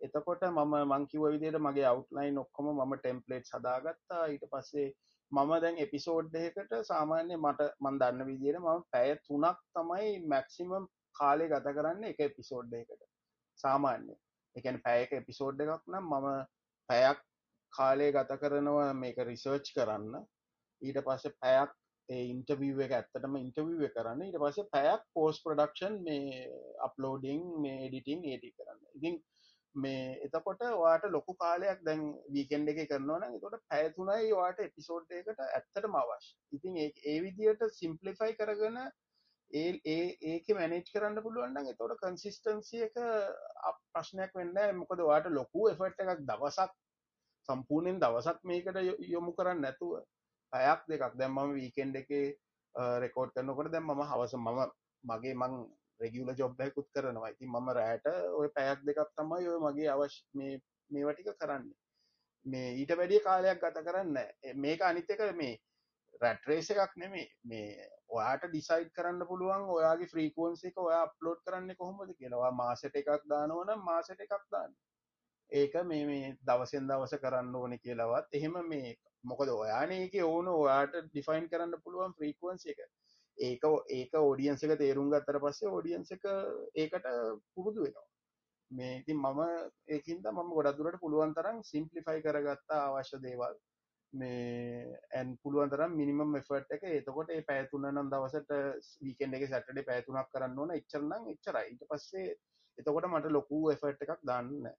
[0.00, 4.88] එතකොට මම මංකිව විදියට මගේ අවට්ලයින් ඔක්කොම මම ටෙම්පලේට් සදාගත්තා ඊට පස්සේ
[5.32, 11.48] මම දැන් එපිසෝඩ් දෙකට සාමාන්‍ය මට මන් දන්න විදියට මම පැය තුනක් තමයි මැක්සිමම් කාලය
[11.48, 13.07] ගත කරන්න එක එපිසෝඩ් එකට
[13.58, 14.14] සාමාන්‍ය
[14.56, 16.28] එකන පැයක එපිසෝඩ් එකක් නම් මම
[16.88, 17.20] පැයක්
[17.72, 20.14] කාලය ගත කරනවා මේක රිසර්ච් කරන්න.
[20.82, 21.72] ඊට පස්සේ පැයක්
[22.08, 24.22] ඉන්ටවිව එක ඇත්තටම ඉන්ටවිව කරන්න.
[24.22, 26.44] ඊට පස්සේ පැයක් පෝස් ප්‍රඩක්ෂන් මේ
[26.86, 28.80] අප්ලෝඩිං මේ එඩිටිං ඒටි කරන්න.
[28.94, 29.18] ඉතින්
[29.74, 35.86] මේ එතකොට වාට ලොකු කාලයක් දැන් වීකෙන්ඩ එක කරනවන තොට පැයතුනයි වාට එපිසෝඩ් එකට ඇත්තට
[35.86, 38.80] මවශ් ඉතින් ඒ විදියට සිම්පලිෆයි කරගන
[39.50, 42.96] ඒ ඒ ඒක මැනේජ් කරන්න පුළුවන්න්න තොට කන්සිස්ටන්සිය එක
[43.92, 46.74] ප්‍රශ්නයක් වෙන්න මොකද වාට ලොකු එෆට් එකක් දවසක්
[47.48, 48.78] සම්පූර්ණයෙන් දවසක් මේකට
[49.08, 49.92] යොමු කරන්න නැතුව
[50.52, 51.16] අයක් දෙකක්.
[51.16, 52.10] දැම්මම වීකෙන්ඩ එක
[53.04, 54.60] රෙකෝඩ් කරනකොට දැම් මම හවස මම
[55.04, 55.54] මගේ මං
[56.00, 57.30] රෙගියල ජොබ්බයකුත් කරනවා.
[57.30, 61.64] ඉති මම රෑට ඔය පැයක් දෙකක් තමයි ඔය මගේ අවශ් මේ මේවටික කරන්න.
[62.46, 64.16] මේ ඊට වැඩිය කාලයක් ගත කරන්න
[64.56, 65.56] මේක අනිත්තක මේ
[66.20, 72.52] රැට්රේස එකක් නෙමේ මේ ඔයාට ඩිසයිඩ් කරන්න පුළුවන් ඔයාගේ ෆ්‍රීකුවන්සික ඔයා අප්ලෝඩ් කරන්න කොහොමද කියලවා
[72.52, 74.72] මාසට එකක් දානවන මාසට එකක් දාන්න.
[75.52, 78.28] ඒක මේ මේ දවසෙන් දවස කරන්න ඕන කියලවත්.
[78.32, 82.80] එහෙම මේ මොකද ඔයානඒක ඕන ඔයාට ඩිෆයින් කරන්න පුළුවන් ෆ්‍රීකුවන්සි එක.
[83.38, 86.28] ඒක ඒක ෝඩියන්ස එක තේරුම් ගත්තර පස්සේ ෝඩියන්ස එක
[86.76, 87.08] ඒකට
[87.54, 88.08] පුරුදු වෙනවා.
[88.70, 89.40] මේ ඉතින් මම
[89.88, 93.54] ඒකින්ද මම ගොඩක්දුරට පුළුවන් තරම් සිම්පලිෆයි කරගත්තා අවශ්‍ය දේවල්
[94.12, 96.84] මේ ඇන් පුළුවන් තරම් මිනිමම් එෆට් එක.
[96.92, 98.52] එතකොට ඒ පැතුන නම් දවසට
[99.02, 100.70] වීකෙන්ඩ එක සැටඩේ පැතුනක් කරන්න ඕන.
[100.72, 101.64] එච්චරනම් එච්චරයි.
[101.68, 102.36] ඊට පස්සේ
[102.78, 104.70] එතකොට මට ලොකු එෆට් එකක් දන්න.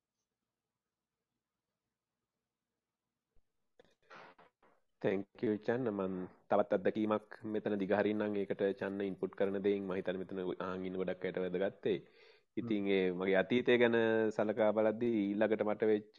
[5.01, 6.15] තැංකචන්න මන්
[6.49, 11.97] තවත් අදකීමක් මෙතන දිගහරින්නම් ඒකට චන්න ඉන්පුට් කරන දෙයින් මහිතන මෙතන ආගින් ගොඩක් ඇයට වැදගත්තේ
[12.57, 13.97] ඉතින් ඒ මගේ අතීතය ගැන
[14.31, 16.17] සලකා බලද්දී ඊල්ලකට මට වෙච්ච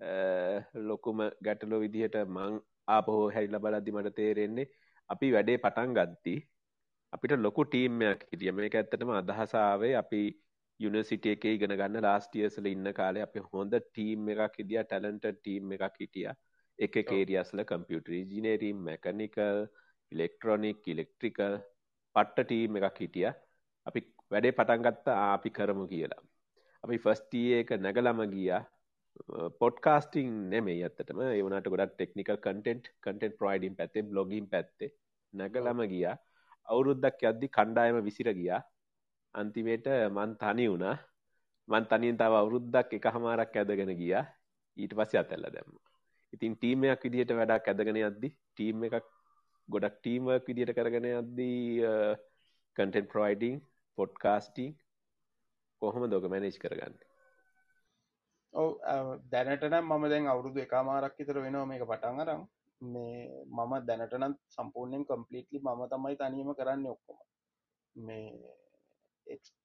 [0.00, 4.66] ලොකුම ගැටලෝ විදිහට මං ආපහෝ හැරිල බලද්දි මට තේරෙන්නේ
[5.10, 6.34] අපි වැඩේ පටන් ගත්ති
[7.12, 8.52] අපිට ලොකු ටීම්මයක් හිටිය.
[8.52, 10.22] මේක ඇත්තටම අදහසාාවේ අපි
[10.80, 15.96] යුනිසිටිය එක ඉගෙන ගන්න ලාස්ටියසල ඉන්න කාලේ අපි හොඳ ටීම් එකක් හිදිය ටැලන්ට ටීම් එකක්
[16.00, 16.28] හිටිය.
[16.78, 19.60] එක කේරියස්ල computer engineering mechanical
[20.12, 21.56] electronic electrical
[22.16, 23.30] පට්ට ටීම් එකක් හිටිය.
[23.86, 26.22] අපි වැඩේ පටන්ගත්ත අපි කරමු කියලා.
[26.84, 28.62] අපි ෆස්ටිය එක නැගලම ගියා
[29.60, 31.20] පොඩ්කාස්ටිං නෙමේ ඇත්තටම.
[31.28, 34.94] ඒවනට ගොඩක් ටෙක්නිකල් කටෙන්ට් කටෙන්ට් ප්‍රයිඩින් පැත්තේ බ්ලොගින් පැත්තේ
[35.34, 36.16] නැගලම ගියා.
[36.68, 38.60] අවුරුද්දක් යද්දි කණ්ඩායම විසිර ගියා.
[39.34, 40.96] අන්තිමේට මන් තනි වුණා.
[41.68, 44.24] මන් තනින් තව අවුරුද්දක් එක හමාරක් ඇදගෙන ගියා.
[44.76, 45.74] ඊට පස්සේ අතැල්ල දැම්ම.
[46.32, 49.06] ඉතින් ටීමයක් විදිහට වැඩක් ඇදගෙන යද්දි ටීම් එකක්
[49.68, 51.90] ගොඩක් ටීම්වක් විදිහට කරගෙන යද්දී
[52.76, 53.56] කටෙන්ට් ප්‍රයිඩිං
[53.98, 54.72] පොඩ්කාස්ටිං
[55.82, 56.96] කොහොම දොක මැනේජ් කරගන්න
[58.54, 58.68] ඔව
[59.30, 62.42] දැනටනම් මම දැන් අවුරුදු එකමාරක් විතර වෙනවා මේක පටන් අරම්
[62.80, 67.18] මේ මම දැනටනත් සම්පූර්ණයෙන් කම්පලිටලි මම තමයි තනියම කරන්න ඔක්කොම.
[67.96, 68.28] මේ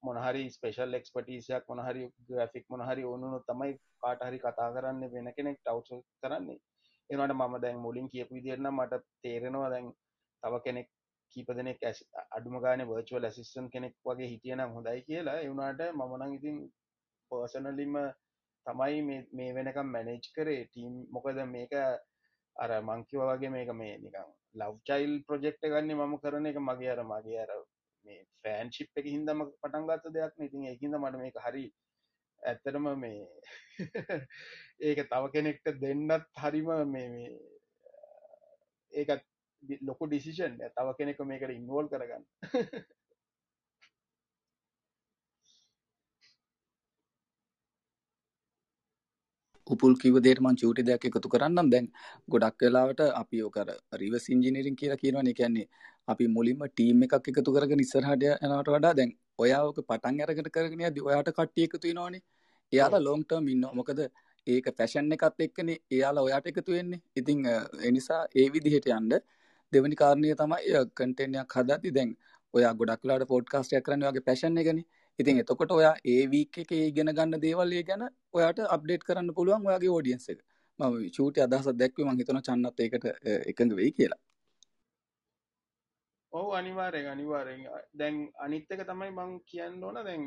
[0.04, 6.00] මොනහරි ස්පේෂල් එක්ස්පටීසයක් මොනහරි ග්‍රෆික් මොනහරි ඕනුනු තමයි කාට හරි කතා කරන්න වෙන කෙනෙක් ටව්
[6.22, 6.60] කරන්නේ.
[7.10, 9.92] එනට මම දැන් මුලින් කියපු විදිරන්න මට තේරෙනවා දැන්
[10.44, 10.88] තව කෙනෙක්
[11.34, 12.00] කීප දෙනෙක් ඇස්
[12.32, 15.38] අඩුම ගාන වර්චුවල් ඇසිස්ටන් කෙනෙක් වගේ හිටියනම් හොඳයි කියලා.
[15.40, 16.58] එවුණට මමනං ඉතින්
[17.32, 17.96] පර්සනලිම
[18.66, 19.02] තමයි
[19.32, 20.64] මේ වෙනකම් මැනේජ් කරේ.
[20.66, 21.74] ටීම් මොකද මේක
[22.56, 26.58] අර මංකිව වගේ මේක මේ නිකම් ලව් චයිල් ප්‍රජෙක්්ට ගන්න මම කරන එක.
[26.60, 27.52] මගේ අර මගේ අර
[28.06, 31.66] මේ ෆෑන් ශිප් එක හින්දම පටන්ගත්ත දෙයක් ඉතින් ඒහින්ද මට මේක හරි
[32.42, 33.28] ඇත්තටම මේ
[34.82, 37.34] ඒක තව කෙනෙක්ට දෙන්නත් හරිම මේ
[38.94, 39.26] ඒකත්
[39.82, 42.26] ලොකු ඩිසිෂන් තව කෙනෙක මේකට ඉන්වෝල් කරගන්න.
[49.74, 51.70] උපුල් කිව දේට මං චූටි දෙයක් එකතු කරන්නම්.
[51.74, 51.88] දැන්
[52.32, 53.68] ගොඩක් වෙලාවට අපි ඕකර
[54.02, 55.34] රිවස් ඉංජිනීරින් කියලා කියනවා.
[55.40, 55.68] කියන්නේ
[56.08, 61.06] අපි මුලින්ම ටීම් එකක් එකතු කරගෙන ඉස්සරහට යනවට වඩා දැන් ඔයාක පටන් අරගෙන කරගෙන යද්දි
[61.10, 62.24] ඔයාට කට්ටිය එකතු වෙනවනේ.
[62.74, 63.74] එයාලා ලොං ටර්ම් ඉන්නවා.
[63.80, 64.00] මොකද
[64.48, 65.78] ඒක පැෂන් එකත් එක්කනේ.
[65.96, 67.02] එයාලා ඔයාට එකතු වෙන්නේ.
[67.20, 67.46] ඉතින්
[67.90, 69.14] එනිසා ඒ විදිහට යන්න
[69.74, 72.16] දෙවනි කාරණය තමයි කන්ටෙන්ට්යක් හදද්දි දැන්
[72.54, 74.86] ඔයා ගොඩක් වෙලාවට පොඩ්කාස්ට් එකක් කරන්නේ ඔයාගේ පැෂන් එකනේ.
[75.20, 78.08] ඉතින් එතකොට ඔයා ඒ වීක් එකේ ඉගෙන ගන්න දේවල් ඒ ගැන
[78.38, 80.42] ඔයාට අප්ඩේට් කරන්න පුළුවන් ඔයාගේ ඔඩියන්ස් එක.
[80.80, 83.06] මම චූටි අදහසක් දැක්වේ මං හිතනවා චන්නත් ඒකට
[83.52, 84.20] එකඟ වෙයි කියලා.
[86.34, 87.62] ඔහු අනිවාරයෙන් අනිවාරෙන්
[88.00, 90.02] දැන් අනිත්තක තමයි මං කියන්න ඕන.
[90.08, 90.26] දැන්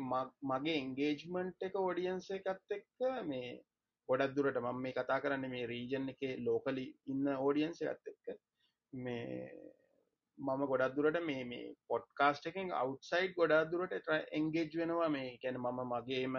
[0.51, 3.51] මගේ එන්ගේජ්මන්ට් එක ඔඩියන්ස එකත් එක්ක මේ
[4.09, 8.37] ගොඩක් දුරට මම මේ කතා කරන්න මේ රීජන් එක ලෝකලි ඉන්න ඕඩියන්ස එකත් එක්ක.
[8.93, 9.49] මේ
[10.37, 15.09] මම ගොඩක් දුරට මේ මේ පොඩ්කාස්ට එකින් අවට්සයිඩ් ගොඩක් දුරට එන්ගේජ් වෙනවා.
[15.09, 16.35] මේ කැන මම මගේම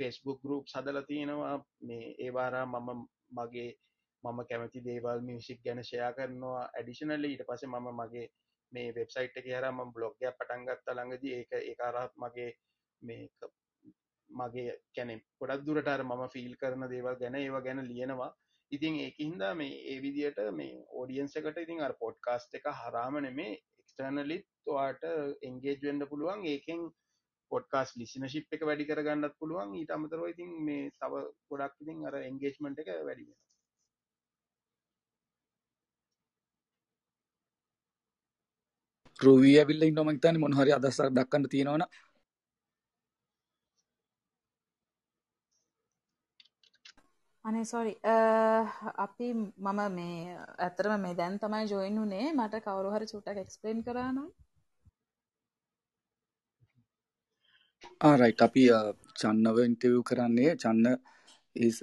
[0.00, 1.56] ෆෙස්බුක් ගරුප් සදල තියෙනවා.
[1.80, 3.70] මේ ඒවාරා මම මගේ
[4.24, 6.64] මම කැමති දේවල් මියසික් ගැන ෂයා කරනවා.
[6.70, 8.26] ඇඩිෂනල ඊට පස මම මගේ
[8.72, 11.34] මේ වෙබ්සයිට් එක හර ම බ්ලොග්ය පටන්ගත්ත ළඟදී.
[11.34, 12.50] ඒක ඒකාරත් මගේ
[13.02, 13.28] මේ
[14.30, 18.32] මගේ කැනෙ ගොඩක් දුරටර මම ෆිල් කරන දේවල් ගැන ඒවා ගැන ලියනවා.
[18.72, 25.04] ඉතින් ඒකහින්ද මේ ඒ විදියට මේ ඕඩියන්සකට ඉතින් අර පොඩ්කාස්ට එක හරාමන මේ එක්ස්ටර්නලිත් වාට
[25.42, 26.46] එන්ගේජ්වෙන්ඩ පුළුවන්.
[26.46, 26.80] ඒකෙන්
[27.50, 29.74] පොඩ්කාස් ලිසිනශිප් එක වැඩි කරගන්නත් පුළුවන්.
[29.74, 33.28] ඊට අමතරව ඉතින් මේ තව ගොඩක් ඉතින් අර එන්ගේජ්මන්ට් එක වැඩි
[39.20, 41.88] රූවී ඇවිල්ල ඉන්නම හිතන්නේ මොන හරි අදහසක් දක්වන්න තියෙනවනේ
[47.48, 47.92] අනේ සොරි
[49.04, 49.28] අපි
[49.66, 50.16] මම මේ
[50.66, 52.26] ඇතරම මේ දැන් තමයි ජොයින් වුනේ.
[52.32, 54.28] මට කවුරු හරි චුට්ටක් එක්ස්ප්ලේන් කරා නම්.
[58.00, 58.64] Ah, ආරයිට් අපි
[59.20, 60.50] චන්නව ඉන්ටර්විව් කරන්නේ.
[60.62, 60.86] Channa
[61.68, 61.80] is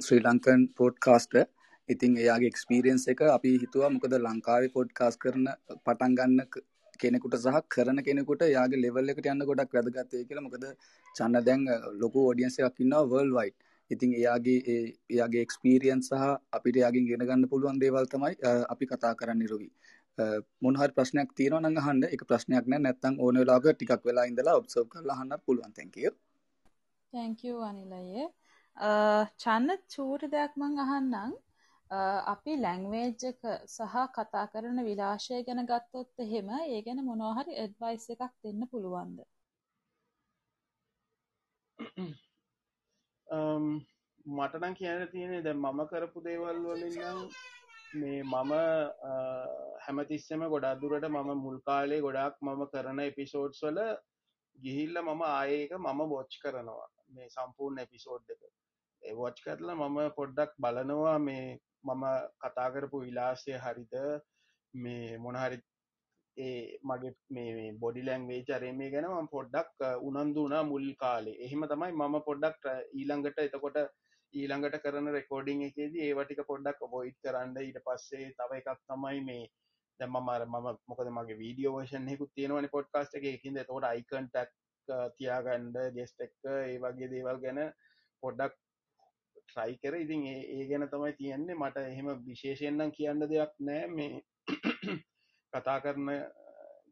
[0.00, 1.46] Sri Lankan podcaster
[1.88, 5.48] ඉතින් එයාගේ එක්ස්පීරියන්ස් එක අපි හිතුවා මොකද ලංකාවේ පොඩ්කාස්ට් කරන
[5.86, 6.38] පටන් ගන්න
[7.00, 10.46] කෙනෙකුට සහ කරන කෙනෙකුට යාගේ ලෙවල් එකට යන්න ගොඩක් වැදගත් වෙයි කියලා.
[10.48, 10.64] මොකද
[11.16, 11.66] චන්න දැන්
[12.02, 13.58] ලොකු ඔඩියන්ස් එකක් ඉන්නවා වර්ල්ඩ් වයිඩ්
[13.90, 14.58] ඉතින් එයාගේ
[15.10, 16.26] එයාගේ එක්ස්පීරියන්ස් සහ
[16.58, 18.34] අපිට යාගින් ගෙන ගන්න පුළුවන් දේවල් තමයි
[18.74, 19.68] අපි කතා කරන්න රවි.
[20.62, 22.02] මොනහරි ප්‍රශ්නයක් තියෙනවා නම් අහන්න.
[22.06, 22.82] ඒක ප්‍රශ්නයක් නෑ.
[22.86, 25.72] නැත්නම් ඕන වෙලාවක ටිකක් වෙලා ඉඳලා ඔබ්සර්ව් කරලා අහන්නත් පුළුවන්.
[25.72, 26.10] Thank you.
[27.12, 28.26] Thank you Anil අයියේ
[29.38, 31.38] චන්න චූටි දෙයක් මං අහන්නම්.
[31.90, 38.04] අපි ලැංවේජ් එක සහ කතා කරන විලාශය ගැන ගත්තොත් එහෙම ඒ ගැන මොනවා හරි ඇඩ්වයිස්
[38.14, 39.18] එකක් දෙන්න පුළුවන්ද
[43.30, 47.18] මටනම් කියන තියෙන දැ මම කරපු දේවල් වලින්නම්
[47.94, 48.52] මේ මම
[49.84, 53.78] හැමතිස්සම ගොඩක් දුරට මම මුල් කාලේ ගොඩක් මම කරන එපිසෝඩ්ස් වල
[54.58, 56.88] ගිහිල්ල මම ආයක මම බොච් කරනවා.
[57.08, 58.42] මේ සම්පූර්ණ එපිසෝඩ් එක.
[59.02, 61.46] වොච් කරලා මම පොඩ්ඩක් බලනවා මේ
[61.84, 62.04] මම
[62.38, 63.94] කතා කරපු විලාසය හරිද?
[64.74, 65.58] මේ මොනහරි
[66.40, 71.40] ඒ මගේ මේ බොඩි ලැංවේ චරේ මේ ගැන ම පොඩ්ඩක් උනන්දුනා මුල් කාලේ.
[71.46, 73.78] එහෙම තමයි මම පොඩ්ඩක් ඊළඟට එතකොට
[74.34, 77.56] ඊළඟට කරන රෙකෝඩිං එකේදී ඒවටික පොඩ්ඩක් බොයිට් කරන්න.
[77.60, 79.44] ඊට පස්සේ තව එකක් තමයි මේ
[80.00, 83.28] දැම මර මම මොකද මගේ වීඩියෝ වර්ෂන් හෙකුත් තියෙනවන පොඩ්කාස්ට එක.
[83.32, 84.50] එකින්ද තෝට අයිකන්ටක්
[85.18, 87.60] තියාගන්ඩ ගෙස්ට එක්ක ඒ වගේ දේවල් ගැන
[88.22, 88.56] පොඩ්ඩක්
[89.42, 89.94] ට්‍රයි කර.
[90.04, 91.60] ඉතින් ඒ ගැන තමයි තියෙන්නේ.
[91.62, 93.86] මට එහෙම විශේෂයෙන්නම් කියන්න දෙයක් නෑ.
[93.96, 94.22] මේ
[95.52, 96.08] කතා කරන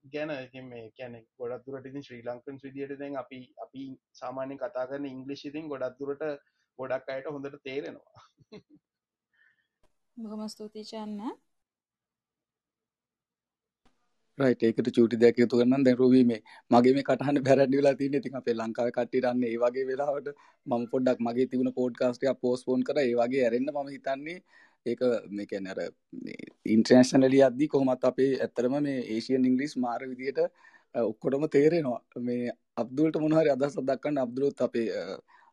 [0.06, 0.30] ගැන
[0.64, 3.82] මේ කැන ගොඩක් දුරට ඉතින් ශ්‍රී ලංකන් විදියට දැන් අපි අපි
[4.12, 6.24] සාමාන්‍ය කතා කරන ඉංග්ලිෂ් ඉතින් ගොඩක් දුරට
[6.78, 8.22] ගොඩක් අයට හොඳට තේරෙනවා.
[10.16, 11.20] බොහොම ස්තුතියි චන්න.
[14.38, 16.40] රයිට් ඒකට චූටි දෙයක් එකතු කරන්න දැන් රෝවි මේ
[16.70, 18.22] මගේ මේ කටහඬ බැරඩි වෙලා තියෙන්නේ.
[18.22, 20.28] ඉතින් අපේ ලංකාවේ කට්ටියට අන්න ඒ වගේ වෙලාවට
[20.66, 23.04] මම පොඩ්ඩක් මගේ තිබුණ පොඩ්කාස්ට් එකක් පෝස්ට්පෝන් කරා.
[23.04, 24.38] ඒ වගේ ඇරෙන්න මම හිතන්නේ
[24.90, 25.80] ඒක මේ කියන්නේ අර
[26.74, 30.40] ඉන්ටර්නැෂනලි යද්දි කොහොමත් අපේ ඇත්තටම මේ ඒෂියන් ඉංග්‍රීසි මාර විදියට
[30.94, 32.00] ඔක්කොටම තේරෙනවා.
[32.20, 34.86] මේ අබ්දුල්ට මොනහරි අදහසක් දක්වන්න අබ්දුලුත් අපේ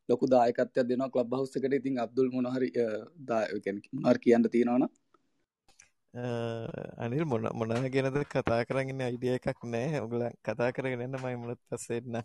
[0.09, 1.73] ලොකු දායකත්වයක් දෙනවා ක්ලබ් හවුස් එකට.
[1.73, 2.85] ඉතින් අබ්දුල් මොනහරි අ,
[3.29, 3.59] දා- ඒ
[4.19, 4.89] කියන්නේ තියෙනවනම්.
[6.97, 11.59] අනිල් මොන මොනා ගැනද කතා කරගෙන අයිඩිය එකක් නෑ ඔගල කතා කරගෙන එන්න මයි මුලත්
[11.69, 12.21] පස්සෙන්න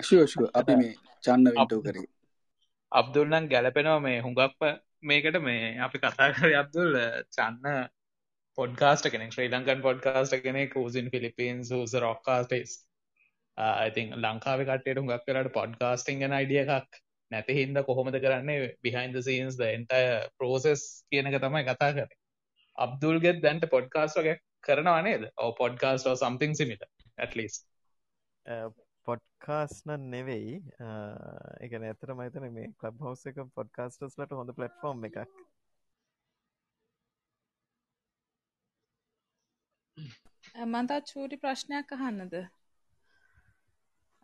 [0.00, 0.94] ෂුවර් අපි මේ
[1.24, 2.06] චන්න වින්ටෝ කරේ
[2.92, 4.62] අබ්දුල්නම් ගැලපෙනවා මේ හුඟක්ම
[5.02, 6.96] මේකට මේ අපි කතා කර අබ්දුල්
[7.30, 7.88] චන්න
[8.58, 12.72] පොඩ්කාස්ට කෙනෙක් ශ්‍රී ලංකන් පොඩ්කාස්ට කෙනෙක් ූසින් ෆිලිපින්ස් ූස රොක්කාස්ටේස්
[13.86, 17.00] ඉතින් ලංකාව කටයට හුඟක් කරට පොඩ්කාස්ටිං ගැන අයිඩිය එකක්
[17.30, 18.76] නැති හින්ද කොහොමද කරන්නේ?
[18.82, 20.02] බිහින්ද සීන්ස් එන්ටය
[20.38, 22.10] පෝසෙස් කියනක තමයි කතා කර
[22.78, 25.28] අබ්දුල්ගෙත් දැන්ට පොඩ්කාස් වගේ කරනවා නේද?
[25.36, 26.86] ඕ පොඩ්කාස්ට සම්තිං සිමිට
[27.18, 27.62] ඇටලිස්
[29.10, 30.56] පොඩ්කාස්න නෙවෙයි.
[31.60, 35.18] එක ඇතර මතන මේ කලබ් හවස එක පොඩ්කාස්ටස්ලට හොඳ පලට්ෆෝර්ම් එකක්.
[40.66, 42.34] මන්තත් චූටි ප්‍රශ්නයක් අහන්නද?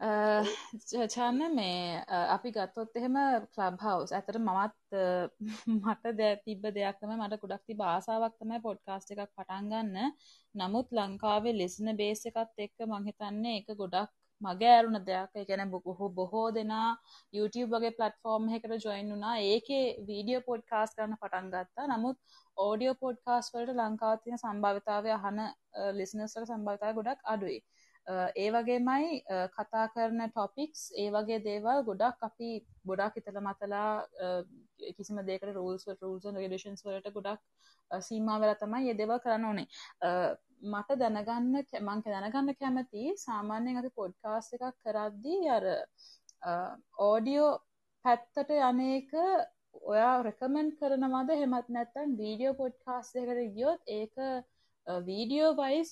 [0.01, 3.15] චන්න මේ අ, අපි ගත්තොත් එහෙම
[3.55, 5.05] ක්ලබ් හවස් ඇතට මමත් අ,
[5.77, 10.13] මට දැ තිබ දෙයක්තම මට ගොඩක් තිබ ආසාාවක් තමයි පොඩ්කාස්ට එකක් පටන්ගන්න
[10.55, 15.33] නමුත් ලංකාවේ ලෙසන බේස එකත් එක්ක මංහිතන්නේ එක ගොඩක් මගේ ඇරුණ දෙයක්.
[15.49, 16.89] ගැන බොහෝ බොහෝ දෙනා
[17.37, 21.87] YouTube වගේ පලටෆෝර්ම් එකට ජොයින් වුනා ඒකේ වීඩියෝ පොඩ්කාස් කරන්න පටන් ගත්තා.
[21.93, 22.19] නමුත්
[22.57, 25.41] ඕඩියෝ පොඩ්කාස් වලට ලංකාවතින සම්භාවිතාවය අහන
[25.99, 27.59] ලිසිනස්ට සම්භාවිතාව ගොඩක් අඩුයි.
[28.07, 32.51] අ, ඒ වගේමයි අ, කතා කරන ටොපික්ස් ඒ වගේ දේවල් ගොඩක් අපි
[32.87, 33.91] ගොඩක් හිතල මතලා
[34.25, 34.29] අ,
[34.97, 37.41] කිසිම දෙකට රෝල්ස් රූල්ස් රඩේෂන්ස් වලට ගොඩක්
[37.91, 39.67] අ, සීමා වෙලා තමයි ඒ දේවල් කරන්න ඕනේ.
[40.07, 40.11] අ,
[40.63, 45.65] මට දැනගන්න කැ- මං දැනගන්න කැමති සාමාන්‍යයෙන් අපි පොඩ්කාස් එකක් කරද්දී අර
[46.99, 47.51] ඕඩියෝ
[48.05, 49.13] පැත්තට යනක
[49.87, 51.31] ඔයා රෙකමෙන්් කරනවාද?
[51.41, 54.15] හෙමත් නැත්තන් වීඩියෝ පොඩ්කාස්යකට ගියොත් ඒක
[55.09, 55.91] වීඩියෝ වයිස්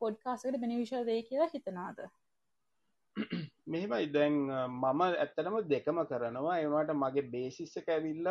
[0.00, 1.98] පොඩ්කාසකට බෙනිවිශල් වේ කියලා හිතනාද
[3.66, 4.06] මෙහෙමයි.
[4.14, 6.58] දැන් අ, මම ඇත්තටම දෙකම කරනවා.
[6.60, 8.28] ඒවට මගේ බේසිස් එක ඇවිල්ල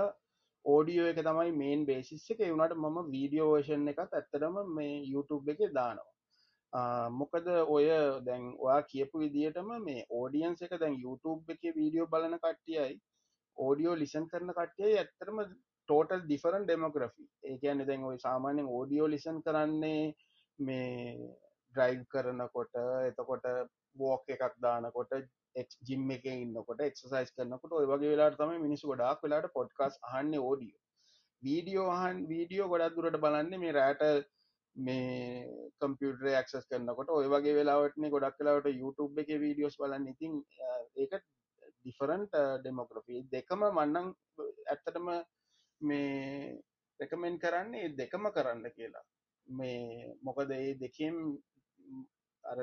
[0.65, 2.40] ඕඩියෝ එක තමයි මේන් බේසිස් එක.
[2.52, 6.10] වුණට මම වීඩියෝ වර්ෂන් එකත් ඇත්තටම මේ YouTube එක දානවා.
[6.73, 7.85] ආ, මොකද ඔය
[8.26, 12.95] දැන් ඔයා කියපු විදිහටම මේ ඕඩියන්ස් එක දැන් YouTube එක වීඩියෝ බලන කට්ටියයි
[13.57, 15.41] ඕඩියෝ ලිසන් කරන කට්ටියයි ඇත්තටම
[15.90, 20.02] ටෝටල් ඩිෆරන් ඩෙමෝග්‍රෆි ඒ කියන්නේ දැන් ඔය සාමාන්‍යයෙන් ඕඩියෝ ලිසන් කරන්නේ
[20.60, 21.30] මේ
[21.73, 22.76] ඩ්‍රයිව් කරනකොට
[23.10, 23.45] එතකොට
[23.95, 25.14] වෝක් එකක් දානකොට
[25.81, 30.80] ජිම් එක ඉන්නකොට එක්සසයිස් කරනකොට ඔය වගේ වෙලාට තමයි මිනිස්සු ගොඩාක් වෙලාට පොඩ්කාස් අහන්නේ ඕඩියෝ
[31.43, 34.03] වීඩියෝ අහන් වීඩියෝ ගොඩක් දුරට බලන්නේ මේ රෑට
[34.75, 35.45] මේ
[35.80, 37.09] කම්පියුටර ඇක්සස් කරනකොට.
[37.09, 40.07] ඔය වගේ වෙලාවටනේ ගොඩක් වෙලාවට YouTube එක වීඩියෝස් බලන්න.
[40.07, 41.13] ඉතින් අ, ඒක
[41.77, 44.07] ඩිෆරන්ට ඩෙමෝග්‍රෆී දෙකම මන්නං
[44.67, 45.09] ඇත්තටම
[45.81, 46.61] මේ
[46.99, 49.03] රෙකමෙන්් කරන්නේ ඒ දෙකම කරන්න කියලා.
[49.47, 51.17] මේ මොකද ඒ දෙකම්
[52.43, 52.59] අර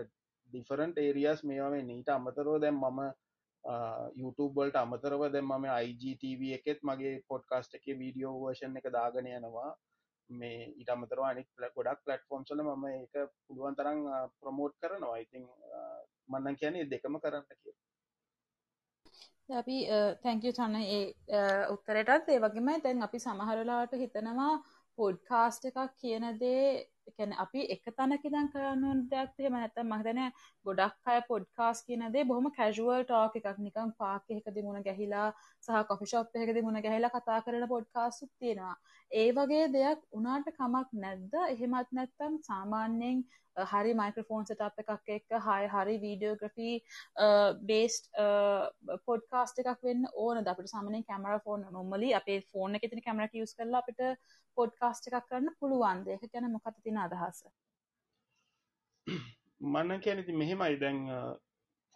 [0.50, 3.00] ඩිෆරන්ට ඒරියස් මේවා මේ නීට අමතරෝ දැම් මම
[4.16, 9.70] YouTube වලට අමතරව දැම් මම IGTV එකෙත් මගේ පොඩ්කාස්ට් එක වීඩියෝ වර්ෂන් එක දාගෙන යනවා.
[10.30, 13.14] මේ ඊට අමතරව අනික් පල- ගොඩක් පලට්ෆෝම් සල මම ඒක
[13.46, 14.00] පුළුවන් තරම්
[14.40, 15.16] ප්‍රමෝට් කරනවා.
[15.18, 15.46] ඉතින්
[16.28, 17.74] මන්නන් කියන්නේ දෙකම කරන්න කිය
[19.56, 19.76] අපි
[20.22, 21.00] තැංකු චන්න ඒ
[21.34, 21.40] අ,
[21.74, 24.52] උත්තරයටත් ඒ වගේම දැන් අපි සමහරලාට හිතනවා
[25.00, 26.64] පොඩ්කාස්ට් එකක් කියන දේ
[27.16, 30.20] කැන අපි එක තැනකිදන් කරන්න දෙයක් එහෙම නැත්තම් මහිතන
[30.66, 33.58] ගොඩක් අය පොඩ්කාස් කියන දේ බොහොම කැජුවල් ටෝක් එකක්.
[33.60, 35.26] නිකම් පාක එකද මුණ ගැහිලා
[35.62, 38.76] සහ කොෆිෂප් එකද මුණ ගැහිලා කතා කරන පොඩ්කාස්ුත් තියෙනවා.
[39.10, 41.34] ඒ වගේ දෙයක් උනාට කමක් නැද්ද?
[41.48, 43.24] එහෙමත් නැත්තම් සාමාන්‍යයෙන්
[43.56, 46.74] අ, හරි මයික්‍රෆෝන් සටප් එකක් එක්ක හය හරි වීඩියෝග්‍රෆී
[47.64, 48.10] බේස්ට
[49.06, 53.56] පොඩ්කාස්ට එකක් වෙන්න ඕන අපට සාමන කැමර ෆෝන් නොමලි අපේ ෆෝන එක තින කැමරට යස්
[53.58, 54.00] කරලා අපිට
[54.60, 57.44] පොඩ්කාස්ට එකක් කරන්න පුළුවන් දෙක ගැන මොකත තින අදහස?
[59.60, 60.80] මන්න කියන ඉති මෙහෙමයි.
[60.80, 61.20] දැන් අ,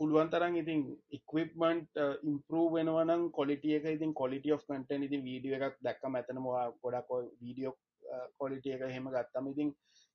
[0.00, 0.80] පුළුවන් තරන් ඉතින්
[1.10, 2.00] ඉක්විප්මන්ට්
[2.30, 7.10] ඉම්පරූ වෙනවනම් කොලිටිය එක ඉතින් කොලිටිය of කටන් ඉතින් වීඩිය එකක් දැක්ක ඇතනවා ගොඩක්
[7.40, 7.74] වීඩියෝ
[8.38, 9.70] කොලිටිය එක හෙම ගත්තම ඉතින්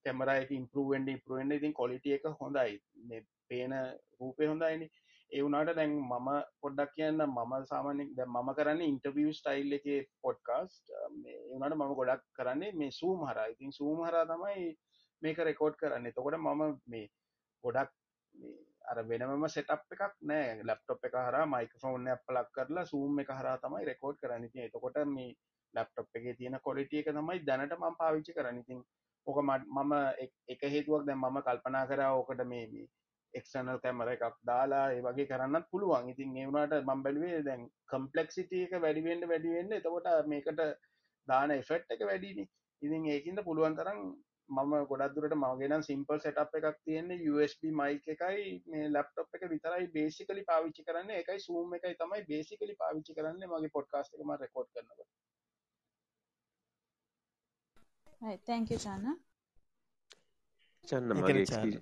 [0.06, 2.80] කැමර එක ඉම්පරුවෙන්ඩ ඉපරුවෙන්ඩ ඉතින් කොලිටිය එක හොඳයි.
[3.08, 3.74] මේ පේන
[4.20, 4.90] රූපය හොඳයිනි.
[5.32, 6.30] ඒවුනාට දැන් මම
[6.62, 9.88] පොඩ්ඩක් කියන්න මම සාමානෙක් දැ මම කරන්න ඉන්ටවිය ස්ටයිල් එක
[10.22, 14.70] පොඩ්කාස්ට ඒවනට මම ගොඩක් කරන්නේ මේ සූම් හර ඉතින් සූම් හර තමයි
[15.22, 16.12] මේක රෙකෝඩ් කරන්න.
[16.12, 17.06] තකොට මම මේ
[17.64, 17.92] ගොඩක්
[18.34, 20.62] මේ අර වෙනම සෙටප් එකක් නෑ.
[20.64, 24.50] ලප්ටොප් එක හර මයිකෆෝන් පලක් කරලා සූම් එක හර තමයි රෙකෝඩ් කරන්න.
[24.50, 25.36] ති එතකොට මේ
[25.74, 28.82] ලප්ටොප් එක තියෙන කොලිටිය එක තමයි දැනට මම පාවිච්චි කරනිතින්
[29.28, 29.94] ඕක මම
[30.48, 32.88] එක හේතුවක් දැන් මම කල්පනා කර ඕකට මේ මේ
[33.34, 36.10] එක්නල් කැමර එකක් දාලා ඒ වගේ කරන්නත් පුළුවන්.
[36.14, 40.64] ඉතින් ඒවුණට මම් බැලුවේ දැන් කම්පලෙක්සිටිය එක වැඩිවෙන්ඩ වැඩිවෙන්න එතකොට මේකට
[41.28, 42.46] දාන එෆෙට් එක වැඩිනි.
[42.82, 44.02] ඉතින් ඒකින්ද පුළුවන් තරම්
[44.50, 48.50] මම ගොඩක් දුරට මගෙනම් සිම්පල් සෙටප් එකක් තියෙන්නේ USB මයික් එකයි.
[48.72, 51.16] මේ ලැප්ටොප් එක විතරයි බේසිකලි පාවිච්චි කරන්න.
[51.22, 55.10] එකයි සූම් එකයි තමයි බේසිකලි පාවිච්චි කරන්න මගේ පොඩ්කාස්ට් එක මම රෙකෝඩ් කරනකොට.
[58.22, 58.42] Right.
[58.46, 59.12] Thank you chana.
[60.88, 61.80] Channa ඒ මගේ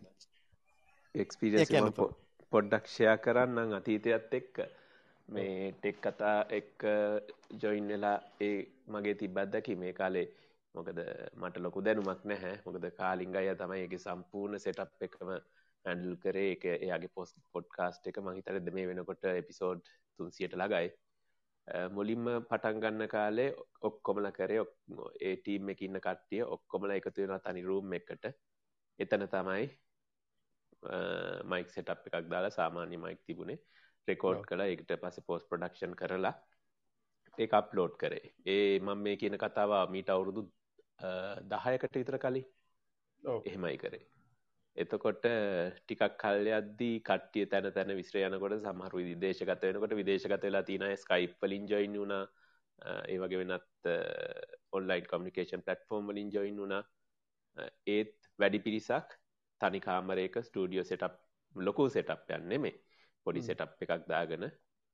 [1.17, 2.13] එක්ස්පීරියන්ස් පො-
[2.51, 4.55] පොඩ්ඩක් ෂයා කරන්නම් අතීතයත් එක්ක.
[5.29, 6.83] මේ ටෙක් කතා එක්ක
[7.61, 8.57] ජොයින් වෙලා ඒ
[8.87, 10.27] මගේ තිබ්බත්දකි මේ කාලේ
[10.75, 10.99] මොකද
[11.35, 12.53] මට ලොකු දැනුමක් නැහැ.
[12.65, 15.33] මොකද කාලිංග අය තමයි එක සම්පූර්ණ සෙටප් එකම
[15.85, 16.51] හැන්ඩල් කරේ.
[16.55, 19.83] එක එයාගේ පොස් පොඩ්කාස්ට් එක මහිතරද මේ වෙනකොට එපිසෝඩ්
[20.19, 20.87] තුන්සියට ලගයි
[21.91, 23.49] මුලින්ම පටන්ගන්න කාලේ
[23.89, 24.59] ඔක්කොමල කරේ.
[24.63, 28.31] ඔක්- ඒ ටීම් එක ඉන්න කට්ටිය ඔක්කොමල එකතු වෙන තනි රූම් එකට
[28.99, 29.67] එතන තමයි
[31.45, 33.59] මයික් සෙටප් එකක් දාලා සාමාන්‍ය මයික් තිබුණේ.
[34.07, 36.35] රෙකෝඩ් කළ එකට පස පෝස් ප්‍රඩක්ෂන් කරලා
[37.37, 38.33] ඒ අප්ලෝඩ් කරේ.
[38.45, 40.43] ඒ මං මේ කියන කතාව මීට අවුරුදු
[41.45, 42.45] දහයකට විතර කලින්.
[43.45, 44.05] එහෙමයි කරේ.
[44.75, 45.23] එතකොට
[45.77, 51.67] ටිකක් කල්යද්දී කට්ටිය තැන තැන විශ්‍ර යනකොට සමහරු විදේශගත වෙනකොට විදේශගත වෙලා තින ස්කයිප් වලින්
[51.67, 52.25] ජොයින් වුණා.
[53.07, 53.91] ඒ වගේ වෙනත්
[54.71, 56.83] ඔන්ලයින් කමිකේෂන් පලට්ෆෝර්ම් වලින් ජොයින් වුණා.
[57.87, 59.17] ඒත් වැඩි පිරිසක්
[59.61, 61.15] තනි කාමරයක ස්ටඩියෝ සෙටප්
[61.55, 62.75] ලොකු සෙටප් යන්න මේ
[63.25, 64.45] පොඩි සෙටප් එකක් දාගෙන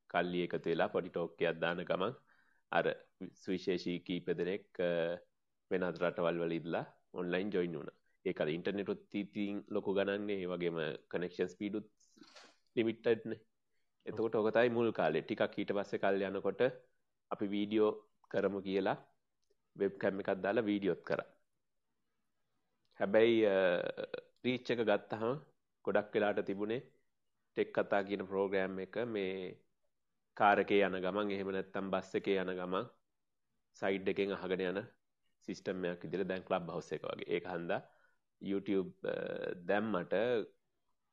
[0.09, 2.13] කල්ලි එකතු වෙලා පොඩි ටෝක්කයක් දාන ගමන්
[2.71, 2.85] අර
[3.41, 4.81] සුවිශේෂී කීප දෙනෙක්
[5.71, 7.91] වෙනත් රටවල් වල ඉදලා ඔන්ලයින් ජොයින් වුණ.
[8.25, 10.77] ඒකද ඉන්ටර්නෙටුත් තීතින් ලොකු ගණන්නේ ඒ වගේම
[11.11, 11.87] කනෙක්ෂන් ස්පීඩුත්
[12.75, 13.33] ලිමිට්ටඩ්න
[14.05, 15.19] එතකොට ඔකතයි මුල් කාලෙ.
[15.21, 16.61] ටිකක් ඊට පස්සේ කල් යනකොට
[17.31, 17.91] අපි වීඩියෝ
[18.31, 18.97] කරමු කියලා
[19.75, 21.21] වෙබ් කැම් එකක් දාලා වීඩියෝත් කර.
[22.99, 23.37] හැබැයි
[24.43, 25.35] රීච්ච එක ගත්තහම
[25.85, 26.81] ගොඩක් වෙලාට තිබුණේ
[27.57, 29.35] ටෙක් කතා කියන ප්‍රෝග්‍රෑම් එක මේ
[30.37, 32.89] කාරකේ යන ගමන් එහෙම නැත්තම් බස් එකේ යන ගමන්
[33.81, 34.79] සයිඩ් එකෙන් අහගෙන යන
[35.47, 37.29] සිිස්ටම්මයක් ඉදිර දැන් ලබ් හවස එක වගේ.
[37.29, 37.81] ඒ හන්දා
[38.41, 39.15] YouTube
[39.67, 40.15] දැම්මට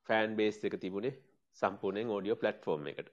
[0.09, 1.19] ෆෑන් බේස් එක තිබුණේ
[1.59, 3.11] සම්පූර්ණයෙන් ඕඩියෝ පලට්ෆෝර්ම් එකට.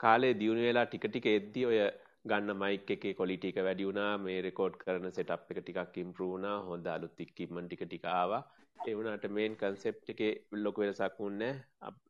[0.00, 1.78] කාලේ දියුණු වෙලා ටික ටික එද්දි ඔය
[2.24, 4.12] ගන්න මයික් එකේ කොලිටි එක වැඩි වුණා.
[4.18, 6.56] මේ රෙකෝඩ් කරන සෙටප් එක ටිකක් ඉම්ප්‍රූව් වුණා.
[6.62, 8.42] හොඳ අලුත් ඉක්විප්මන්ට් ටික ටික ආවා.
[8.78, 11.52] ඒ වුණාට මේන් කන්සෙප්ට් එකේ ලොකු වෙනසක් වුණේ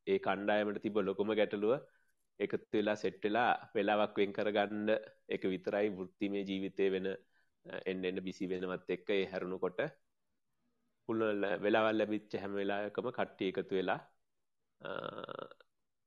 [0.06, 1.74] ඒ කණ්ඩායමට තිබ්බ ලොකුම ගැටලුව
[2.40, 4.88] එකතු වෙලා සෙට් වෙලා වෙලාවක් වෙන් කරගන්න
[5.28, 7.06] එක විතරයි වෘත්තිමය ජීවිතේ වෙන
[7.84, 9.80] එන්න එන්න බිසි වෙනවත් එක්ක ඒ හැරුණුකොට
[11.08, 14.00] පුළුවන් වෙලාවල් ලැබිච්ච හැම වෙලාවකම කට්ටිය එකතු වෙලා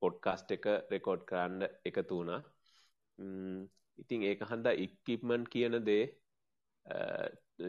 [0.02, 2.42] පොඩ්කාස්ට් එක රෙකෝඩ් කරන්න එකතු වුණා.
[4.00, 6.06] ඉතින් ඒක හන්දා ඉක්කිප්මන්ට් කියන දේ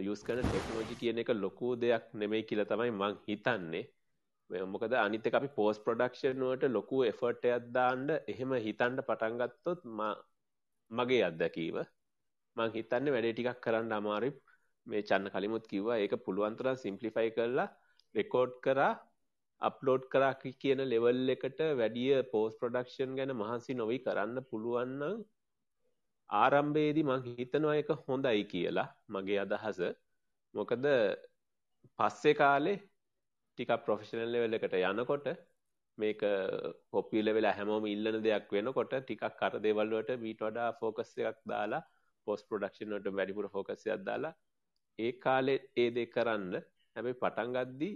[0.05, 3.85] යස් කන ටෙක්නෝජි කියන එක ලොකු දෙයක් නෙමෙයි කියලා තමයි මං හිතන්නේ.
[4.67, 9.81] මොකද අනිත අපි පෝස් ප්‍රඩක්ෂන්ුවට ලොකු එෆර්ටයක් දාන්ඩ එහෙම හිතන්ඩ පටන්ගත්තොත්
[10.91, 11.77] මගේ අත්දැකීව
[12.57, 14.31] මං හිතන්න වැඩේ ටිකක් කරන්න අමාරි
[14.87, 17.69] මේ චන්න කලිමුත් කිව්වා ඒක පුළුවන්තරන් සිම්පලිෆයි කරලා
[18.15, 18.93] රෙකෝඩ් කරා
[19.63, 25.19] අප්ලෝඩ් කරා කියන ලෙවල් එකට වැඩිය පෝස් ප්‍රඩක්ෂන් ගැන මහන්සි නොවී කරන්න පුළුවන්නම්
[26.31, 29.79] ආරම්භයේදී මං හිතනවා එක හොඳයි කියලා මගේ අදහස.
[30.55, 30.87] මොකද
[31.99, 35.29] පස්සේ කාලේ ටික ප්‍රොෆෙෂනල් ලෙවල් එකට යනකොට
[35.99, 36.21] මේක
[36.93, 41.83] පොපියුලර් වෙලා හැමෝම ඉල්ලන දෙයක් වෙනකොට ටිකක් අර දේවල් වලට මීට වඩා ફોකස් එකක් දාලා
[42.27, 44.35] පෝස්ට් ප්‍රොඩක්ෂන් වලට වැඩිපුර ફોකස් එකක් දාලා
[44.99, 46.53] ඒ කාලේ ඒ දේ කරන්න.
[46.97, 47.95] හැබැයි පටන් ගද්දී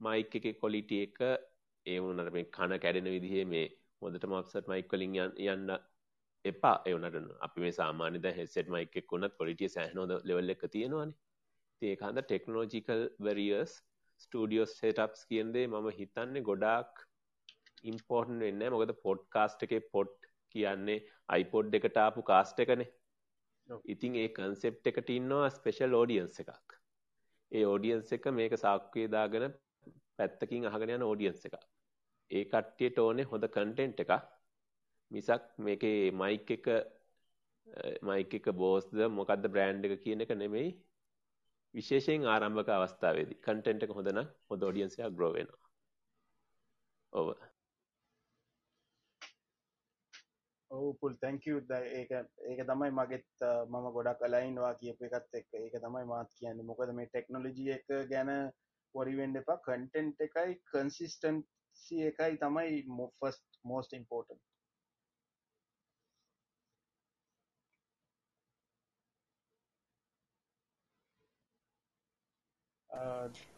[0.00, 1.18] මයික් එකේ ක්වොලිටි එක
[1.86, 3.66] ඒ වුණාට මේ කන කැඩෙන විදිහේ මේ
[4.02, 5.16] හොඳටම ඔෆ්සෙට් මයික් වලින්
[5.46, 5.68] යන්න
[6.44, 10.64] එපා වුණාට අපි මේ සාමාන්‍ය දැන් හෙඩ්සෙට් මයික් එක උනත් ක්වොලිටි සෑහෙන හොඳ ලෙවල් එක
[10.74, 11.16] තියෙනවානේ.
[11.74, 13.74] ඉතින් ඒක හන්ද ටෙක්නොලොජිකල් බැරියර්ස්
[14.20, 17.06] ස්ටඩියෝ සෙටප්ස් කියන්දේ මම හිතන්නේ ගොඩාක්
[17.84, 20.98] ඉම්පෝර්ටන් වෙන්න මොකද පොඩ්කාස්ට් එකේ පොඩ් කියන්නේ
[21.28, 22.90] අයිපොඩ් එකට ආපු කාස්ට් එකනේ.
[23.86, 26.78] ඉතින් ඒ කන්සෙප් එකට ඉන්නවා ස්පෙෂල් ෝඩියන්ස් එකක්.
[27.52, 29.46] ඒ ෝඩියන්ස් එක මේක සාක්කේ දාගෙන
[30.18, 31.56] පැත්තකින් අහගෙන යන ෝඩියන්ස් එක
[32.30, 34.12] ඒ කට්ටියට ඕනේ හොඳ කන්ටෙන්ට් එක
[35.12, 36.66] මිසක් මේකේ මයික් එක
[38.02, 40.70] මයික එක බෝස්ද මොකක්ද බ්‍රෑන්් එක කියන එක නෙමෙයි.
[41.74, 45.68] විශේෂයෙන් ආරම්භක අවස්ථාවේදී කන්ටෙන්ට් එක හොඳන හොඳ ෝඩියන්සයක් ග්‍රෝ වෙනවා.
[47.12, 47.28] ඔව.
[50.70, 52.12] ඔවුපුල් තැංකව ඒක
[52.42, 56.64] ඒක තමයි මගෙත් මම ගොඩක් කලයින්වා කියප එකත් එක් ඒක තමයි මාත් කියන්න.
[56.64, 58.30] මොකද මේ ටෙක්නොලජිය එක ගැන
[58.94, 59.58] පොරිවෙන්ඩ එපා.
[59.66, 64.42] කන්ටෙන්ට් එකයි කන්සිස්ටන්සි එකයි තමයි මොෆස් මෝස්ට ඉම්පෝර්ටන්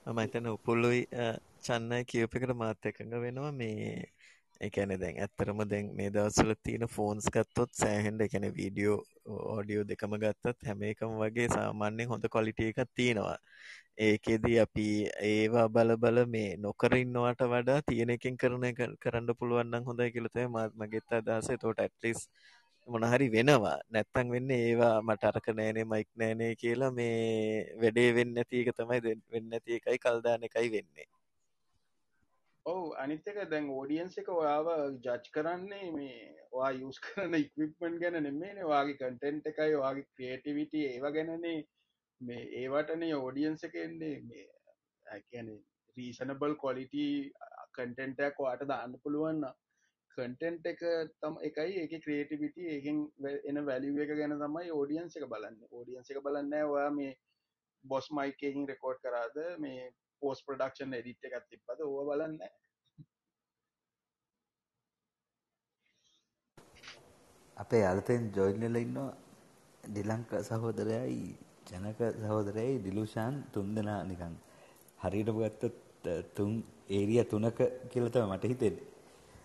[0.06, 1.00] මම හිතන උපුල්ලුයි
[1.66, 3.52] චන්නයි කියප එකට මාත් එකඟ වෙනවා.
[3.52, 4.04] මේ
[4.60, 8.98] එකන දැන් ඇත්තරම දැන් මේ දවසල තියෙන ෆෝන්ස් ගත්තොත් සෑහෙන්ඩ එකන වීඩියෝ
[9.54, 13.38] ඕඩියෝ දෙකම ගත්තත් හැම එකම වගේ සාමාන්‍යෙන් හොඳ කොලිටිය එකක් තියෙනවා.
[13.98, 14.86] ඒකෙදී අපි
[15.30, 18.64] ඒවා බල බල මේ නොකරන්නවාට වඩා තියෙන එකින් කරන
[19.02, 20.46] කරන්න පුළුවන්න හොඳයි කියලතය
[20.80, 21.48] මගෙත් අදහස.
[21.62, 22.28] තෝට ඇටලිස්
[22.86, 23.78] මොනහරි වෙනවා.
[23.90, 29.00] නැත්තං වෙන්න ඒවා මට අරක නෑනේ මයික් නෑනේ කියලා මේ වැඩේ වෙන්න ඇති එක තමයි
[29.34, 31.06] වෙන්න ඇති එකයි කල්දාන එකයි වෙන්නේ.
[32.66, 34.68] ඔවු අනිත්තක දැන් ෝඩියන්ස එක ඔයාව
[35.06, 36.18] ජච් කරන්නේ මේ
[36.52, 41.58] වා යස් කරන ඉක්විප්මන් ගැන නෙමේ වාගේ කටෙන්ට් එකයි වගේ ක්‍රේටිවිට ඒව ගැනනේ.
[42.20, 44.16] මේ ඒවටනේ ෝඩියන්ස එක එන්නේ.
[44.28, 44.44] මේ
[45.06, 45.50] ඇන
[45.96, 47.04] රීසනබල් කොලිටි
[47.76, 49.44] කටෙන්ටක් වාට දාන්න පුළුවන්න
[50.16, 50.82] කටෙන්ට් එක
[51.20, 52.98] තම එකයි ඒක ක්‍රේටිවිට ඒකින්
[53.50, 55.56] එන වැලිුව එක ගැන තමයි ෝඩියන්ස එක බලන්න.
[55.70, 57.12] ෝඩියන්ස එක බලන්න ඔයා මේ
[57.84, 59.88] බොස් මයිකකින් රෙකෝඩ් කරාද මේ
[60.22, 62.38] පෝස් ප්‍රඩක්ෂන් එඩිට් එකත් තිප්පද ඕ බලන්න
[67.56, 69.10] අපේ අලතෙන් ජොයිල්ල ඉන්නවා
[69.84, 71.20] ඩිලංක සහෝදරයයි
[71.68, 74.34] ජනක සහෝදරයයි ඩිලුෂාන් තුන් දෙනා නිකං
[75.02, 76.52] හරිට ගත්ත තුන්
[76.90, 77.58] ඒරිය තුනක
[77.92, 78.93] කියලතම මට හිතෙන්නේ.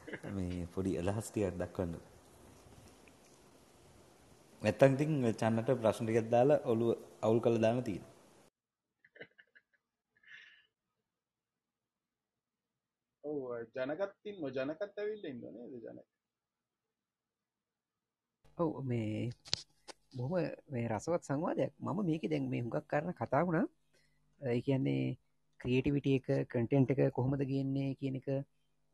[0.36, 1.94] මේ පොඩි අදහස් ටිකක් දක්වන්න.
[4.62, 6.92] නැත්තම් ඉතින් චන්නට ප්‍රශ්න ටිකක් දාලා ඔළුව
[7.22, 8.16] අවුල් කරලා දාන්න තියෙනවා.
[13.24, 13.38] ඔව්
[13.76, 16.08] ජනකත් ඉන්න ජනකත් ඇවිල්ලා ඉන්න නේද ජනක.
[18.58, 19.30] ඔව් මේ
[20.14, 20.34] බොහොම
[20.68, 23.68] මේ රසවත් සංවාදයක් මම මේක දැන් මේ හුඟක් කරන කතා වුණා
[24.42, 25.18] ඒ කියන්නේ
[25.60, 28.28] ක්‍රියටිවිට එක කටෙන්ට් එක කොහොමද ගන්නේ කියන එක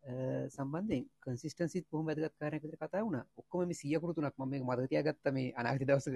[0.06, 3.22] සම්බන්ධෙන් කන්සිස්ටන්සිත් පොහම වැදගත් කාරයකට කතා වුණ.
[3.42, 6.08] ඔක්කොම සියකුරු තුනක් ම මදතියා ගත්ත මේ අනාගති දවස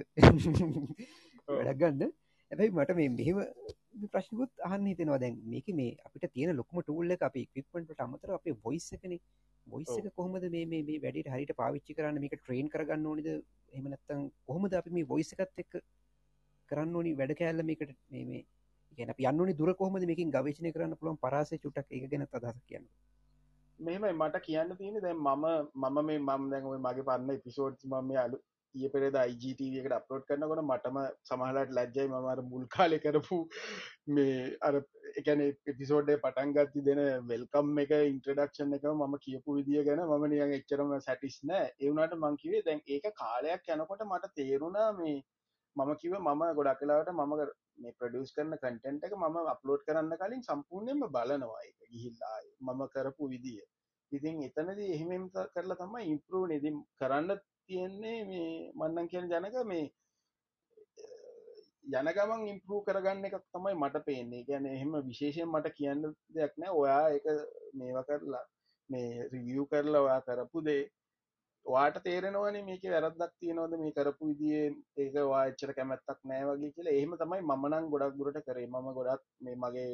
[1.48, 2.12] වැඩක් ගන්න.
[2.50, 3.38] ඇැයි මට මේ මෙහෙම
[4.12, 5.18] ප්‍රශ්නකුත් අහන්න හිතෙනවා.
[5.24, 9.16] දැන් මේක මේ අපිට තියෙන ලොකම ටූල්ල අපි ක්විප්පන්ට අමතර අපේ බොයිස්සකන
[9.66, 13.28] බොයිස්සක කොහොමද මේ මේ වැඩට හරිට පාවිච්චි කරන්න මේක ට්‍රේන් කරගන්න ඕනිද?
[13.72, 15.82] එමනත්තන් කොහොමද අපි මේ බොයිස්සකත් එක්ක
[16.70, 17.18] කරන්න ඕනි?
[17.20, 18.44] වැඩ කෑල්ල මේකට මේ
[18.98, 21.22] ගැන යන්න දුර කොහොමද මේකින් ගවේශනය කරන්න පුළුවන්?
[21.24, 22.86] පරාසය චුටක් එක ගැන අදහස කියන්න
[23.80, 25.44] මෙහෙමයි මට කියන්න තියෙන දැන් මම
[25.82, 28.38] මම මේ මම දැන් ඔය මගේ පරණ එපිසෝඩ්ස් මම මේ අලු
[28.74, 30.98] ඊයේ පෙරේද IGTV එකට අප්ලෝඩ් කරනකොට මටම
[31.28, 33.38] සමහරවිට ලැජ්ජයි මම අර මුල් කාලේ කරපු
[34.08, 39.58] මේ අර ඒ කියන්නේ එපිසෝඩ් එක පටන් ගත්ති දෙන වෙල්කම් එක ඉන්ට්‍රොඩක්ෂන් එක මම කියපු
[39.58, 41.66] විදිය ගැන මම නිකන් එච්චරම සැටිස් නෑ.
[41.74, 45.16] ඒ වුණාට මං කිව්වේ දැන් ඒක කාලයක් යනකොට මට තේරුණා මේ
[45.76, 47.32] මම කිව්ව මම ගොඩක් වෙලාවට මම
[47.82, 53.30] මේ ප්‍රොඩියුස් කරන කන්ටෙන්ට් එක මම අප්ලෝඩ් කරන්න කලින් සම්පූර්ණයෙන්ම බලනවා ඒක ගිහිල්ලා මම කරපු
[53.32, 53.62] විදිය.
[54.12, 56.58] ඉතින් එතනදී එහෙම කරලා තමයි ඉම්ප්‍රූව් නේ.
[56.58, 57.30] ඉතින් කරන්න
[57.66, 59.86] තියෙන්නේ මේ මන්නම් කියන ජනක මේ
[61.90, 64.46] යන ගමන් ඉම්ප්‍රූව් කරගන්න එකක් තමයි මට පේන්නේ.
[64.48, 66.02] කියන්නේ එහෙම විශේෂයෙන් මට කියන්න
[66.34, 66.72] දෙයක් නෑ.
[66.72, 67.26] ඔයා ඒක
[67.74, 68.44] මේවා කරලා
[68.90, 70.82] මේ රිවියව් කරලා ඔයා කරපු දේ
[71.66, 73.74] වාට තේරෙනවනේ මේක වැරද්දක් තියෙනවද?
[73.78, 74.68] මේ කරපු විදිහේ
[74.98, 76.92] ඒක වා එච්චර කැමැත්තක් නෑ වගේ කියලා.
[76.92, 78.66] එහෙම තමයි මම නම් ගොඩක් දුරට කරේ.
[78.66, 79.90] මම ගොඩක් මේ මගේ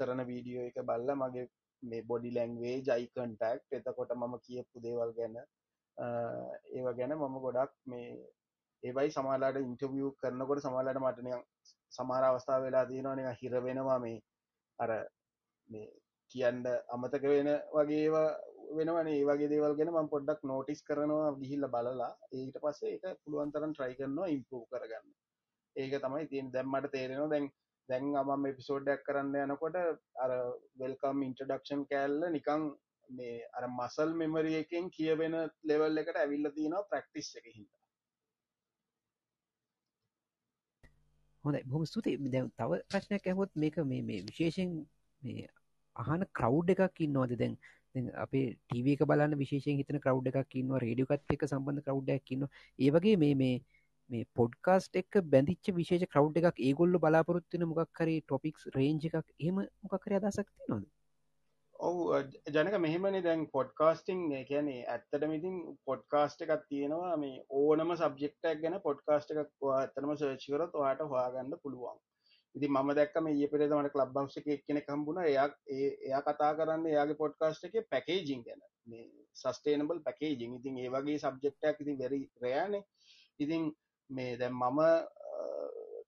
[0.00, 1.46] කරන වීඩියෝ එක බලලා මගේ
[1.82, 5.36] මේ බොඩි ලැන්ග්වේජ් අයි කන්ටැක්ට් එතකොට මම කියපු දේවල් ගැන
[6.72, 8.08] ඒව ගැන මම ගොඩක් මේ
[8.82, 11.42] ඒවයි සමාලාට ඉන්ටවිය් කරනකොට සමාලට මට නිකන්
[11.92, 14.18] සමහර අවස්ථාව වෙලා තියෙනවා නිකන් හිර වෙනවා මේ
[14.78, 14.90] අර
[15.70, 15.88] මේ
[16.30, 18.28] කියන්න අමතක වෙන වගේවා
[18.70, 22.10] වෙනවන ඒ වගේ දේවල් ගැන ම පොඩ්ඩක් නෝටිස් කරනවා ගිහිල්ල බලලා.
[22.32, 25.08] ඒට පස්සේ එක පුළුවන්තරන් ට්‍රයි කරනවා ඉම්පරූ කරගන්න.
[25.76, 27.48] ඒක තමයි තින් දැම්මට තේරෙනවා දැන්
[27.88, 29.80] දැන් අමම එපිසෝඩ්ඩක් කරන්න යනකොට
[30.18, 30.36] අර
[30.76, 32.68] වෙල්කම් ඉන්ටඩක්ෂන් කෑල්ල නිකං
[33.10, 37.68] මේ අර මසල් මෙමරිය එකෙන් කියවෙන ලෙවල් එකට ඇවිල්ල තියෙනවා ප්‍රක්ටිස් එක හිද
[41.44, 44.74] හොඳ බොහම ස්තුති දැන් තව ප්‍රශ්නයක් ඇහොත් මේක මේ මේ විශේෂෙන්
[45.22, 45.48] මේ
[45.96, 47.54] අහන කරව් එකක් ඉන්නවාද දැන්?
[48.16, 52.48] අපේ ටීවක බලන්න විශේෂෙන් හිතන කරව් එකක් ඉන්න රේඩියකත් එක සම්බඳධ කරව්ඩක් ඉන්න
[52.78, 53.56] ඒවගේ මේ මේ
[54.10, 60.16] මේ පොඩ්කාස්ට එක් බැඳිච්ච විශේෂ කරව් එකක් ඒගොල්ල බලාපොරොත්තින මොක්කරේ ටොපික්ස් රේජ් එකක් එහම මොකකර
[60.20, 60.86] අදසක්ති නොද
[61.80, 62.04] ඔවු
[62.48, 69.34] ජනක මෙහෙමනි දැන් පොඩ්කාස්ටිං කියන්නේ ඇත්තට මිතින් පොඩ්කාස්ට එකක් තියෙනවා මේ ඕනම සබ්ජෙක්ටක් ගැන පොඩ්කාස්ට
[69.34, 72.00] එකක් ඇතනම සර්චිකරත් ඔයාට හොයාගන්න පුළුවන්.
[72.58, 75.52] ඉති ම දැක්කම ඒ පෙරේද මට ලබ් බවස එක කෙනෙ කම්බුණ එයක්
[76.04, 78.62] එයා කතා කරන්න එයාගේ පොඩ්කාස්ට එක පැකේජිං ගැන.
[78.86, 79.04] මේ
[79.34, 82.82] සස්ටේනබල් පැකේජිං ඉතින් ඒ වගේ සබ්ජෙක්ටක් ඉතින් වෙරි රෑනේ
[83.40, 83.70] ඉතින්
[84.10, 84.80] මේ දැම් මම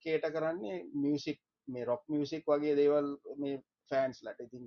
[0.03, 4.47] කේට කරන්නේ මියසික් මේ රොක් මියසික් වගේ දේවල් මේ ෆෑන්ස් ලට.
[4.49, 4.65] ඉතින්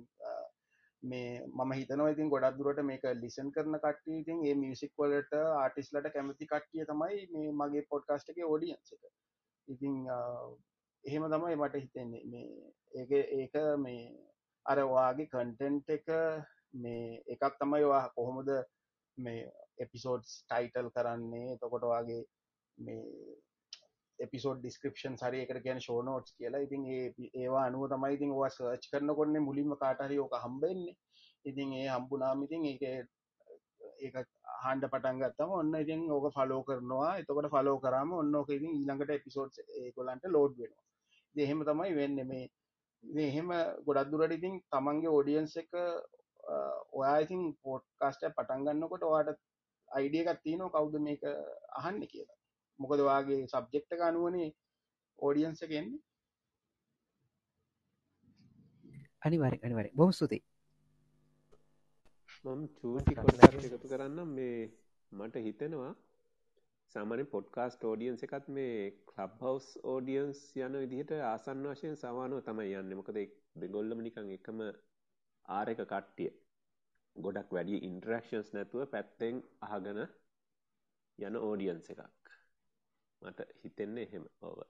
[1.02, 6.12] මේ මම හිතනව ඉතින් ගොඩක් දුරට මේක ලිසන් කරන කට්ටිය ඉතින් ඒ මියසික් වලට ආටිස්ලට
[6.14, 9.02] කැමති කට්ටිය තමයි මේ මගේ පොඩ්කාස්ට එක ෝඩියන්ස එක.
[9.68, 9.94] ඉතින්
[11.04, 12.24] එහෙම තමයි මට හිතෙන්නේ.
[12.26, 12.48] මේ
[12.94, 14.04] ඒක ඒක මේ
[14.66, 16.06] අර වාගේ කන්ටෙන්ට් එක
[16.74, 18.50] මේ එකක් තමයි වා කොහොමද
[19.18, 19.42] මේ
[19.78, 21.54] එපිසෝඩ්ස් ටයිටල් කරන්නේ.
[21.54, 22.22] එතකොට වගේ
[22.78, 23.02] මේ
[24.18, 26.64] එපිසෝඩ් ඩිස්ක්‍රපෂන් සරි එකට කියන ෂෝනෝට්ස් කියලා.
[26.66, 27.02] ඉතින් ඒ
[27.34, 30.96] ඒවා අනුව තමයි ඉතින් වා සර්ච් කරන කොන්න මුලින්ම කාටහරි ඕක හම්බෙන්නේ.
[31.44, 32.96] ඉතින් ඒ හම්බුනාමිතින් ඒ
[34.00, 34.16] ඒක
[34.64, 37.12] හන්ඩ පටන් ගත්තම ඔන්න ඉතින් ඕක ෆලෝ කරනවා.
[37.20, 40.83] එතකට ෆලෝ කරම ඔන්න ඕක ඉතින් ඊළඟට එපිසෝඩ් ඒකොලන්ට ලෝඩ් වෙනවා.
[41.34, 42.16] දෙහෙම තමයි වෙන්න.
[42.30, 43.48] මේ එහෙම
[43.86, 45.72] ගොඩක් දුරට ඉතින් තමන්ගේ ඕඩියන්ස් එක
[46.92, 49.38] ඔයා ඉතින් පෝට්කාස්ට පටන්ගන්නකොට වාට
[49.88, 51.22] අයිඩිය එකත් තියනවා කවුද මේක
[51.80, 52.38] අහන්න කියලා.
[52.78, 54.48] මොකද වාගේ සබ්ජෙක්්ට ගනුවනේ
[55.18, 56.02] ඕඩියන්ස එකෙන්නේ
[59.22, 60.42] අනිවාරෙන් අනිවර බොහම ස්තුතියි.
[62.44, 64.56] මම චූටි කොටක් එකතු කරන්න මේ
[65.12, 65.92] මට හිතෙනවා
[66.94, 68.74] සාමානෙන් පොඩ්කාස්ට ෝඩියන්ස එකත් මේ
[69.08, 72.94] කලබ් හවස් ෝඩියන්ස් යන විදිහට ආසන් වශයෙන් සමානුව තමයි යන්න.
[72.98, 73.18] මොකද
[73.62, 74.62] දෙගොල්ලම නිකං එකම
[75.48, 76.30] ආර එක කට්ටිය.
[77.16, 80.00] ගොඩක් වැඩි ඉන්ටරක්ෂන්ස් නැතුව පැත්තෙන් අහගන
[81.18, 82.32] යන ඕඩියන්ස එකක්.
[83.22, 84.30] මට හිතෙන්නේ එහෙම.
[84.42, 84.64] ඕව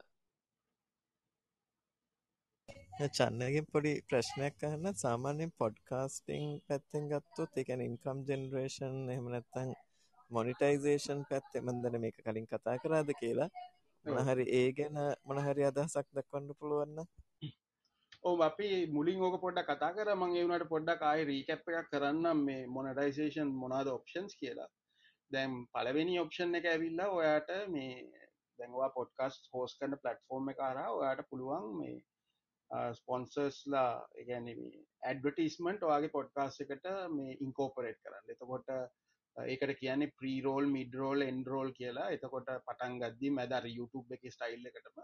[3.15, 4.93] චන්නගෙන් පොඩි ප්‍රශ්නයක් අහන්න.
[4.97, 9.75] සාමාන්‍යයෙන් පොඩ්කාස්ටිං පැත්තෙන් ගත්තොත් ඒ කියන්නේ ඉන්කම් ජෙනරේෂන් එහෙම නැත්නම්
[10.31, 13.49] මොනිටයිසේෂන් පැත්තේ මම දැන් මේක කලින් කතා කරාද කියලා.
[14.05, 17.07] මොන හරි ඒ ගැන මොන හරි අදහසක් දක්වන්න පුළුවන් නම්.
[18.23, 20.15] ඔව් අපි මුලින් ඕක පොඩ්ඩක් කතා කරා.
[20.15, 24.69] මම ඒ වුණාට පොඩ්ඩක් ආයේ රීකැප් එකක් කරන්නම් මේ මොනටයිසේෂන් මොනවාද ඔප්ෂන්ස් කියලා.
[25.31, 27.93] දැන් පළවෙනි ඔප්ෂන් එක ඇවිල්ලා ඔයාට මේ
[28.59, 31.95] දැන් ඔයා පොඩ්කාස්ට් හෝස්ට් කරන ප්ලැට්ෆෝම් එක හරහා ඔයාට පුළුවන් මේ
[32.93, 33.89] ස්පොන්සර්ස්ලා
[34.27, 38.31] ගැන ඇඩවටිස්මන්ට් ඔයාගේ පොඩ්කාස් එකට මේ ඉන්කෝපරේට් කරන්න.
[38.33, 38.69] එතකොට
[39.37, 42.09] ඒකට කියන්නේ ප්‍රීරෝල් මිඩරෝල් එන්රෝල් කියලා.
[42.09, 45.01] එතකොට පටන් ගද්දි මැදර YouTube එක ස්ටයිල් එකටම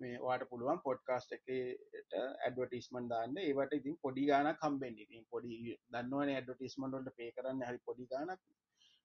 [0.00, 3.36] මේ වාට පුළුවන් පොඩ්කාස්ට් එකට ඇඩවටිස්මන් දාන්න.
[3.38, 8.40] ඒවට ඉතින් පොඩි ගාන කම්බෙන් ඉතින් පොඩි දන්නවන ඇඩවටිස්මන්ට වලට පේ කරන්න හරි පොඩි ගානක්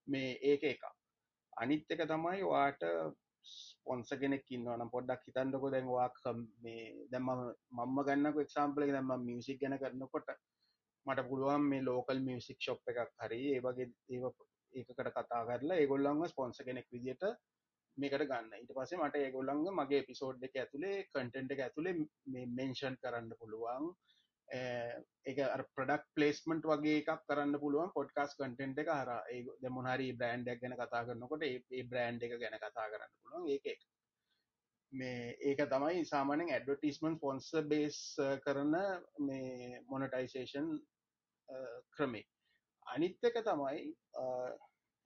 [0.08, 0.86] මේ ඒක එක
[1.58, 2.86] අනිත් එක තමයි වාට
[3.46, 6.18] ස්පොන්ස කෙනෙක් ඉන්නවනම් පොඩ්ඩක් හිතන්නකො දැන් වාක්
[6.64, 7.42] මේ දැන් මම
[7.78, 8.94] මම්ම ගන්නකො එක්සාම්පල් එක.
[8.96, 10.30] දැන් මම මියුසික් ගැන කරනකොට
[11.06, 13.42] මට පුළුවන් මේ ලෝකල් මියුසික් ෂොප් එකක් හරි.
[13.54, 14.26] ඒ වගේ ඒව
[14.74, 17.26] ඒකකට කතා කරලා ඒගොල්ලන්ව ස්පොන්ස කෙනෙක් විදිහට
[17.98, 18.54] මේකට ගන්න.
[18.56, 21.98] ඊට පස්සේ මට ඒගොල්ලන්ව මගේ එපිසෝඩ් එක ඇතුලේ කන්ටෙන්ට් එක ඇතුලේ
[22.28, 23.92] මේ මෙන්ෂන් කරන්න පුළුවන්.
[25.26, 25.40] එක
[25.76, 31.06] ප්‍රඩක් පලේස්මට වගේ එකක් කරන්න පුළුවන් පොඩ්කාස් කටෙන්ට් එක හර ඒ මොහරි බ්‍රන්ඩක් ගැන කතා
[31.06, 33.50] කරන්නකොට ඒ බ්‍රන්් එක ගැන කතා කරන්න පුළුවන්.
[33.50, 33.88] ඒ එක.
[34.94, 38.00] මේ ඒක තමයි සාමානෙන් ඇඩවටිස්මන් පොන්ස බේස්
[38.46, 38.74] කරන
[39.20, 40.70] මේ මොනටයිසේෂන්
[41.92, 42.26] ක්‍රමේ.
[42.94, 43.84] අනිත් එක තමයි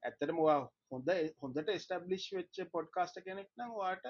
[0.04, 0.60] ඇත්තට මවා
[0.92, 1.10] හොඳ
[1.42, 4.08] හොඳට ස්ටබ්ලිෂ් වෙච්ච පොඩ්කාස්ට කෙනෙක් නම් වාට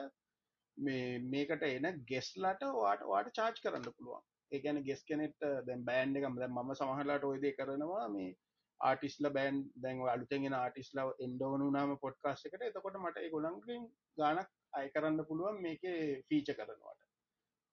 [0.78, 4.24] මේ මේකට එන ගෙස්ලට වාට වාට චාර්ජ් කරන්න පුළුවන්.
[4.52, 8.34] ඒගැන ගෙස් කෙනෙට දැන් බෑන්් එකම දැන් මම සමහලාට ඔයද කරනවා මේ
[8.82, 12.62] ආටිස්ල බෑන් දැන් අලුතෙන්ගෙන ආටිස්ලා එන්ඩෝනු නාම පොඩ්කාස් එකට.
[12.62, 13.88] එතකොට මට ගොලන්ගින්
[14.18, 15.84] ගානක් අය කරන්න පුළුවන් මේක
[16.30, 17.02] ෆීච කරනවාට.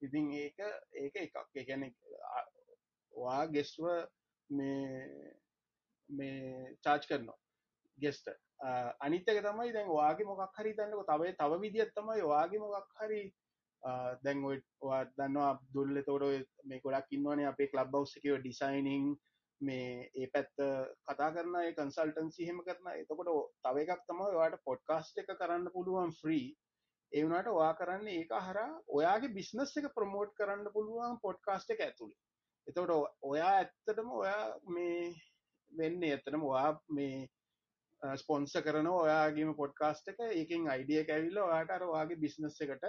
[0.02, 0.58] ඉතින් ඒක
[0.94, 1.36] ඒක එකක්.
[1.68, 1.86] ගැන
[3.14, 3.86] වා ගෙස්ව
[4.50, 5.34] මේ
[6.10, 7.38] මේ චාච් කරනවා
[7.98, 8.30] ගෙස්ට
[9.00, 13.22] අනිත්තක තමයි දැන් වාගේ මොකක් හරි තන්නක තවයි තව විදිත් තමයි වාගේ මොකක් හරි
[14.22, 14.60] දැන් ඔය
[15.14, 16.24] දන්නවා දුල්ල තෝර
[16.64, 19.12] මේ ගොඩක් ඉන්නවනේ අපේ කලබ් බවස්සකව ඩිසයිනිං
[19.60, 20.56] මේ ඒ පැත්ත
[21.06, 23.30] කතා කරන කන්සල්ටන්සි හෙම කරන එතකොට
[23.64, 26.46] තව එකක් තම වාට පොඩ්කාස්ට එක කරන්න පුළුවන් ෆ්‍රී
[27.12, 28.60] ඒවනට වා කරන්න ඒක හර
[28.90, 32.20] ඔයාගේ බිස්නස් එක ප්‍රමෝට් කරන්න පුළුවන් පොඩ්කාස්ට එක ඇතුළේ
[32.66, 32.92] එතකොට
[33.24, 35.00] ඔයා ඇත්තටම ඔයා මේ
[35.78, 37.28] වෙන්න එතනම වා මේ
[38.02, 40.20] ස්පොන්ස කරන ඔයාගේම පොඩ්කාස්ට එක.
[40.40, 42.86] ඒකින් අයිඩිය කැවිල්ල ඔයාට අර වාගේ බිස්නස් එකට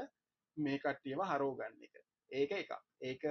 [0.58, 1.95] මේ කට්ටියම හරෝගන්න එක.
[2.32, 2.72] ඒක එක
[3.02, 3.24] ඒක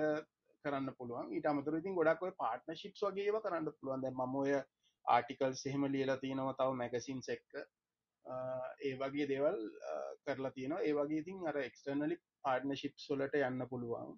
[0.65, 1.33] කරන්න පුළුවන්.
[1.35, 4.03] ඊට අමතුර ඉතින් ගොඩක් ඔය පාර්ට්න ශිප්ස් වගේව කරන්න පුළුවන්.
[4.05, 4.57] දැ මම ඔය
[5.05, 7.53] ආටිකල් සෙහෙම ලියලා තියෙනවා තව මැගසින්ස් එක්ක.
[8.87, 9.59] ඒ වගේ දේවල්
[10.27, 10.85] කරලා තියෙනවා.
[10.89, 14.15] ඒ වගේ ඉතින් අර එක්ස්ටර්නලි පාර්ට්න ශිප්ස් වලට යන්න පුළුවන්.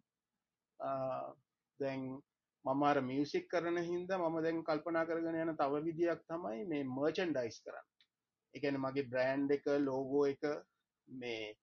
[1.81, 2.03] දැන්
[2.65, 7.59] මමාර මියසික් කරන හින්ද මම දැන් කල්පනා කරගෙන යන තව විදියක් තමයි මේ මර්චන් ඩයිස්
[7.61, 7.89] කරන්න
[8.55, 10.43] එකන මගේ බ්‍රෑන්් එක ලෝගෝ එක
[11.09, 11.55] මේ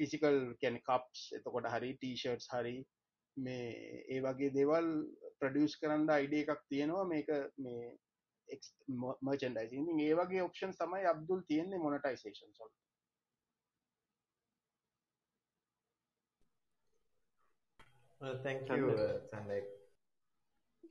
[0.00, 2.76] ෆිසිකල් කැන කප්ස් එතකොට හරි ටීෂර්ට්ස් හරි
[3.36, 3.68] මේ
[4.08, 4.90] ඒ වගේ දේවල්
[5.40, 7.04] ප්‍රඩියස් කරන්න අයිඩිය එකක් තියෙනවා.
[7.04, 7.28] මේක
[7.58, 7.84] මේ
[9.22, 12.70] මර්චන්ඩයිසි ඒ වගේ ඔප්ෂන් තමයි අබ්දුල් තියෙන්නේ මොනටයිසේෂන් සොල්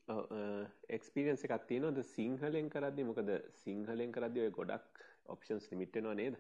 [0.07, 3.31] එක්ස්පිරියන්ස එකක් තියනොද සිංහලෙන් කරදදි මොකද?
[3.63, 6.37] සිංහලෙන් කරදදිය ගොඩක් ඔප්ෂන්ස් නිමිට්ටෙනවා නේද?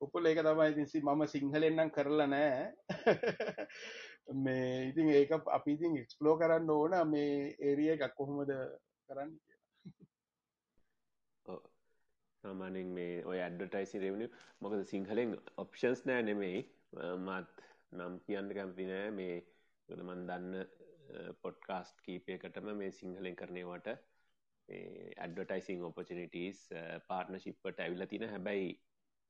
[0.00, 2.68] උපුල ඒක තමයි තිසි මම සිංහලෙන්නම් කරලා නෑ.
[4.44, 8.52] මේ ඉතින් ඒක අපි ඉතින් එක්ස්ප්ලෝ කරන්න ඕන මේ ඒරිය එකක් කොහොමද
[9.08, 9.32] කරන්න
[11.46, 11.60] ඔව්.
[12.44, 16.66] සාමාන්‍යයෙන් මේ ඔය ඇඩ්වර්ටයිසින් රෙවෙනියු මොකද සිංහලෙන් ඔප්ෂන්ස් නෑ නෙමෙයි.
[17.26, 19.10] මත් නම් කියන්න කැමති නෑ.
[19.10, 19.36] මේ
[19.88, 20.54] මන් දන්න
[21.42, 23.88] පොඩ්කාස්ට් කීපයකටම මේ සිංහලෙන් කරනවට
[24.68, 26.64] ඇඩ්වර්ටයිසිං ඔපචනිටස්
[27.08, 28.68] පාර්ට්නශිප්පට ඇවිල තින හැබැයි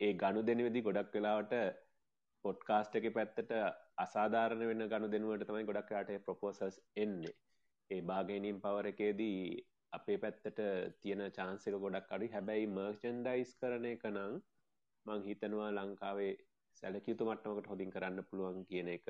[0.00, 1.54] ඒ ගණු දෙනවෙදි ගොඩක් වෙලාවට
[2.44, 3.52] පොඩ්කාස්ට් එක පැත්තට
[3.98, 7.34] අසාධාරණ වෙන ගණු දෙනුවට තමයි ගොඩක් යාට ප්‍රපෝසස් එන්නේ.
[7.90, 9.40] ඒ බාගනීම් පවර එකේදී
[9.92, 10.60] අපේ පැත්තට
[11.00, 14.38] තියෙන චාන්සක ගොඩක් අඩි හැබැයි මර්චන්ඩයිස් කරන එක නං
[15.06, 16.32] මං හිතනවා ලංකාවේ
[16.76, 19.06] සැලකයුතු මට්ටමකට හොඳින් කරන්න පුළුවන් කියන එක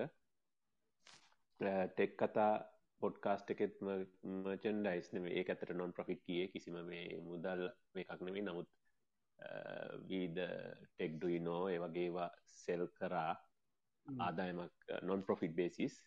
[1.60, 2.52] ටෙක් කතා
[3.00, 7.64] පොඩ්කාස්ට එකෙත් මර්චන්ඩයිස් නෙම ඒ ඇතට නොන් ප්‍රොෆිට් කිය කිසිම මේ මුදල්
[7.94, 8.70] මේකක් නෙමේ නමුත්
[10.08, 13.32] වීද ටෙක්ඩුයි නෝ ඒ වගේවා සෙල් කරා
[14.06, 15.98] ආදායමක් නොන් ප්‍රොෆිට් බේසිස්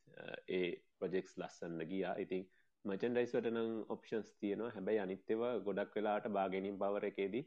[0.50, 0.68] ඒ
[1.00, 2.16] ප්‍රජෙක්ස් ලස්සන්න ගියා.
[2.16, 2.44] ඉතින්
[2.86, 4.72] මචන්ඩයිස් වට නම් ඔප්ෂන්ස් තියෙනවා.
[4.76, 7.46] හැබැයි අනිත්‍යව ගොඩක් වෙලාට බාගෙනින් පවර එකේදී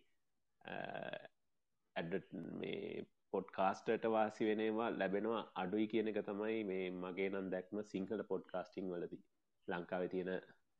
[1.96, 2.14] ඇඩ
[2.60, 8.90] මේ පොඩ්කාස්ටට වාසි වෙනවා ලැබෙනවා අඩුයි කියන එක තමයි මේ මගේ නම් දැක්ම සිංහල පොඩ්කාස්ටිං
[8.90, 9.22] වලදී.
[9.68, 10.32] ලංකාව තියෙන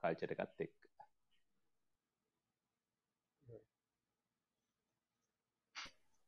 [0.03, 0.75] කල්චටකත් එක්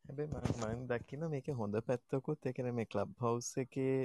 [0.04, 3.96] හැබැයි මම දකින මේක හොඳ පැත්තකුත් එකන මේ කලබ් හවස් එකේ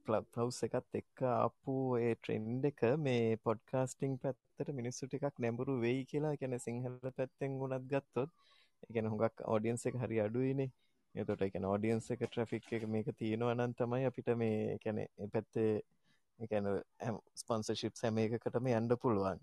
[0.00, 6.02] කලබ් හවස් එකත් එක්ක අපපු ඒ ට්‍රෙන්ඩ් එක මේ පොඩ්කාස්ටිං පැත්තට මිනිස්සු ටිකක් නැඹුරු වෙයි
[6.06, 8.30] කියලා ගැන සිංහල පැත්තෙන් ගුණත් ගත්තොත්
[8.84, 10.70] එකන හොඟක් ඔඩියන්ස එක හරි අඩුවනේ
[11.14, 15.00] එතොට එක ඔඩියන්ස එක ට්‍රෆික් එක මේක තියෙනවා අනන් තමයි අපිට මේ කැන
[15.32, 15.72] පැත්තේ
[16.38, 16.68] එකැන
[17.36, 19.40] ස්පොන්සර්ශිප් සැම එකකටම යන්ඩ පුළුවන්.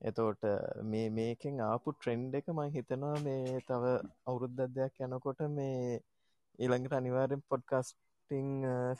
[0.00, 0.44] එතෝට
[0.84, 3.94] මේ මේකෙන් ආපු ට්‍රෙන්ඩ් එක මං හිතනවා මේ තව
[4.26, 5.98] අවුරුද්ධ දෙයක් යනකොට මේ
[6.58, 8.50] ඊළඟට අනිවාරෙන් පොඩ්කාස්ටිං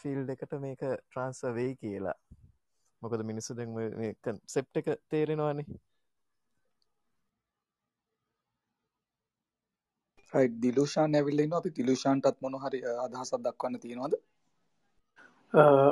[0.01, 2.19] ෆිල් එකට මේක ට්‍රන්ස වෙයි කියලා.
[3.03, 3.67] මොකද මිනිස්සු දෙ
[4.49, 5.79] සෙප් එක තේරෙනවානේ.
[10.33, 14.15] දිලුෂාන් ඇවිල්ලන්න අපි තිලුෂාන්ටත් මොන හරි අදහසත් දක්වන්න තියෙනවාද?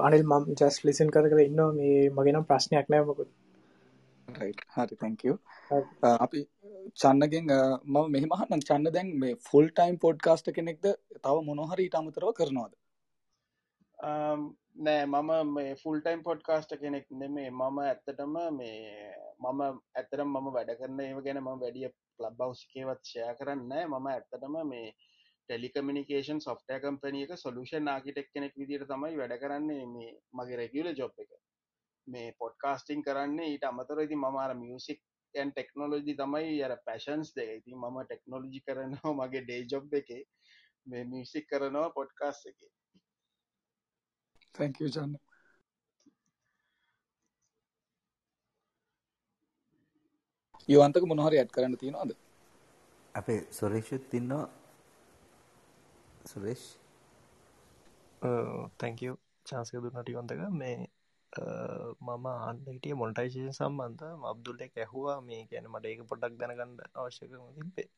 [0.06, 3.30] අනිල් මම් ජස් ලිසන් කර කර ඉන්න මේ මගෙනම් ප්‍රශ්නයක් නෑ මොකුත්.
[4.28, 4.52] හරි
[4.96, 5.38] තැංකව
[6.20, 6.40] අපි
[6.96, 7.46] චන්නගෙන්
[7.84, 10.86] මම මෙහමහන්න චන්න දැන් මේ ෆුල් ටයිම් පොඩ්කාස්ට කෙනෙක්ද?
[11.24, 12.72] තව මොනොහරි ඉටමතරව කරනවාද?
[14.78, 17.50] නෑ මම මේ ෆුල් ටයිම් පොඩ්කාස්ට කෙනෙක් නෙමේ.
[17.50, 19.60] මම ඇත්තටම මේ මම
[19.94, 21.88] ඇතරම් මම වැඩ කරන්න ඒව ගැන ම වැඩිය
[22.20, 24.88] ලබ් බෞසිකේවත් ෂය කරන්න මම ඇත්තටම මේ
[25.48, 31.30] ටෙලිකමිනිකේෂන් සොෆ්ටය කම්පනියක සොලූෂන් ආකිටෙක් කෙනෙක් විදිර තමයි වැඩ කරන්නේ මේ මගේ රෙගියල ජොබ් එක.
[32.06, 35.02] මේ පොඩ්කාස්ටිං කරන්නේ ඊට අමතර ඉති මමාර මියසික්
[35.34, 40.10] ඇන් ටෙක්නෝලෝජි තමයි අර පැෂන්ස් දෙ ඉති මම ටෙක්නෝලජි කරනවා මගේ ඩේජොබ් එක.
[40.86, 42.59] මේ මියසික් කරනවා පොඩ්කාස් එක.
[44.55, 45.16] තැංකජන්න
[50.68, 52.10] යවන්තක මොනහරි ඇත් කරන්න තියෙනවාද?
[53.14, 54.44] අපේ සොරේෂුත් තින්නවා
[56.24, 56.64] සුරේෂ්?
[58.78, 59.14] තැංකෝ
[59.47, 60.78] චාන්සක දුන්නට යොන්තක මේ
[62.01, 65.18] මම අන්න හිටිය මොන්ටයිශන් සම්බන්ධ අබ්දුල්ල එක ඇහවා.
[65.22, 67.88] මේ ගැන මට ඒක පොඩක් දැනගන්න අවශ්‍යකම තිබේ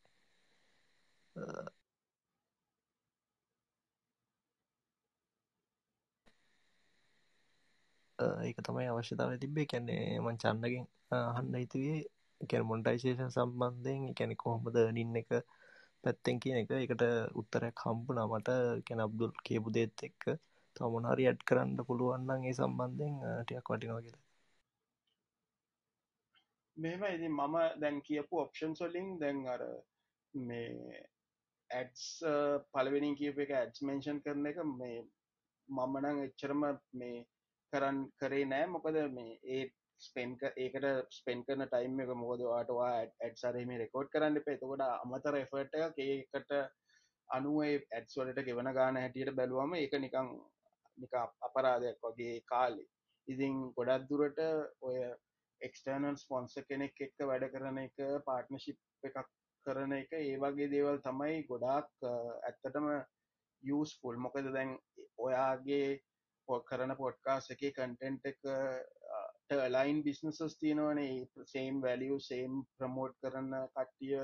[8.19, 10.86] ඒක තමයි අවශ්‍යතාව තිබේ කැන්නේ මං චන්නගෙන්
[11.35, 11.99] හන්න හිතුවේ
[12.40, 15.31] කැන මොන්ටයිශේෂන් සම්බන්ධයෙන් කැනෙ කොහොමද නින්න එක
[16.05, 16.70] පැත්තෙන් කියන එක.
[16.77, 17.05] එකට
[17.40, 18.48] උත්තරයක් හම්බුනා මට.
[18.86, 20.23] කැන අබ්දුල් කියපු දේත් එක්ක.
[20.77, 24.24] තමොනහරි ඇඩ් කරන්න පුළුවන්න්න ඒ සම්බන්ධයෙන් ටියක් වටිනවා කියලා.
[26.77, 29.62] මෙම ඉති මම දැන් කියපු ඔප්ෂන් සොලින් දැන් අර
[30.35, 31.01] මේ
[31.70, 32.05] ඇඩ්ස්
[32.73, 35.01] පලවෙනින් කියප එක ඇඩ්ස් මේෂන් කරන එක මේ
[35.69, 36.62] මමනං එච්චරම
[36.93, 37.27] මේ
[37.73, 38.66] කරන්න කරේ නෑ.
[38.66, 39.65] මොකද මේ ඒ
[40.01, 46.53] ස්පෙන්ක ඒකට ස්පෙන් කරන ටයිම් එක මොකදවාටවා ඇඩ්සරේ මේ රෙකෝඩ් කරන්න පෙතකොට අමතර එෆට ඒකට
[47.29, 50.31] අනුවේ ඇඩ්ස්වලට ගෙවන ගාන හැටියට බැලුවම ඒක නිකං
[50.99, 52.85] නික අපරාධයක් වගේ කාලෙ.
[53.29, 54.39] ඉතින් ගොඩක් දුරට
[54.83, 55.01] ඔය
[55.61, 59.19] එක්ස්ටර්නල් ස්පොන්ස කෙනෙක් එක්ක වැඩ කරන එක පාර්ට්නශිප් එකක්
[59.66, 62.87] කරන එක ඒ වගේ දේවල් තමයි ගොඩාක් ඇත්තටම
[63.62, 64.77] යස්පුල් මොකද දැන්
[65.19, 65.99] ඔයාගේ
[66.49, 68.39] පො කරන පොඩ්කාස් එක කන්ටෙන්ට් එක
[69.51, 71.27] ලයින් බිස්නසස් තියෙනවනේ.
[71.45, 74.16] සේම් වැලිය සේම් ප්‍රමෝට් කරන්න කට්ටිය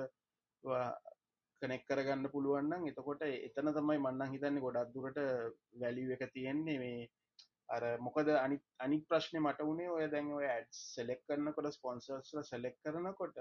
[1.63, 5.21] කනෙක් කරගන්න පුළුවන්න්න එතකොට එතන තමයි මන්නන් හිතන්න ගොඩක් දුරට
[5.81, 6.79] වැලිය එක තියෙන්නේ.
[6.79, 7.09] මේ
[7.69, 12.77] අර මොකද අනි අනි ප්‍රශ්නය මට වුණේ ඔය දැන් ඔය ඇඩ් සෙලෙක් කරනකොට ස්පොන්සර්ස්ල සෙලෙක්
[12.83, 13.41] කරනකොට.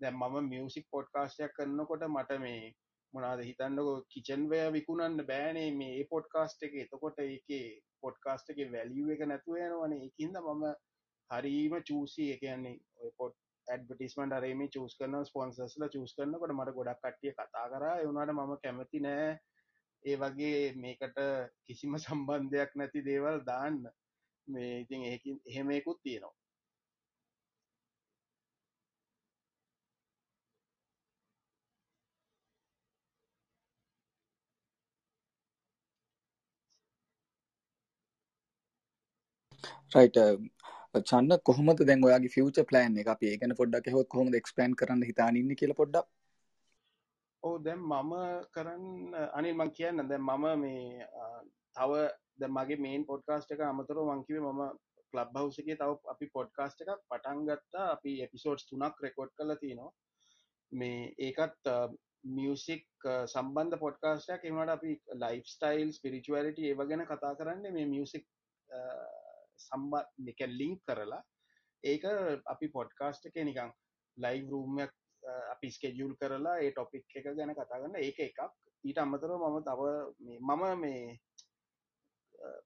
[0.00, 2.74] දැ මම මියසික් පොඩ්කාස්ටයක් කරන්නකොට මට මේ
[3.14, 5.70] මොනාද හිතන්නක කිචන්වය විකුණන්න බෑනේ.
[5.72, 6.74] මේ පොඩ්කාස්ට් එක.
[6.76, 7.48] එතකොට ඒක
[8.00, 9.96] පොඩ්කාස්ට් එක වැලිුව එක නැතුව යනවන.
[10.00, 10.66] එකින්ද මම
[11.30, 12.30] හරීම චූසි.
[12.34, 13.36] එකන්නේ ඔය පොට්
[13.66, 17.86] ඇඩ්බටිස්මට අරේම චස් කරන ස්පොන්සස්ල චස් කරනකට මට ගොඩක් කට්ටිය කතා කර.
[17.96, 19.28] එවුණට මම කැමති නෑ.
[20.04, 21.20] ඒ වගේ මේකට
[21.64, 23.78] කිසිම සම්බන්ධයක් නැති දේවල් දාන්න.
[24.48, 26.34] මේ ඉතින් එහෙමයකුත් තියෙනවා.
[39.94, 40.34] රයිට uh,
[41.00, 45.56] චන්න කොහොමද දැන් ඔයාගේ ෆියච ප්ලෑන් එක අපි ඒගන පොඩ්ඩක් හොත් කොහොම එක්ස්පෑන් කරන්න හිතානන්න
[45.56, 46.08] කියල පොඩ්ඩක්
[47.42, 48.14] ඕ දැම් මම
[48.52, 48.86] කරන්න
[49.32, 51.08] අනිල් මං කියන්න දැ මම මේ
[51.76, 52.06] තව
[52.38, 54.62] ද මගේ මේන් පොඩ්කාස්ට එක අමතර වංකිව මම
[55.12, 59.92] කලබ් හවසගේ තව අපි පොඩ්කාස්ට එකක් පටන් ගත්තා අපි එපිසෝඩ්ස් තුනක් රෙකෝඩ් කල තිනවා
[60.72, 61.72] මේ ඒකත්
[62.30, 68.26] මියසික් සම්බන්ධ පොඩ්කාස්ටයක් එමට අපි ලයිෆ් ස්ටයිල් ස්පිරිචුවලිට ඒව ගැන කතා කරන්න මේ මියසික්
[69.58, 69.92] සම්බ
[70.28, 71.22] එක ලිංක් කරලා
[71.84, 72.04] ඒක
[72.46, 73.74] අපි පොඩ්කාස්ට් එක නිකං
[74.16, 74.92] ලයිව් රූමයක්
[75.52, 78.40] අපි ස්කෙජුල් කරලා ඒ ටොපික් එක ගැන කතාගන්න ඒක එකක්.
[78.84, 79.80] ඊට අමතරව මම තව
[80.40, 81.18] මම මේ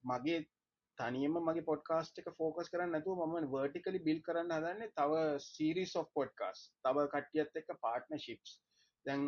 [0.05, 0.41] මගේ
[0.99, 6.11] තනියම මගේ පොඩ්කාස්ට් එක ෆෝකස් කරන්න නැතුව මම වර්ටිකලි බිල් කරන්න හදන්නේ තව සීරිස් of
[6.15, 8.59] පොඩ්කාස් තව කට්ටියත් එක්ක පාර්ට්නර්ෂිප්ස්
[9.07, 9.25] දැන්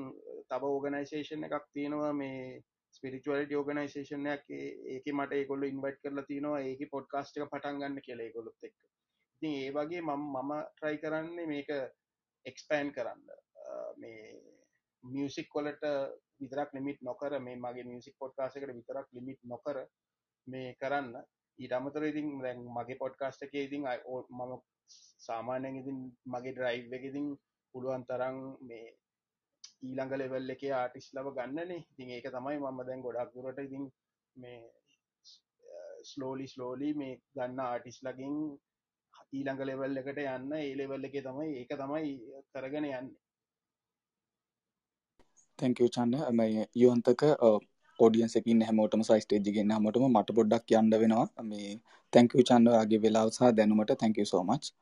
[0.51, 2.61] තව ඕගනයිසේෂන් එකක් තියෙනවා මේ
[2.93, 4.45] ස්පිරිචුවලිට ඕගනයිසේෂනයක්
[4.93, 8.79] ඒක මට ඒකොල්ල ඉන්වයිට් කරලා තිනවා ඒක පොඩ්කාස්ට් එක පටන් ගන්න කියලා ඒකොලොත් එක්ක.
[9.35, 11.71] ඉතින් ඒ වගේ මම මම ට්‍රයි කරන්නේ මේක
[12.47, 13.23] එක්ස්පෑන් කරන්න.
[13.97, 14.23] මේ
[15.05, 15.85] මියසික් කොලට
[16.41, 19.79] විතරක් ලිමිට් නොකර මේ මගේ මියසික් පොඩ්කාසකට විතරක් ලිමිට් නොකර
[20.47, 21.15] මේ කරන්න.
[21.59, 23.89] ඊට අමතර ඉතින් දැන් මගේ පොඩ්කාස්ට එක ඉතින්
[24.31, 24.53] මම
[25.27, 27.27] සාමාන්‍යයෙන් ඉතින් මගේ ඩ්‍රයිව් එක ඉතින්
[27.75, 28.39] පුළුවන් තරම්
[28.69, 28.87] මේ
[29.83, 31.81] ඊළඟ ලෙවල් එක ආටිස් ලව ගන්නනේ.
[31.91, 33.85] ඉතින් ඒක තමයි මම දැන් ගොඩක් දුරට ඉතින්
[34.37, 34.61] මේ
[36.05, 38.37] ස්ලෝලි ස්ලෝලි මේ ගන්න ආටිස් ලගින්
[39.33, 40.53] ඊළඟ ලෙවල් එකට යන්න.
[40.61, 42.15] ඒ ලෙවල් එක තමයි ඒක තමයි
[42.53, 43.11] කරගෙන යන්න.
[45.59, 47.23] තැංකව චන්න මේ යුවන්තක
[47.99, 51.27] ෝඩියන්සකින් හැමෝටම සයිස්ටේජිගෙන් හමටම මට පොඩ්ඩක් යන්න වෙනවා.
[51.51, 51.75] මේ
[52.13, 54.73] තැංකව චන්ඩගේ වෙලාව සහ දැනුමට තැංකව සෝමච්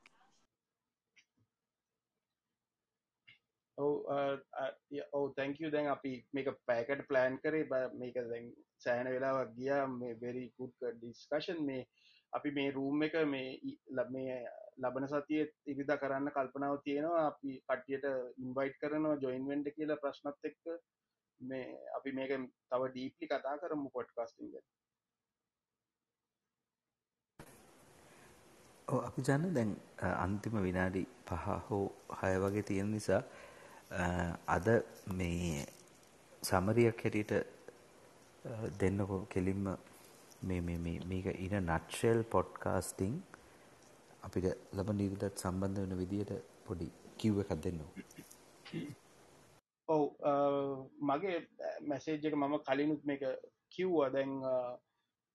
[5.13, 8.47] ඔව තැංකව දැන් අපි මේක පෑකට ප්ලෑන් කරේ බ මේක දැන්
[8.85, 9.83] සෑන වෙලාවක් ගියා.
[10.01, 11.87] මේ වෙරි කුඩ් ඩිස්කශන් මේ
[12.33, 13.49] අපි මේ රූම් එක මේ
[13.97, 14.39] ලබ මේ
[14.83, 17.27] ලබන සතිය ඉරිදා කරන්න කල්පනාව තියෙනවා.
[17.27, 18.07] අපි කට්ටියට
[18.45, 20.63] ඉන්වයිට් කරනවා ජොයින්වෙන්ට කියලා ප්‍රශ්නත් එක්ක.
[21.41, 22.33] මේ අපි මේක
[22.71, 24.53] තව ඩීපලි කතා කරමු පොඩ්කාස්ටිං
[28.89, 29.73] අපි ජන්න දැන්
[30.17, 31.85] අන්තිම විනාඩි පහ හෝ
[32.21, 33.23] හය වගේ තියෙන නිසා
[33.91, 34.67] අද
[35.13, 35.67] මේ
[36.43, 37.33] සමරියක් හැටියට
[38.79, 39.67] දෙන්නකො කෙලින්ම
[40.43, 40.61] මේ
[41.05, 43.15] මේක ඉන නට්ෂෙල් පොඩ්කාස්ටිං
[44.23, 46.33] අපිට ලබ නිවිදත් සම්බන්ධ වෙන විදියට
[46.67, 46.89] පොඩි
[47.19, 47.81] කිව්ව එකක් දෙන්න
[49.89, 50.03] ඔව්
[51.03, 51.39] මගේ
[51.83, 53.23] මැසේජ් එක මම කලිනුත් මේක
[53.71, 54.09] කිව්වා.
[54.09, 54.33] දැන්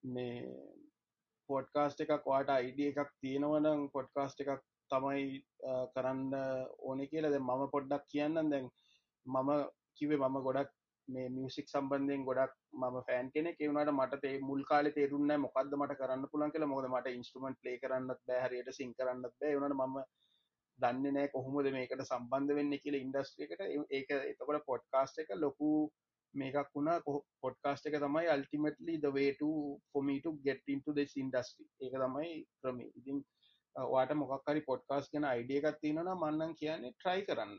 [0.02, 0.36] මේ
[1.48, 5.26] පොඩ්කාස්ට එකක් වාට අයිඩිය එකක් තියෙනවනම් පොඩ්කාස්ට එකක් තමයි
[5.94, 6.24] කරන්න
[6.80, 7.34] ඕන කියලා.
[7.34, 8.66] දැ මම පොඩ්ඩක් කියන්න දැන්
[9.26, 9.50] මම
[9.94, 10.72] කිවේ මම ගොඩක්
[11.08, 15.98] මේ මියසික් සම්බන්ධයෙන් ගොඩක් ම ෆෑන් කෙනෙ එවුණට මට තේ මුල් කාල තේරුන්න මොකක්ද මට
[16.00, 16.72] කරන්න පුළන් කියලා.
[16.74, 19.54] මොද මට ඉන්ස්ට්‍රමන්ට් ලේ කරන්නත් බෑහරයට සිං කරන්නත් බෑ.
[19.58, 19.96] වනට මම
[20.78, 23.62] දන්න නෑ කොහොමද මේකට සම්බන්ධ වෙන්න කියල ඉන්ඩස්ට්‍රේකට
[23.98, 25.70] ඒක එතකොට පොඩ්කාස්ට එක ලොකු
[26.34, 26.98] මේකක් වුණා.
[27.44, 29.46] පොඩ්කාස්ට එක තමයි අල්ටිමටලි දවේට
[29.92, 33.22] ෆොමීට ගෙට්ටින්ට දෙස් ඉන්ඩස්ට්‍රි ඒක තමයි ක්‍රමේ ඉතින්
[33.76, 37.58] වාට මොකක්කරි පොඩ්කාස් ගැන අයිඩිය එකක් තියෙනන මන්නන් කියන්නේ ට්‍රයි කරන්න.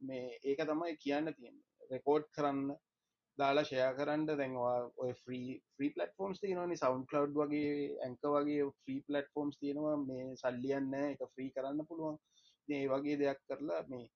[0.00, 1.56] මේ ඒක තමයි කියන්න තියෙන
[1.90, 2.74] රෙකෝඩ් කරන්න
[3.38, 4.26] දාලා ෂය කරන්න.
[4.30, 9.96] දැන්වා ඔය ්‍රී ්‍රී පලටෆෝම්ස් තියනනි සවන්් කලව් වගේ ඇංක වගේ ්‍රී පලටෆෝම්ස් තියෙනවා.
[10.08, 12.18] මේ සල්ලියන්න එක ෆ්‍රී කරන්න පුළුවන්.
[12.68, 14.08] ඒ වගේ දෙයක් කරලා මේ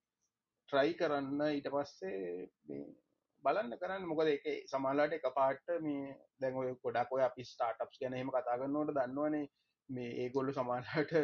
[0.68, 2.82] ට්‍රයි කරන්න ඊට පස්සේ
[3.44, 4.08] බලන්න කරන්න.
[4.10, 8.96] මොකද එක සමාලාට එක පාට මේ දැන් ඔය ගොඩක් ඔය අපි ස්ටාටප්ස් ගැන හෙම කතාගන්නවට
[8.98, 9.46] දන්නවනේ.
[9.88, 11.14] මේ ඒගොල්ලු සමානට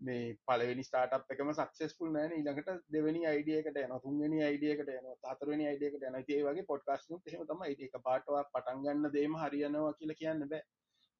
[0.00, 6.06] මේ පලවෙනි ස්ටාට් එකම සක්සෙස්පුල් නෑන ඊළඟට දෙවැනි අයිඩියකට යන තුන්ගනි අයිඩියකට යන හතරවනි අයිඩියකට
[6.08, 10.62] යන ඒ වගේ පොඩ්කාස්නු හෙම තම ඒක පාටවා පටන්ගන්න දේම හරියනවා කියලා කියන්න බෑ.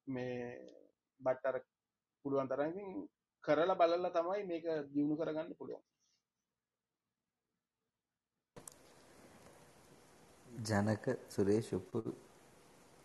[0.07, 0.35] මේ
[1.21, 1.59] බට්ටර
[2.25, 2.91] පුළුවන් තරමින්
[3.43, 5.83] කරලා බලල්ල තමයි මේක දියුණු කරගන්න පුළුවන්.
[10.65, 12.03] ජනක සුරේෂ් උප්පු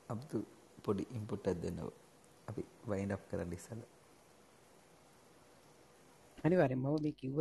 [0.09, 0.45] අබ්දු
[0.85, 2.08] පොඩි ඉම්පුට්ටක් දෙන්නවා
[2.49, 3.81] අපි වයින්ඩ් කරන්න ඉස්සල
[6.39, 7.41] අනිවාරෙන් මම මේ කිව්ව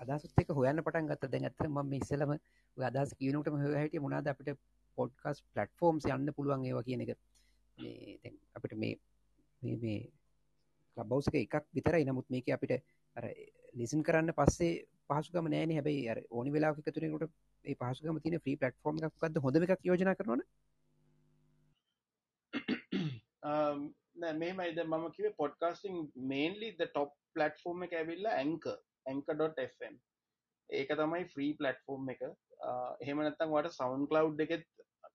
[0.00, 1.24] අදසුත් එක හොයන්න පටන් ගත්ත.
[1.26, 2.32] දැන් ඇත්ත ම ඉස්සලම
[2.76, 4.58] අදස් කියනට හ හැට මොනාද අපිට
[4.98, 7.10] පොඩ්කස් පලට්ෆෝර්ම්ස් යන්න පුළුවන් ඒවා කියන එක.
[8.54, 8.94] අපිට මේ
[9.62, 9.98] මේ
[10.96, 12.04] ලබවසක එකක් විතරයි.
[12.04, 12.72] නමුත් මේක අපිට
[13.16, 13.24] අර
[13.74, 14.72] ලිසන් කරන්න පස්සේ
[15.08, 17.32] පහසුකම නෑන හැබයි අර ඕනි වෙලා එකතුරකට
[17.64, 20.42] ඒ පහසුකම තින ්‍රී පලට්ෆෝර්ම් එකක්ද හොඳ එකක් යෝජන කරන
[24.16, 25.96] මේමයිද මම කිව podcasting
[26.32, 28.66] mainly the top platform එක ඇවිල්ලා ඇංක
[29.06, 29.96] ඇංක.ෆම්
[30.70, 32.22] ඒක තමයි ෆ්‍රී පලට්ෆෝර්ම් එක.
[33.02, 34.64] එහෙමනත්තන් වට සවන් කලව් එකෙත්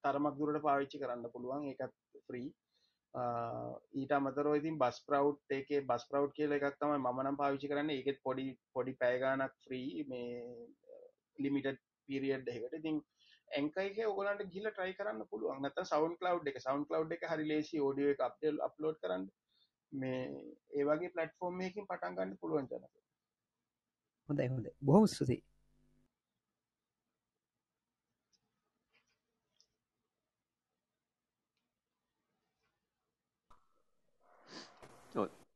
[0.04, 1.68] තරමක් දුරට පාවිච්චි කරන්න පුළුවන්.
[1.70, 1.96] ඒකත්
[2.28, 2.50] ෆ්‍රී
[4.02, 7.90] ඊට අමතරෝ ඉතින් බස් ප්‍රව් ඒකේ බස් ප්‍රව් කියල එකක් තමයි මනම් පාවිච්චි කරන්න.
[7.90, 10.68] ඒකෙත් පොඩි පොඩි පෑගානක් ෆ්‍රී මේ
[11.40, 13.02] ලිමිට පිරිියඩ් එකට ඉතින්
[13.52, 15.62] ඇංකයික ඔගලන්ට ගිල ට්‍රයි කරන්න පුළුවන්.
[15.62, 16.60] නත සවන් කලව් එක.
[16.66, 18.26] සවන් කලව් එක හරි ලේසි ෝඩිය එක
[18.68, 19.30] අප්ලෝඩ් කරන්න.
[19.92, 20.20] මේ
[20.80, 22.92] ඒවගේ පලට්ෆෝර්ම් එකින් පටන්ගන්න පුළුවන් ජනක.
[24.30, 25.42] හොඳයි හොඳ බොහොම ස්තුති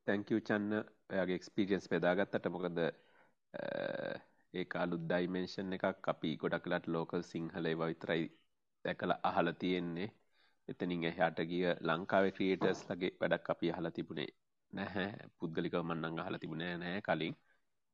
[0.07, 0.73] තැංකව චන්න
[1.11, 2.79] ඔයාගේ එක්ස්පිරියන්ස් පෙදාගත්තට මොකද
[4.55, 8.23] ඒ අලුත් ඩයිමේෂන් එකක් අපි ගොඩක්ලට ලෝකල් සිංහලේ විතරයි
[8.85, 10.09] දැකල අහල තියෙන්නේ.
[10.69, 14.29] එතනින් එහට ගිය ලංකාවේ ක්‍රියටර්ස් ලගේ වැඩක් අපි අහල තිබුණේ
[14.73, 15.09] නැහැ.
[15.39, 17.35] පුද්ගලික මන්නං අහල තිබුණේ නෑ කලින්.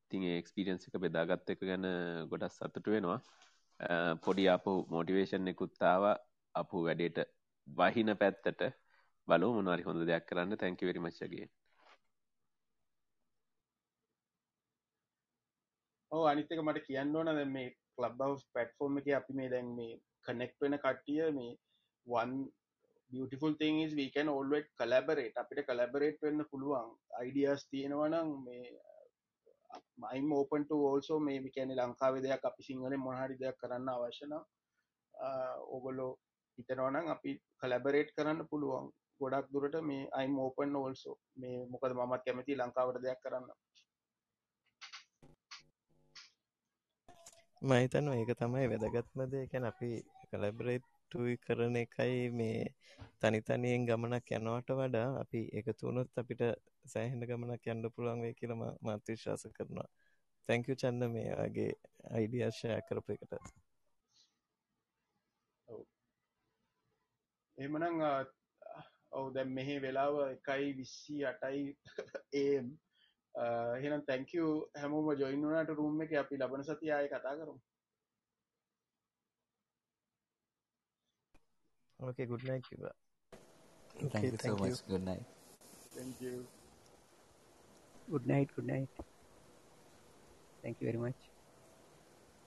[0.04, 1.88] ඉතින් එක්ස්පිරියන්ස් එක බෙදාගත්ත එක ගැන
[2.32, 3.20] ගොඩක් සතුට වෙනවා.
[4.26, 6.04] පොඩි අපපු මෝටිවේෂන් එකුත්තාව
[6.56, 7.20] අපපු වැඩේට
[7.68, 8.62] වහින පැත්තට.
[9.28, 10.58] බලු මොනවාරි හොඳ දෙයක් කරන්න.
[10.58, 10.90] තැංකි
[16.12, 17.68] වෙරිමච්චගේ ඕ අනිත්තක මට කියන්න ඕන දැ මේ
[17.98, 18.22] ලබ්
[18.56, 19.94] පටෆෝර්ම් එක අපි මේ දැන් මේ
[20.26, 21.52] කනෙක්් වෙන කට්ටිය මේ
[22.08, 22.32] වන්
[23.12, 25.36] beautiful thing is we can always collaborate.
[25.36, 26.90] අපිට collaborate වෙන්න පුළුවන්.
[27.28, 28.66] ideas තියෙනවනම් මේ
[30.04, 34.34] මයිම් ඕපන් ඕල්සෝ මේ කැනෙ ලංකාවේ දෙයක් අපි සිංහල මොහරි දෙයක් කරන්න අවශ්‍යන
[35.68, 36.12] ඕගොලෝ
[36.58, 37.32] හිතනවනම් අපි
[37.64, 38.92] කලබරේට් කරන්න පුළුවන්.
[39.22, 43.52] ගොඩක් දුරට මේ අයිම් ඕපන් ඕල්සෝ මේ මොකද මමත් කැමති ලංකාවට දෙයක් කරන්න.
[47.62, 49.90] මහිතන්න ඒක තමයි වැදගත්මද එකැන අපි
[50.30, 52.64] කලබරේට්ටුයි කරන එකයි මේ
[53.22, 56.42] තනිතනියෙන් ගමනක් යනවට වඩා අපි එකතුනොත් අපිට
[56.86, 59.88] සෑහෙන ගමනක් යන්න පුළුවන් වේ කියලම මත් විශ්වාස කරනවා.
[60.50, 61.70] තැංකු චන්න මේ වගේ
[62.12, 63.34] අයිඩියර්ශය කරපු එකට.
[67.58, 68.02] එමනං
[69.12, 71.66] ඔවු දැම් මෙහි වෙලාව එකයි විස්සි අටයි
[72.42, 72.74] ඒම්
[73.36, 74.48] එහෙනම් තැංකව
[74.82, 77.60] හැමෝම ජොයින්වනට රුම් එක අපි ලබන සති ආය කතා කරමු
[82.00, 82.90] Okay, good night, Kiva.
[83.96, 84.88] Okay, thank you so much.
[84.88, 85.26] Good night.
[85.96, 86.48] Thank you.
[88.10, 88.50] Good night.
[88.56, 88.90] Good night.
[90.64, 91.31] Thank you very much.